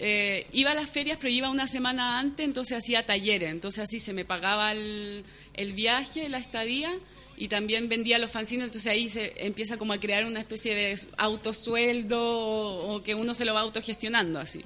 [0.00, 3.98] Eh, iba a las ferias, pero iba una semana antes, entonces hacía talleres, entonces así
[3.98, 5.24] se me pagaba el,
[5.54, 6.92] el viaje, la estadía
[7.38, 10.98] y también vendía los fanzines, entonces ahí se empieza como a crear una especie de
[11.16, 14.62] autosueldo o, o que uno se lo va autogestionando así.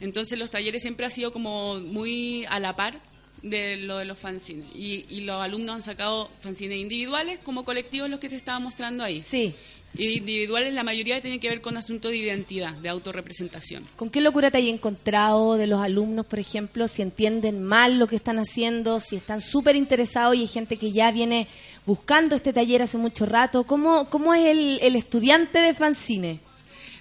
[0.00, 3.00] Entonces los talleres siempre ha sido como muy a la par
[3.42, 4.66] de lo de los fanzines.
[4.74, 9.04] Y, y los alumnos han sacado fanzines individuales como colectivos los que te estaba mostrando
[9.04, 9.20] ahí.
[9.20, 9.54] Sí.
[9.94, 13.84] Y individuales la mayoría tienen que ver con asuntos de identidad, de autorrepresentación.
[13.96, 18.06] ¿Con qué locura te hay encontrado de los alumnos, por ejemplo, si entienden mal lo
[18.06, 21.46] que están haciendo, si están súper interesados y hay gente que ya viene
[21.86, 23.64] buscando este taller hace mucho rato?
[23.64, 26.40] ¿Cómo, cómo es el, el estudiante de fanzine?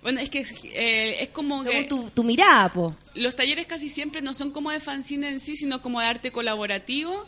[0.02, 0.40] Bueno, es que
[0.74, 2.95] eh, es como Según que tu, tu mirada, po.
[3.14, 6.32] los talleres casi siempre no son como de fanzine en sí, sino como de arte
[6.32, 7.26] colaborativo.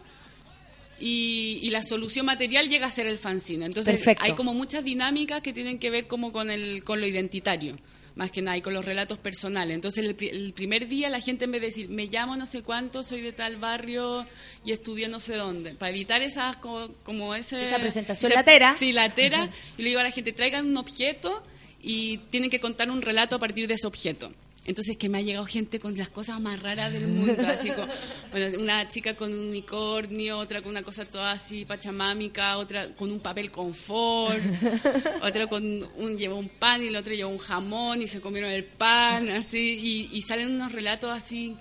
[1.00, 3.66] Y, y la solución material llega a ser el fanzine.
[3.66, 4.24] Entonces Perfecto.
[4.24, 7.78] hay como muchas dinámicas que tienen que ver como con, el, con lo identitario,
[8.15, 9.73] más que nada, y con los relatos personales.
[9.76, 12.61] Entonces el, el primer día la gente en vez de decir, me llamo no sé
[12.61, 14.26] cuánto, soy de tal barrio
[14.65, 18.76] y estudié no sé dónde, para evitar esas co- como ese, Esa presentación ese- latera.
[18.77, 19.49] Sí, latera.
[19.77, 21.44] y le digo a la gente, traigan un objeto
[21.81, 24.31] y tienen que contar un relato a partir de ese objeto.
[24.65, 27.88] Entonces, que me ha llegado gente con las cosas más raras del mundo, así como,
[28.31, 33.11] bueno, una chica con un unicornio, otra con una cosa toda así pachamámica, otra con
[33.11, 34.40] un papel confort,
[35.22, 35.64] otra con
[35.98, 39.30] un, llevó un pan y el otro llevó un jamón y se comieron el pan,
[39.31, 41.57] así, y, y salen unos relatos así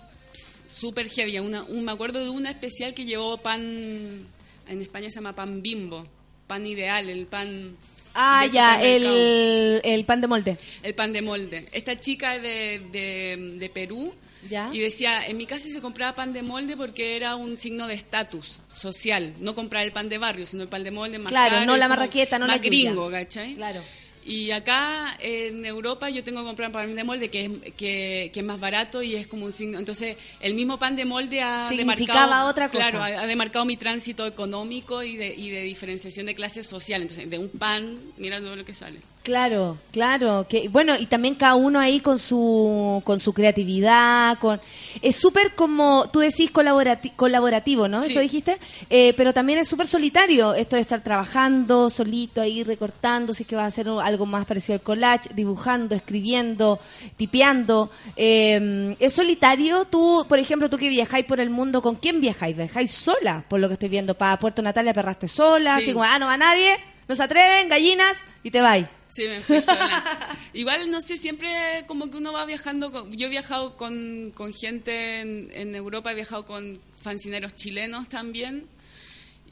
[0.82, 1.38] súper heavy.
[1.38, 5.62] Una, un, me acuerdo de una especial que llevó pan, en España se llama pan
[5.62, 6.06] bimbo,
[6.46, 7.76] pan ideal, el pan...
[8.14, 10.58] Ah, ya, el, el pan de molde.
[10.82, 11.66] El pan de molde.
[11.72, 14.12] Esta chica de, de, de Perú
[14.50, 14.68] Ya.
[14.72, 17.94] y decía, en mi casa se compraba pan de molde porque era un signo de
[17.94, 19.32] estatus social.
[19.40, 21.76] No comprar el pan de barrio, sino el pan de molde más Claro, caro no
[21.76, 23.54] la marraqueta, no más la gringo, ¿cachai?
[23.54, 23.80] Claro.
[24.24, 28.40] Y acá en Europa yo tengo que comprar pan de molde que es, que, que
[28.40, 29.78] es más barato y es como un signo.
[29.78, 32.90] Entonces, el mismo pan de molde ha Significaba demarcado, otra cosa.
[32.90, 37.02] Claro, ha, ha demarcado mi tránsito económico y de, y de diferenciación de clase social.
[37.02, 39.00] Entonces, de un pan, mira todo lo que sale.
[39.22, 44.60] Claro, claro, que bueno, y también cada uno ahí con su con su creatividad, con
[45.00, 48.02] es súper como tú decís colaborati- colaborativo, ¿no?
[48.02, 48.10] Sí.
[48.10, 48.58] Eso dijiste,
[48.90, 53.48] Eh, pero también es súper solitario esto de estar trabajando solito ahí recortando, si es
[53.48, 56.80] que vas a hacer algo más parecido al collage, dibujando, escribiendo,
[57.16, 57.90] tipeando.
[58.16, 59.84] Eh, es solitario.
[59.84, 62.56] Tú, por ejemplo, tú que viajáis por el mundo, ¿con quién viajáis?
[62.56, 63.44] ¿Viajáis sola?
[63.48, 65.82] Por lo que estoy viendo, para Puerto Natalia perraste sola, Sí.
[65.82, 66.72] así como ah no va nadie,
[67.08, 68.86] no se atreven, gallinas y te vais.
[69.08, 70.02] Sí, me fui sola.
[70.54, 72.90] Igual, no sé, siempre como que uno va viajando.
[72.92, 78.08] con- yo he viajado con, con gente en, en Europa, he viajado con fancineros chilenos
[78.08, 78.66] también.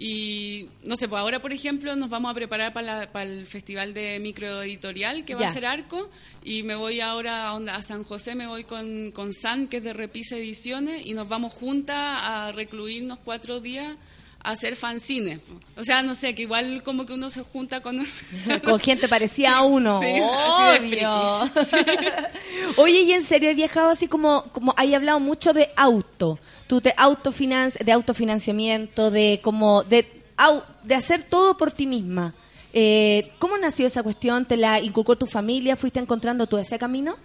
[0.02, 3.46] Y no sé, pues ahora, por ejemplo, nos vamos a preparar para, la- para el
[3.46, 5.48] festival de microeditorial que va Ya.
[5.48, 6.10] a ser Arco.
[6.42, 9.76] Y me voy ahora a, onda- a San José, me voy con, con San, que
[9.76, 13.94] es de Repisa Ediciones, y nos vamos juntas a recluirnos cuatro días
[14.42, 15.40] hacer fanzines.
[15.76, 17.98] O sea, no sé, que igual como que uno se junta con...
[18.64, 20.00] con gente parecida a uno.
[20.00, 21.46] Sí, así de Obvio.
[21.46, 21.74] frikis.
[22.76, 26.38] Oye, y en serio, he viajado así como, como hay hablado mucho de auto.
[26.66, 30.06] Tú te autofinan de autofinanciamiento, de como de
[30.36, 32.34] au- de hacer todo por ti misma.
[32.72, 34.46] Eh, ¿Cómo nació esa cuestión?
[34.46, 35.76] ¿Te la inculcó tu familia?
[35.76, 37.16] ¿Fuiste encontrando tú ese camino?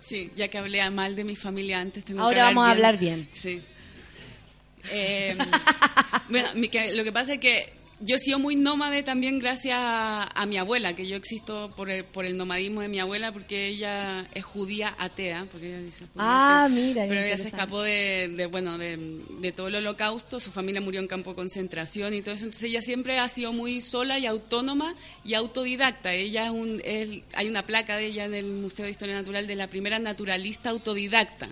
[0.00, 2.96] Sí, ya que hablé mal de mi familia antes, tengo que Ahora vamos a hablar
[2.98, 3.28] bien.
[3.32, 3.60] Sí.
[4.92, 5.36] Eh,
[6.28, 10.24] bueno, que- lo que pasa es que yo he sido muy nómade también gracias a,
[10.24, 13.68] a mi abuela, que yo existo por el, por el nomadismo de mi abuela, porque
[13.68, 16.76] ella es judía atea, porque ella dice Ah, atea.
[16.76, 18.98] mira, Pero ella se escapó de, de, bueno, de,
[19.40, 22.68] de todo el holocausto, su familia murió en campo de concentración y todo eso, entonces
[22.68, 24.94] ella siempre ha sido muy sola y autónoma
[25.24, 26.12] y autodidacta.
[26.12, 29.46] Ella es un, es- hay una placa de ella en el Museo de Historia Natural
[29.46, 31.48] de la primera naturalista autodidacta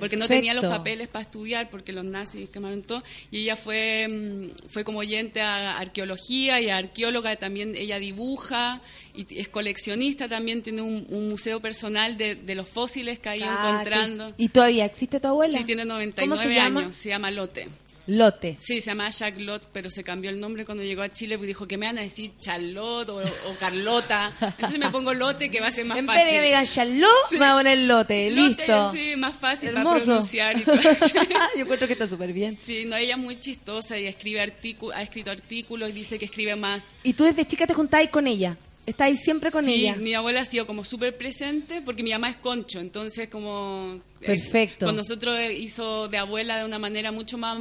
[0.00, 4.08] porque no tenía los papeles para estudiar porque los nazis quemaron todo y ella fue
[4.08, 8.80] mm, fue como oyente a arqueología y a arqueóloga también ella dibuja
[9.14, 13.36] y es coleccionista también tiene un, un museo personal de, de los fósiles que ha
[13.36, 15.56] ido Ah, encontrando ¿Y todavía existe tu abuela?
[15.58, 16.80] sí tiene ¿Cómo 99 se llama?
[16.80, 17.68] años se llama Lote
[18.10, 18.56] Lote.
[18.60, 21.46] Sí, se llamaba Jacques Lot, pero se cambió el nombre cuando llegó a Chile porque
[21.48, 24.32] dijo que me van a decir Charlotte o, o Carlota.
[24.40, 26.26] Entonces me pongo Lote que va a ser más En vez fácil.
[26.26, 28.30] de que me digan Charlotte, me voy a poner Lote.
[28.30, 28.92] Lote, Listo.
[28.92, 29.90] Sí, más fácil Hermoso.
[29.92, 30.76] para pronunciar y todo.
[31.56, 32.56] Yo encuentro que está súper bien.
[32.56, 36.24] Sí, no, ella es muy chistosa y escribe artículos, ha escrito artículos y dice que
[36.24, 36.96] escribe más.
[37.04, 38.56] ¿Y tú desde chica te juntabas con ella?
[38.90, 39.96] ¿Estáis siempre con sí, ella?
[39.96, 44.00] mi abuela ha sido como súper presente porque mi mamá es concho, entonces como...
[44.20, 44.86] eh, Perfecto.
[44.86, 47.58] con nosotros eh, hizo de abuela de una manera mucho más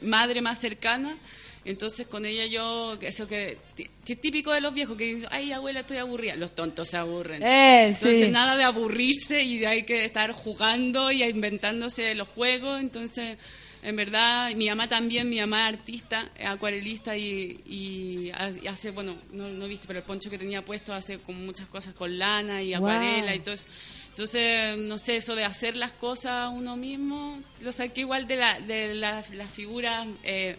[0.00, 1.16] madre, más cercana.
[1.64, 5.52] Entonces con ella yo, eso que, que es típico de los viejos, que dicen, ay
[5.52, 6.34] abuela, estoy aburrida.
[6.34, 7.40] Los tontos se aburren.
[7.40, 8.28] Eh, Entonces sí.
[8.30, 12.80] nada de aburrirse y hay que estar jugando y inventándose los juegos.
[12.80, 13.38] Entonces,
[13.82, 18.66] en verdad, mi mamá también, mi mamá es artista, es acuarelista y, y ha- y
[18.68, 21.92] hace, bueno, no, no viste, pero el poncho que tenía puesto hace como muchas cosas
[21.94, 22.78] con lana y Wow.
[22.78, 23.66] acuarela y todo eso.
[24.10, 28.60] Entonces, no sé, eso de hacer las cosas uno mismo, lo saqué igual de, la,
[28.60, 30.56] de la- las figuras eh,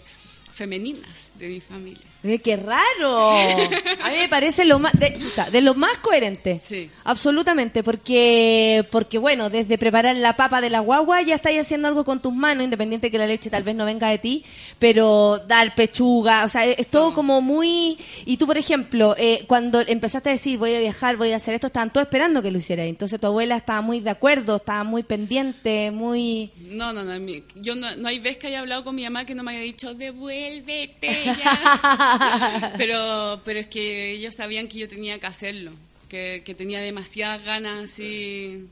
[0.51, 2.03] femeninas de mi familia.
[2.23, 3.31] Eh, ¡Qué raro!
[4.01, 6.61] A mí me parece lo más, de, chuta, de lo más coherente.
[6.63, 6.89] Sí.
[7.03, 12.05] Absolutamente, porque, porque bueno, desde preparar la papa de la guagua ya estáis haciendo algo
[12.05, 14.45] con tus manos, independiente que la leche tal vez no venga de ti,
[14.79, 17.97] pero dar pechuga, o sea, es todo como muy...
[18.25, 21.55] Y tú, por ejemplo, eh, cuando empezaste a decir voy a viajar, voy a hacer
[21.55, 22.87] esto, estaban todos esperando que lo hicieras.
[22.87, 26.51] Entonces tu abuela estaba muy de acuerdo, estaba muy pendiente, muy...
[26.57, 27.13] No, no, no.
[27.55, 29.61] Yo no, no hay vez que haya hablado con mi mamá que no me haya
[29.61, 32.12] dicho, devuélvete ya.
[32.77, 35.71] pero, pero es que ellos sabían que yo tenía que hacerlo,
[36.09, 38.67] que, que tenía demasiadas ganas así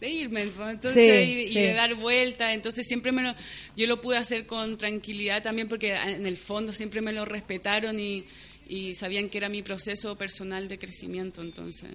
[0.00, 2.52] de irme, pues, entonces, Sí, y, de dar vueltas.
[2.52, 3.34] Entonces siempre me lo,
[3.76, 7.98] yo lo pude hacer con tranquilidad también porque en el fondo siempre me lo respetaron
[7.98, 8.24] y,
[8.68, 11.42] y sabían que era mi proceso personal de crecimiento.
[11.42, 11.90] Entonces,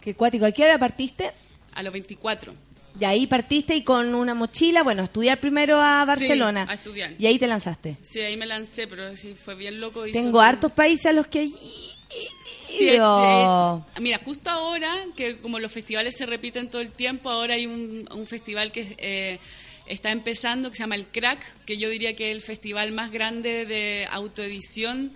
[0.00, 0.44] Qué cuático.
[0.44, 1.32] ¿A qué edad partiste?
[1.74, 2.54] a los 24.
[2.98, 6.66] Y ahí partiste y con una mochila, bueno, estudiar primero a Barcelona.
[6.68, 7.14] a estudiar.
[7.18, 7.96] Y ahí te lanzaste.
[8.02, 10.04] Sí, ahí me lancé, pero sí, fue bien loco.
[10.12, 11.48] Tengo hartos países a los que...
[11.48, 17.30] Sí, eh, eh, mira, justo ahora, que como los festivales se repiten todo el tiempo,
[17.30, 19.38] ahora hay un, un festival que eh,
[19.86, 23.12] está empezando, que se llama El Crack, que yo diría que es el festival más
[23.12, 25.12] grande de autoedición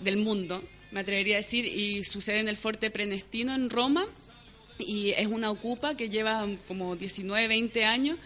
[0.00, 4.06] del mundo, me atrevería a decir, y sucede en el Forte Prenestino en Roma,
[4.78, 8.18] y es una ocupa que lleva como 19, 20 años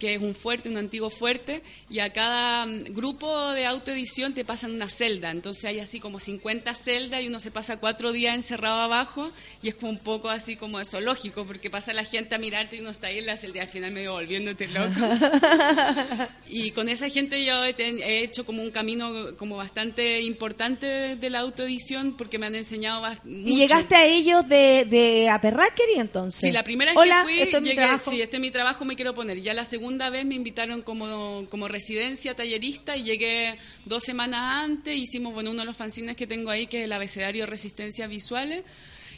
[0.00, 4.44] que es un fuerte, un antiguo fuerte, y a cada mm, grupo de autoedición te
[4.44, 5.30] pasan una celda.
[5.30, 9.30] Entonces hay así como 50 celdas y uno se pasa cuatro días encerrado abajo
[9.62, 12.76] y es como un poco así como de zoológico, porque pasa la gente a mirarte
[12.76, 14.90] y uno está ahí en la celda y al final medio volviéndote loco.
[16.48, 21.40] y con esa gente yo he, hecho como un camino como bastante importante de, la
[21.40, 23.54] autoedición porque me han enseñado bast- Y mucho.
[23.54, 26.40] llegaste a ellos de, de Aperraquery entonces.
[26.40, 28.10] Sí, la primera vez Hola, que fui, esto es mi llegué, trabajo.
[28.10, 29.40] sí, este es mi trabajo, me quiero poner.
[29.42, 34.96] Ya la segunda vez me invitaron como, como residencia tallerista y llegué dos semanas antes,
[34.96, 38.62] hicimos, bueno, uno de los fanzines que tengo ahí, que es el abecedario Resistencias Visuales.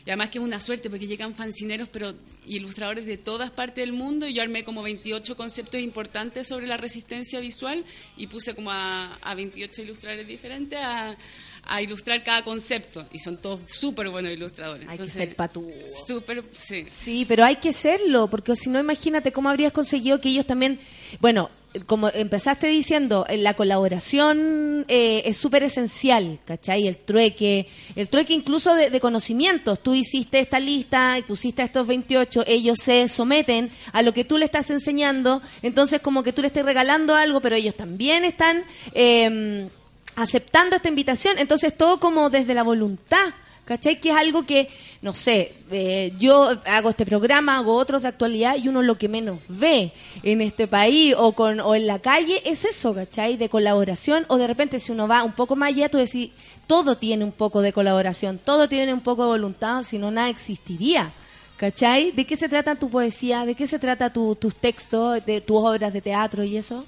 [0.06, 2.14] Y además que es una suerte porque llegan fanzineros pero
[2.46, 6.78] ilustradores de todas partes del mundo y yo armé como 28 conceptos importantes sobre la
[6.78, 7.84] resistencia visual
[8.16, 11.16] y puse como a, a 28 ilustradores diferentes a,
[11.64, 14.88] a ilustrar cada concepto y son todos súper buenos ilustradores.
[14.88, 15.70] Hay que ser patú.
[16.06, 16.84] Súper, sí.
[16.88, 20.80] Sí, pero hay que serlo, porque si no, imagínate cómo habrías conseguido que ellos también,
[21.20, 21.50] bueno,
[21.86, 26.86] como empezaste diciendo, eh, la colaboración eh, es súper esencial, ¿cachai?
[26.86, 27.66] El trueque,
[27.96, 29.82] el trueque incluso de, de conocimientos.
[29.82, 34.24] Tú hiciste esta lista, y pusiste a estos 28, ellos se someten a lo que
[34.24, 38.24] tú le estás enseñando, entonces como que tú le estás regalando algo, pero ellos también
[38.24, 38.64] están...
[38.94, 39.68] eh,
[40.16, 43.32] aceptando esta invitación, entonces todo como desde la voluntad,
[43.64, 44.00] ¿Cachai?
[44.00, 44.68] Que es algo que,
[45.02, 49.08] no sé, eh, yo hago este programa, hago otros de actualidad y uno lo que
[49.08, 49.92] menos ve
[50.24, 53.36] en este país o, con, o en la calle es eso, ¿cachai?
[53.36, 56.30] De colaboración o de repente si uno va un poco más allá, tú decís,
[56.66, 60.28] todo tiene un poco de colaboración, todo tiene un poco de voluntad, si no nada
[60.28, 61.12] existiría.
[61.56, 62.10] ¿Cachai?
[62.10, 63.44] ¿De qué se trata tu poesía?
[63.46, 66.84] ¿De qué se trata tu- tus textos, de tus obras de teatro y eso?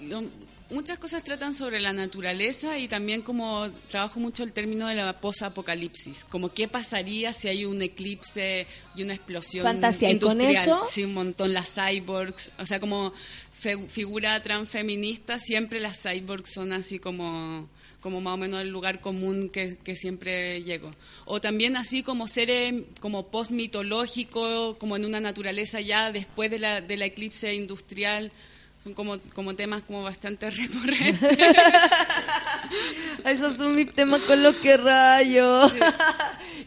[0.00, 0.24] Lo-
[0.70, 5.20] muchas cosas tratan sobre la naturaleza y también como trabajo mucho el término de la
[5.20, 10.62] posapocalipsis, como qué pasaría si hay un eclipse y una explosión Fantasía, ¿y con industrial.
[10.62, 10.82] eso?
[10.90, 13.12] Sí, un montón las cyborgs, o sea, como
[13.52, 17.68] fe- figura transfeminista, siempre las cyborgs son así como
[18.00, 20.90] como más o menos el lugar común que, que siempre llego.
[21.26, 26.80] O también así como seres como post-mitológico, como en una naturaleza ya después de la,
[26.80, 28.32] de la eclipse industrial,
[28.82, 31.20] son como, como temas como bastante recurrentes.
[33.24, 35.66] Esos son mis temas con los que rayo.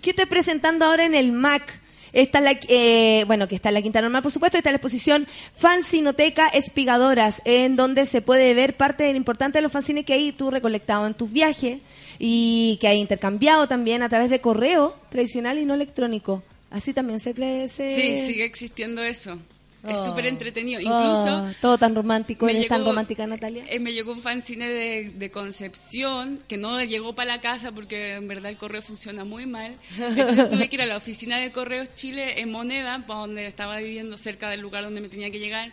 [0.01, 1.81] ¿Qué estoy presentando ahora en el MAC?
[2.13, 5.25] Está la, eh, bueno, que está en la Quinta Normal, por supuesto, está la exposición
[5.55, 10.31] Fanzinoteca Espigadoras, en donde se puede ver parte del importante de los fanzines que hay
[10.31, 11.79] tú recolectado en tus viajes
[12.19, 16.43] y que hay intercambiado también a través de correo tradicional y no electrónico.
[16.69, 17.33] Así también se...
[17.33, 19.39] cre- se- Sí, sigue existiendo eso.
[19.87, 20.79] Es súper entretenido.
[20.79, 23.65] Incluso Oh, todo tan romántico, me eres tan romántica, Natalia.
[23.69, 28.13] eh, me llegó un fanzine de, de Concepción que no llegó para la casa porque
[28.15, 29.75] en verdad el correo funciona muy mal.
[29.99, 33.77] Entonces tuve que ir a la oficina de Correos Chile en Moneda, pa' donde estaba
[33.79, 35.71] viviendo cerca del lugar donde me tenía que llegar.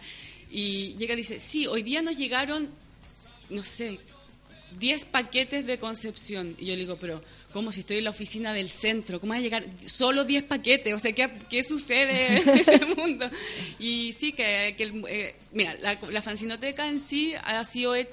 [0.51, 2.69] Y llega y dice, sí, hoy día nos llegaron,
[3.49, 4.01] no sé,
[4.79, 6.57] 10 paquetes de Concepción.
[6.59, 9.21] Y yo le digo, pero ¿cómo si estoy en la oficina del centro?
[9.21, 10.95] ¿Cómo va a llegar solo 10 paquetes?
[10.95, 13.29] O sea, ¿qué, qué sucede en este mundo?
[13.79, 18.09] Y sí, que, que el- eh, mira, la, la fanzinoteca en sí ha sido eh,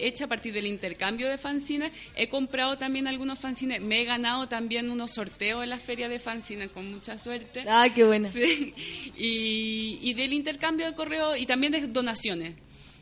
[0.00, 1.92] hecha a partir del intercambio de fanzines.
[2.16, 3.80] He comprado también algunos fanzines.
[3.80, 7.64] Me he ganado también unos sorteos en la feria de fanzines con mucha suerte.
[7.68, 8.30] Ah, qué buena.
[8.30, 8.74] Sí.
[9.16, 12.54] Y, y del intercambio de correo y también de donaciones.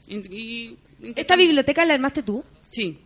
[0.06, 0.78] Y- y-
[1.16, 2.44] ¿Esta biblioteca la armaste tú?
[2.70, 2.98] Sí.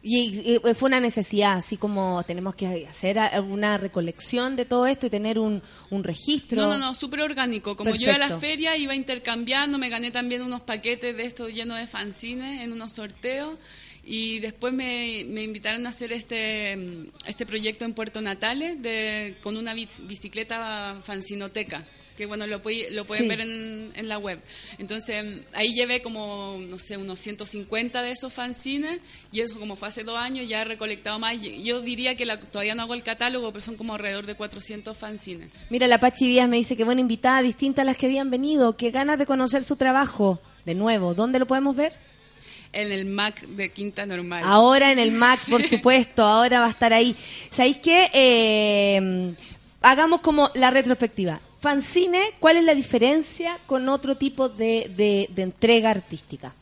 [0.00, 5.06] Y, y fue una necesidad, así como tenemos que hacer una recolección de todo esto
[5.06, 5.60] y tener un,
[5.90, 6.62] un registro.
[6.62, 7.76] No, no, no, súper orgánico.
[7.76, 11.52] Como yo iba a la feria, iba intercambiando, me gané también unos paquetes de estos
[11.52, 13.56] llenos de fanzines en unos sorteos.
[14.04, 19.36] Y después me, me invitaron a hacer este, mm, este proyecto en Puerto Natales de,
[19.42, 21.84] con una bici- bicicleta fanzinoteca.
[22.18, 23.28] Que bueno, lo, puede- lo pueden Sí.
[23.28, 24.40] ver en, en la web.
[24.78, 25.24] Entonces,
[25.54, 28.98] ahí llevé como, no sé, unos 150 de esos fanzines.
[29.30, 31.36] Y eso, como fue hace dos años, ya he recolectado más.
[31.40, 34.96] Yo diría que la- todavía no hago el catálogo, pero son como alrededor de 400
[34.96, 35.52] fanzines.
[35.70, 38.76] Mira, la Pachi Díaz me dice que buena invitada, distinta a las que habían venido,
[38.76, 40.40] que ganas de conocer su trabajo.
[40.66, 41.94] De nuevo, ¿dónde lo podemos ver?
[42.72, 44.42] En el Mac de Quinta Normal.
[44.44, 47.14] Ahora en el Mac, por supuesto, ahora va a estar ahí.
[47.50, 48.10] ¿Sabéis qué?
[48.12, 49.34] Eh,
[49.80, 51.40] hagamos como la retrospectiva.
[51.60, 56.54] Fanzine, ¿cuál es la diferencia con otro tipo de, de- entrega artística?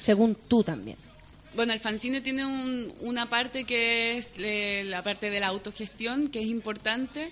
[0.00, 0.96] Según tú también.
[1.54, 6.28] Bueno, el fanzine tiene un- una parte que es eh, la parte de la autogestión,
[6.28, 7.30] que es importante.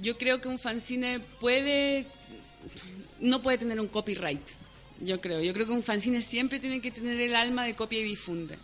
[0.00, 2.06] Yo creo que un fanzine puede,
[3.20, 4.40] no puede tener un copyright.
[5.00, 5.40] Yo creo.
[5.42, 8.58] Yo creo que un fanzine siempre tiene que tener el alma de copia y difunde.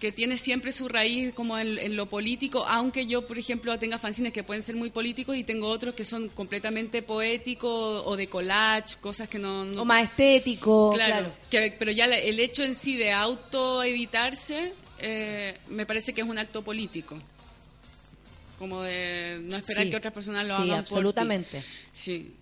[0.00, 3.98] Que tiene siempre su raíz como en, en lo político, aunque yo, por ejemplo, tenga
[3.98, 8.28] fanzines que pueden ser muy políticos y tengo otros que son completamente poéticos o de
[8.28, 9.64] collage, cosas que no...
[9.64, 11.32] no- O más estético, Claro, claro.
[11.50, 16.38] que- pero ya el hecho en sí de autoeditarse eh, me parece que es un
[16.38, 17.18] acto político.
[18.58, 19.90] Como de no esperar Sí.
[19.90, 20.78] que otras personas lo Sí, hagan.
[20.78, 20.94] por ti.
[20.94, 21.62] absolutamente.
[21.92, 22.32] Sí.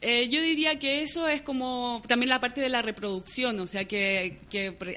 [0.00, 3.84] Eh, yo diría que eso es como también la parte de la reproducción, o sea
[3.84, 4.38] que,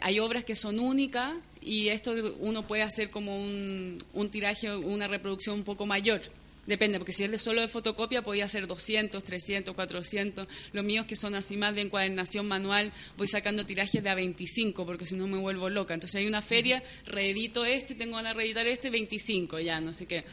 [0.01, 1.33] hay obras que son únicas
[1.65, 6.21] y esto uno puede hacer como un, un tiraje, una reproducción un poco mayor.
[6.65, 10.47] Depende, porque si es solo de fotocopia podía ser 200, 300, 400.
[10.71, 14.85] Los míos que son así más de encuadernación manual, voy sacando tirajes de a 25
[14.85, 15.93] porque si no me vuelvo loca.
[15.93, 20.05] Entonces hay una feria, reedito este, tengo ganas de reeditar este, 25 ya, no sé
[20.05, 20.23] qué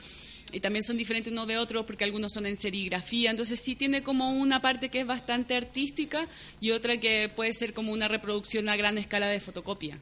[0.53, 4.03] y también son diferentes unos de otros porque algunos son en serigrafía, entonces sí tiene
[4.03, 6.27] como una parte que es bastante artística
[6.61, 10.01] y otra que puede ser como una reproducción a gran escala de fotocopia.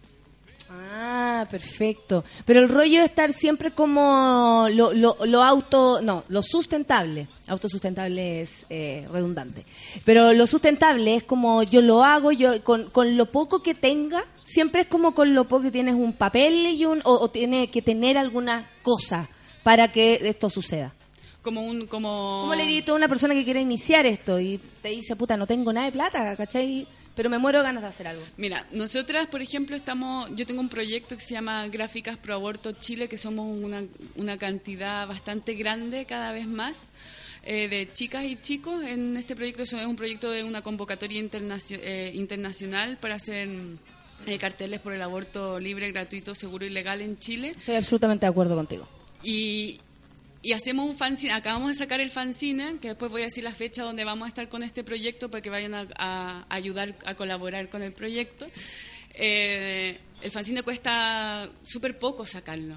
[0.70, 2.24] Ah, perfecto.
[2.44, 7.26] Pero el rollo es estar siempre como lo, lo, lo auto, no, lo sustentable.
[7.46, 9.64] Autosustentable es eh, redundante.
[10.04, 14.24] Pero lo sustentable es como yo lo hago, yo con, con lo poco que tenga,
[14.42, 17.68] siempre es como con lo poco que tienes un papel y un, o, o tiene
[17.68, 19.28] que tener alguna cosa
[19.62, 20.92] para que esto suceda.
[21.42, 21.86] como un...
[21.86, 22.40] Como...
[22.42, 25.36] ¿Cómo le diría tú a una persona que quiere iniciar esto y te dice, puta,
[25.36, 26.86] no tengo nada de plata, ¿cachai?
[27.18, 28.22] Pero me muero ganas de hacer algo.
[28.36, 32.70] Mira, nosotras, por ejemplo, estamos, yo tengo un proyecto que se llama Gráficas Pro Aborto
[32.70, 33.82] Chile, que somos una,
[34.14, 36.90] una cantidad bastante grande cada vez más
[37.42, 39.64] eh, de chicas y chicos en este proyecto.
[39.64, 43.48] Es un proyecto de una convocatoria internacio- eh, internacional para hacer
[44.26, 47.48] eh, carteles por el aborto libre, gratuito, seguro y legal en Chile.
[47.48, 48.86] Estoy absolutamente de acuerdo contigo.
[49.24, 49.80] Y,
[50.48, 53.52] y hacemos un fanzine, acabamos de sacar el fanzine, que después voy a decir la
[53.54, 57.68] fecha donde vamos a estar con este proyecto para que vayan a, ayudar a colaborar
[57.68, 58.46] con el proyecto.
[59.14, 62.76] Eh, el fanzine cuesta súper poco sacarlo.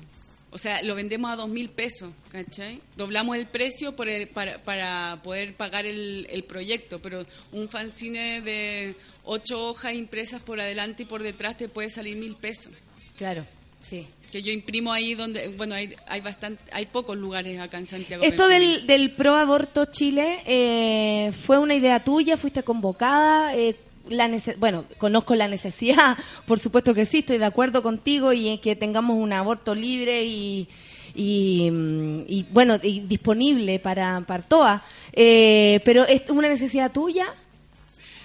[0.54, 2.82] O sea, lo vendemos a dos mil pesos, ¿cachai?
[2.98, 8.42] Doblamos el precio por el- para, para poder pagar el, el proyecto, pero un fanzine
[8.42, 12.74] de ocho hojas impresas por adelante y por detrás te puede salir mil pesos
[13.18, 13.46] Claro,
[13.82, 14.08] sí.
[14.32, 18.24] Que yo imprimo ahí donde bueno hay hay bastante hay pocos lugares acá en Santiago
[18.24, 23.56] Esto del, del Pro Aborto Chile eh, fue una idea tuya, fuiste convocada.
[23.56, 23.76] eh,
[24.10, 26.18] la nece- bueno, conozco la necesidad,
[26.48, 30.24] por supuesto que sí, estoy de acuerdo contigo y en que tengamos un aborto libre
[30.26, 30.68] y,
[31.14, 34.82] y, mm, y, bueno, y disponible para, para todas.
[35.14, 37.28] Eh, pero es una necesidad tuya.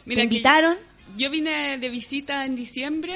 [0.06, 0.76] Mira, ¿Te que invitaron?
[1.16, 3.14] Yo vine de visita en diciembre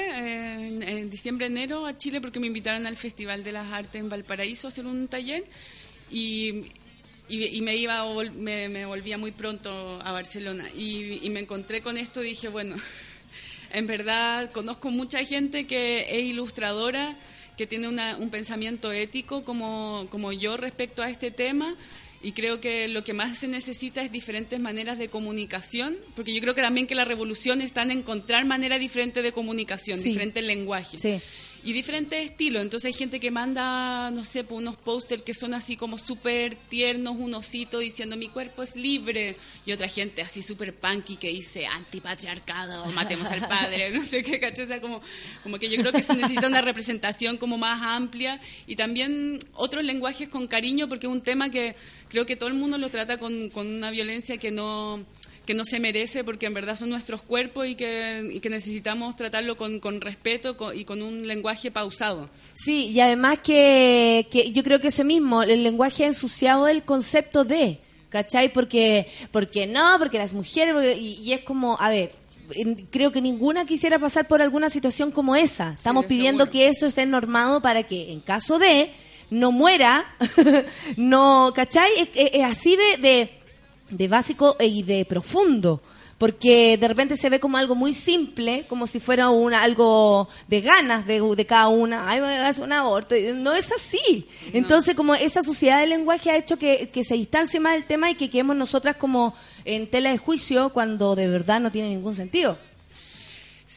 [0.67, 4.09] en, en diciembre enero a Chile porque me invitaron al Festival de las Artes en
[4.09, 5.43] Valparaíso a hacer un taller
[6.09, 6.65] y
[7.29, 8.03] y, me iba
[8.33, 10.65] me, me volvía muy pronto a Barcelona.
[10.75, 12.75] Y, y me encontré con esto y dije bueno
[13.71, 17.15] en verdad conozco mucha gente que es ilustradora
[17.57, 21.73] que tiene una- un pensamiento ético como, como yo respecto a este tema
[22.23, 26.41] y creo que lo que más se necesita es diferentes maneras de comunicación, porque yo
[26.41, 30.09] creo que también que la revolución está en encontrar maneras diferentes de comunicación, Sí.
[30.09, 31.01] diferentes lenguajes.
[31.01, 31.19] Sí.
[31.63, 32.61] Y diferentes estilos.
[32.61, 36.55] Entonces hay gente que manda, no sé, pues, unos pósters que son así como súper
[36.55, 39.37] tiernos, un osito diciendo mi cuerpo es libre.
[39.65, 44.39] Y otra gente así súper punky que dice antipatriarcado, matemos al padre, no sé qué,
[44.39, 44.65] ¿cachai?
[44.65, 45.01] O sea, como,
[45.43, 49.83] como que yo creo que se necesita una representación como más amplia y también otros
[49.83, 51.75] lenguajes con cariño porque es un tema que
[52.09, 55.05] creo que todo el mundo lo trata con, con una violencia que no
[55.45, 59.15] que no se merece porque en verdad son nuestros cuerpos y que, y que necesitamos
[59.15, 62.29] tratarlo con, con respeto y con un lenguaje pausado.
[62.53, 66.83] Sí, y además que, que yo creo que eso mismo, el lenguaje ha ensuciado el
[66.83, 68.53] concepto de, ¿cachai?
[68.53, 72.11] Porque, porque no, porque las mujeres, porque- y, y es como, a ver,
[72.91, 75.73] creo que ninguna quisiera pasar por alguna situación como esa.
[75.77, 76.51] Estamos pidiendo seguro.
[76.51, 78.91] que eso esté normado para que en caso de
[79.31, 80.05] no muera,
[80.97, 81.89] no, ¿cachai?
[81.97, 83.29] Es, es- es así de, de,
[83.91, 85.81] de básico y de profundo.
[86.17, 90.61] Porque de repente se ve como algo muy simple, como si fuera una, algo de
[90.61, 92.07] ganas de, de cada una.
[92.07, 93.15] Ay, voy a hacer un aborto.
[93.33, 94.27] No es así.
[94.53, 98.11] Entonces, como esa sociedad del lenguaje ha hecho que, que se distancie más del tema
[98.11, 99.33] y que quedemos nosotras como
[99.65, 102.59] en tela de juicio cuando de verdad no tiene ningún sentido.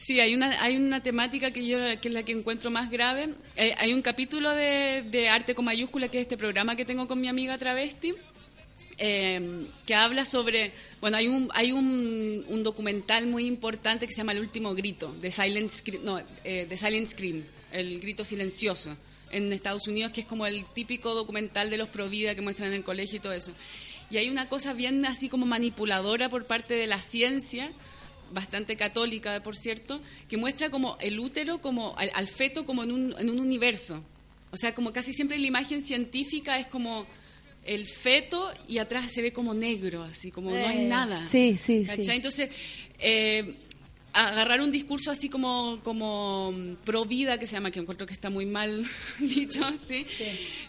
[0.05, 3.29] Sí, hay una, hay una temática que yo que es la que encuentro más grave.
[3.55, 7.07] Eh, hay un capítulo de, de Arte con mayúscula, que es este programa que tengo
[7.07, 8.13] con mi amiga Travesti,
[8.97, 14.17] eh, que habla sobre, bueno, hay un hay un, un documental muy importante que se
[14.17, 18.95] llama El último grito, de Silent Scream, no, eh, de Silent Scream, el grito silencioso
[19.31, 22.69] en Estados Unidos, que es como el típico documental de los pro vida que muestran
[22.69, 23.51] en el colegio y todo eso.
[24.09, 27.71] Y hay una cosa bien así como manipuladora por parte de la ciencia,
[28.31, 32.91] bastante católica, por cierto, que muestra como el útero, como al, al feto, como en
[32.91, 34.03] un, en un universo.
[34.51, 37.05] O sea, como casi siempre la imagen científica es como
[37.65, 41.27] el feto y atrás se ve como negro, así como no hay Eh, nada.
[41.29, 42.03] sí, sí, sí.
[42.11, 42.49] Entonces,
[42.99, 43.53] eh,
[44.13, 48.13] agarrar un discurso así como, como mm, pro vida, que se llama, que encuentro que
[48.13, 48.85] está muy mal
[49.19, 50.05] dicho, ¿sí?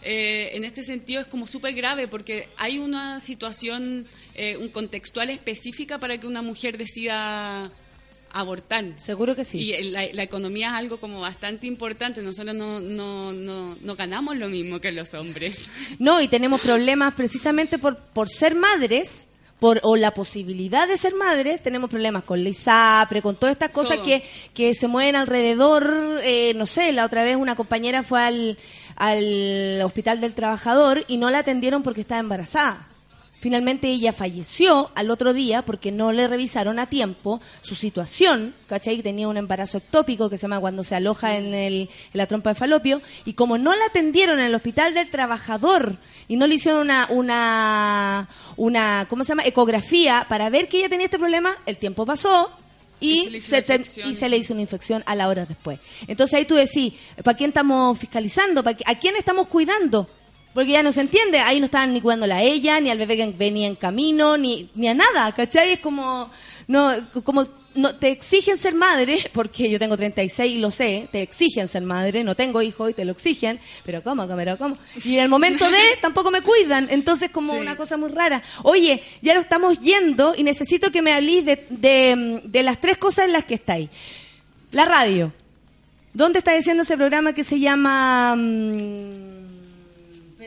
[0.01, 4.05] Eh, en este sentido es como súper grave porque hay una situación,
[4.35, 7.71] eh, un contextual específica para que una mujer decida
[8.39, 8.85] abortar.
[8.97, 9.59] Seguro que sí.
[9.59, 12.21] Y la, la economía es algo como bastante importante.
[12.21, 15.71] Nosotros no, no, no, no ganamos lo mismo que los hombres.
[15.99, 21.15] No, y tenemos problemas precisamente por, por ser madres, por o la posibilidad de ser
[21.15, 24.05] madres, tenemos problemas con la ISAPRE, con todas estas cosas Todo.
[24.05, 24.23] que,
[24.53, 26.21] que se mueven alrededor.
[26.23, 28.57] eh, no sé, la otra vez una compañera fue al,
[28.95, 32.87] al Hospital del Trabajador y no la atendieron porque estaba embarazada.
[33.47, 39.01] Finalmente ella falleció al otro día porque no le revisaron a tiempo su situación, ¿cachai?
[39.01, 42.49] Tenía un embarazo ectópico que se llama cuando se aloja en, el, en la trompa
[42.49, 45.95] de falopio y como no la atendieron en el hospital del trabajador
[46.27, 49.45] y no le hicieron una, una, una ¿cómo se llama?
[49.45, 52.51] Ecografía para ver que ella tenía este problema, el tiempo pasó
[52.99, 55.03] Y y, se le hizo se, una te- infección, y se le hizo una infección
[55.05, 55.79] a la hora después.
[56.05, 56.91] Entonces ahí tú decís,
[57.23, 58.61] ¿para quién estamos fiscalizando?
[58.61, 60.09] ¿Para ¿A quién estamos cuidando?
[60.57, 63.15] Porque ya no se entiende, ahí no estaban ni cuidándola a ella, ni al bebé
[63.15, 65.73] que venía en camino, ni, ni a nada, ¿cachai?
[65.73, 66.31] Es como,
[66.67, 71.21] no, como, no, te exigen ser madre, porque yo tengo 36 y lo sé, te
[71.21, 74.75] exigen ser madre, no tengo hijo y te lo exigen, pero ¿cómo, pero cómo?
[75.05, 77.59] Y en el momento de, tampoco me cuidan, entonces como Sí.
[77.59, 78.41] una cosa muy rara.
[78.63, 82.97] Oye, ya lo estamos yendo y necesito que me hablís de, de, de las tres
[82.97, 83.91] cosas en las que estáis.
[84.71, 85.31] La radio.
[86.15, 88.35] ¿Dónde está diciendo ese programa que se llama...
[88.35, 89.36] mm,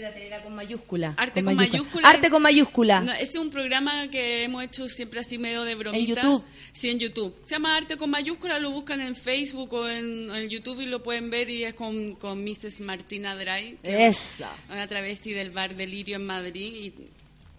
[0.00, 1.14] espérate, era con mayúscula.
[1.16, 2.08] Arte con mayúscula.
[2.08, 3.00] Arte con mayúscula.
[3.00, 5.98] No, ese es un programa que hemos hecho siempre así medio de bromita.
[5.98, 6.44] En YouTube.
[6.72, 7.34] Sí, en YouTube.
[7.44, 11.02] Se llama Arte con mayúscula, lo buscan en Facebook o en, en YouTube y lo
[11.02, 12.80] pueden ver y es con, con Mrs.
[12.80, 14.54] Martina es Esa.
[14.70, 16.94] Una travesti del bar Delirio en Madrid y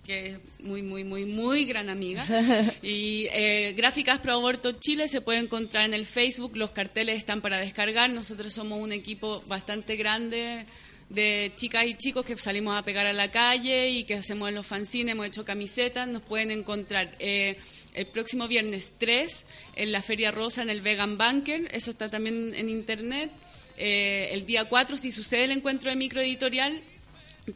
[0.06, 2.26] que es muy, muy, muy, muy gran amiga.
[2.82, 7.42] Y eh, Gráficas Pro Aborto Chile se puede encontrar en el Facebook, los carteles están
[7.42, 8.10] para descargar.
[8.10, 10.66] Nosotros somos un equipo bastante grande
[11.12, 14.56] de chicas y chicos que salimos a pegar a la calle y que hacemos en
[14.56, 17.58] los fanzines, hemos hecho camisetas, nos pueden encontrar eh,
[17.94, 22.54] el próximo viernes 3 en la Feria Rosa en el Vegan Bunker, eso está también
[22.56, 23.30] en internet.
[23.78, 26.80] Eh, el día 4, si sucede el encuentro de microeditorial,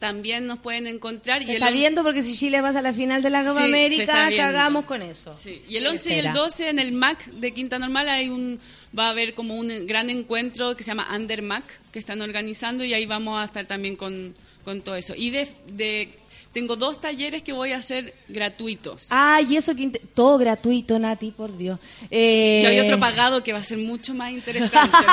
[0.00, 1.42] también nos pueden encontrar.
[1.42, 3.60] Se y el está viendo porque si Chile pasa a la final de la Copa
[3.60, 5.34] Sí, América, cagamos con eso.
[5.40, 6.34] Sí, Y el 11 y el Será.
[6.34, 8.58] 12 en el MAC de Quinta Normal hay un
[8.98, 12.84] va a haber como un gran encuentro que se llama Under Mac que están organizando
[12.84, 15.14] y ahí vamos a estar también con, con todo eso.
[15.16, 16.10] Y de, de
[16.52, 19.06] tengo dos talleres que voy a hacer gratuitos.
[19.10, 21.78] Ah, y eso que todo gratuito, Nati, por Dios.
[22.10, 24.96] Eh, Y hay otro pagado que va a ser mucho más interesante.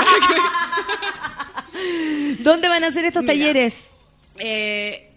[2.40, 3.34] ¿Dónde van a hacer estos Mira.
[3.34, 3.88] talleres?
[4.40, 5.10] Eh,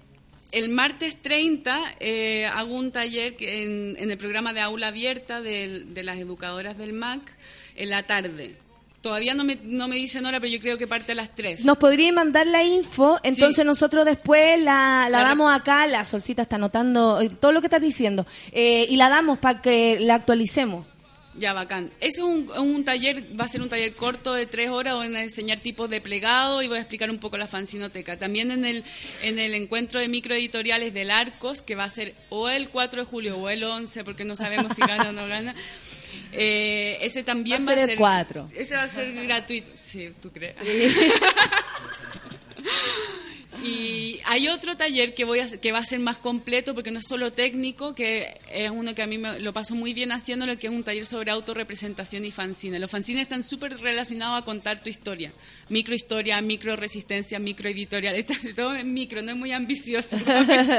[0.53, 5.85] el martes 30 eh, hago un taller en, en el programa de aula abierta de,
[5.87, 7.21] de las educadoras del MAC
[7.77, 8.57] en la tarde.
[9.03, 11.65] Todavía no me, no me dicen hora, pero yo creo que parte a las 3.
[11.65, 13.65] Nos podría mandar la info, entonces Sí.
[13.65, 17.69] nosotros después la, la La damos acá, la Solcita está anotando eh, todo lo que
[17.69, 20.87] estás diciendo, eh, y la damos para que la actualicemos.
[21.39, 21.91] Ya, bacán.
[22.01, 25.15] Ese es un, un taller, va a ser un taller corto de tres horas, voy
[25.15, 28.17] a enseñar tipos de plegado y voy a explicar un poco la fanzinoteca.
[28.17, 28.83] También en el,
[29.23, 33.07] en el encuentro de microeditoriales del Arcos, que va a ser o el 4 de
[33.07, 35.55] julio o el 11, porque no sabemos si gana o no gana.
[36.33, 38.51] Eh, ese también Va a va ser el 4.
[38.55, 39.71] Ese va a ser gratuito.
[39.75, 40.57] Sí, tú crees.
[43.63, 46.99] Y hay otro taller que voy a que va a ser más completo porque no
[46.99, 50.59] es solo técnico, que es uno que a mí me, lo paso muy bien haciéndolo,
[50.59, 52.79] que es un taller sobre autorrepresentación y fanzine.
[52.79, 55.33] Los fanzines están súper relacionados a contar tu historia.
[55.69, 58.15] Microhistoria, micro resistencia, microeditorial.
[58.17, 60.19] Está todo en micro, no es muy ambicioso.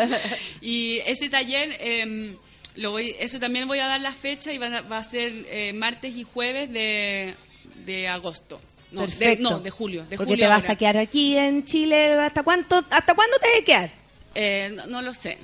[0.62, 2.38] y ese taller, eh,
[2.78, 5.46] lo voy, eso también voy a dar la fecha y van a- va a ser
[5.50, 7.36] eh, martes y jueves de,
[7.86, 8.62] de agosto.
[8.92, 9.50] No, de, Perfecto.
[9.50, 10.04] no, de julio.
[10.06, 10.74] De Porque julio te vas ahora.
[10.74, 13.92] a quedar aquí en Chile, ¿hasta cuánto, hasta cuándo te vas a quedar?
[14.36, 15.38] Eh, no, no lo sé.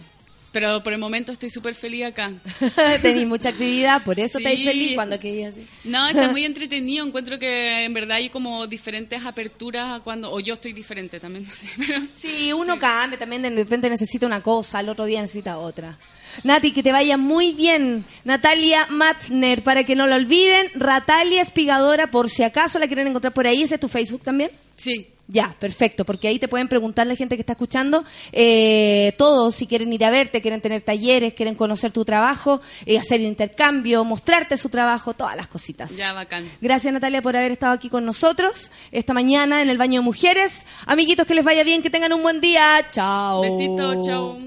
[0.53, 2.31] Pero por el momento estoy súper feliz acá.
[3.01, 4.43] Tenís mucha actividad, por eso Sí.
[4.45, 5.55] estáis feliz cuando querías.
[5.83, 7.03] No, está muy entretenido.
[7.05, 10.31] Encuentro que en verdad hay como diferentes aperturas cuando.
[10.31, 11.69] O yo estoy diferente también, no sé.
[11.75, 15.97] Pero, Sí, uno cambia, también de repente necesita una cosa, al otro día necesita otra.
[16.43, 18.05] Nati, que te vaya muy bien.
[18.23, 23.33] Natalia Matzner, para que no lo olviden, Ratalia Espigadora, por si acaso la quieren encontrar
[23.33, 24.51] por ahí, ¿ese es tu Facebook también?
[24.75, 25.09] sí.
[25.27, 28.03] Ya, perfecto, porque ahí te pueden preguntar la gente que está escuchando,
[28.33, 32.99] eh, todos, si quieren ir a verte, quieren tener talleres, quieren conocer tu trabajo, eh,
[32.99, 35.95] hacer intercambio, mostrarte su trabajo, todas las cositas.
[35.95, 36.49] Ya, bacán.
[36.59, 40.65] Gracias Natalia por haber estado aquí con nosotros esta mañana en el baño de mujeres.
[40.85, 42.85] Amiguitos, que les vaya bien, que tengan un buen día.
[42.91, 43.41] Chao.
[43.41, 44.39] Besito, chao.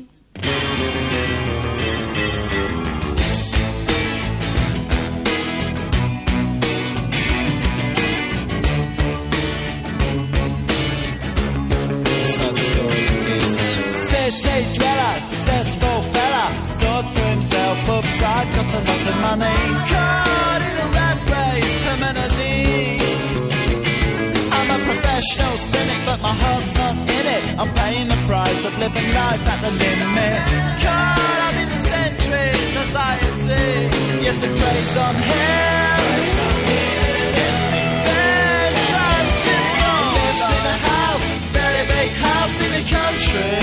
[14.07, 16.47] City dweller, successful fella,
[16.81, 19.59] thought to himself, oops, I've got a lot of money.
[19.91, 22.57] Caught in a rat race, terminally.
[24.57, 27.45] I'm a professional cynic, but my heart's not in it.
[27.59, 30.39] I'm paying the price of living life at the limit.
[30.87, 33.67] Caught up in the centuries, anxiety.
[34.23, 35.86] Yes, it plays on him.
[42.47, 43.59] House in the country.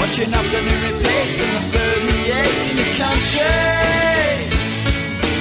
[0.00, 3.60] Watching afternoon repeats and the food he eats in the country.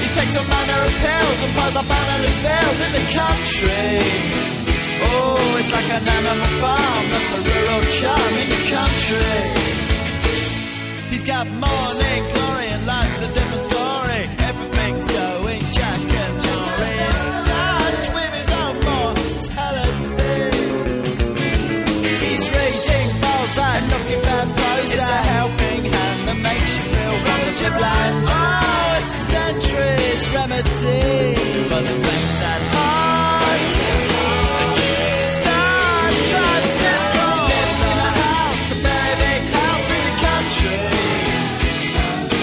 [0.04, 3.90] He takes a manner of pills and piles up analyst bills in the country.
[5.08, 9.36] Oh, it's like an animal farm, that's a rural charm in the country.
[11.12, 13.41] He's got morning glory and life's a
[27.72, 28.18] of life.
[28.28, 31.36] Oh, it's a century's remedy.
[31.72, 33.72] But the fact that heart
[35.22, 40.84] star tricycle lives in a house, a very big house in the country.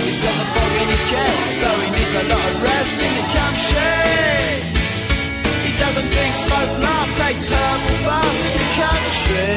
[0.06, 3.12] He's got a fog in his chest, so he needs a lot of rest in
[3.20, 3.96] the country.
[5.66, 9.52] He doesn't drink, smoke, laugh, takes herbal baths in the country.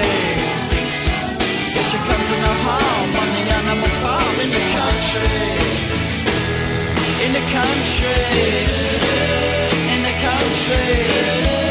[1.72, 3.31] Says she comes to the harm
[4.44, 5.40] in the country,
[7.26, 8.08] in the country,
[9.94, 11.71] in the country.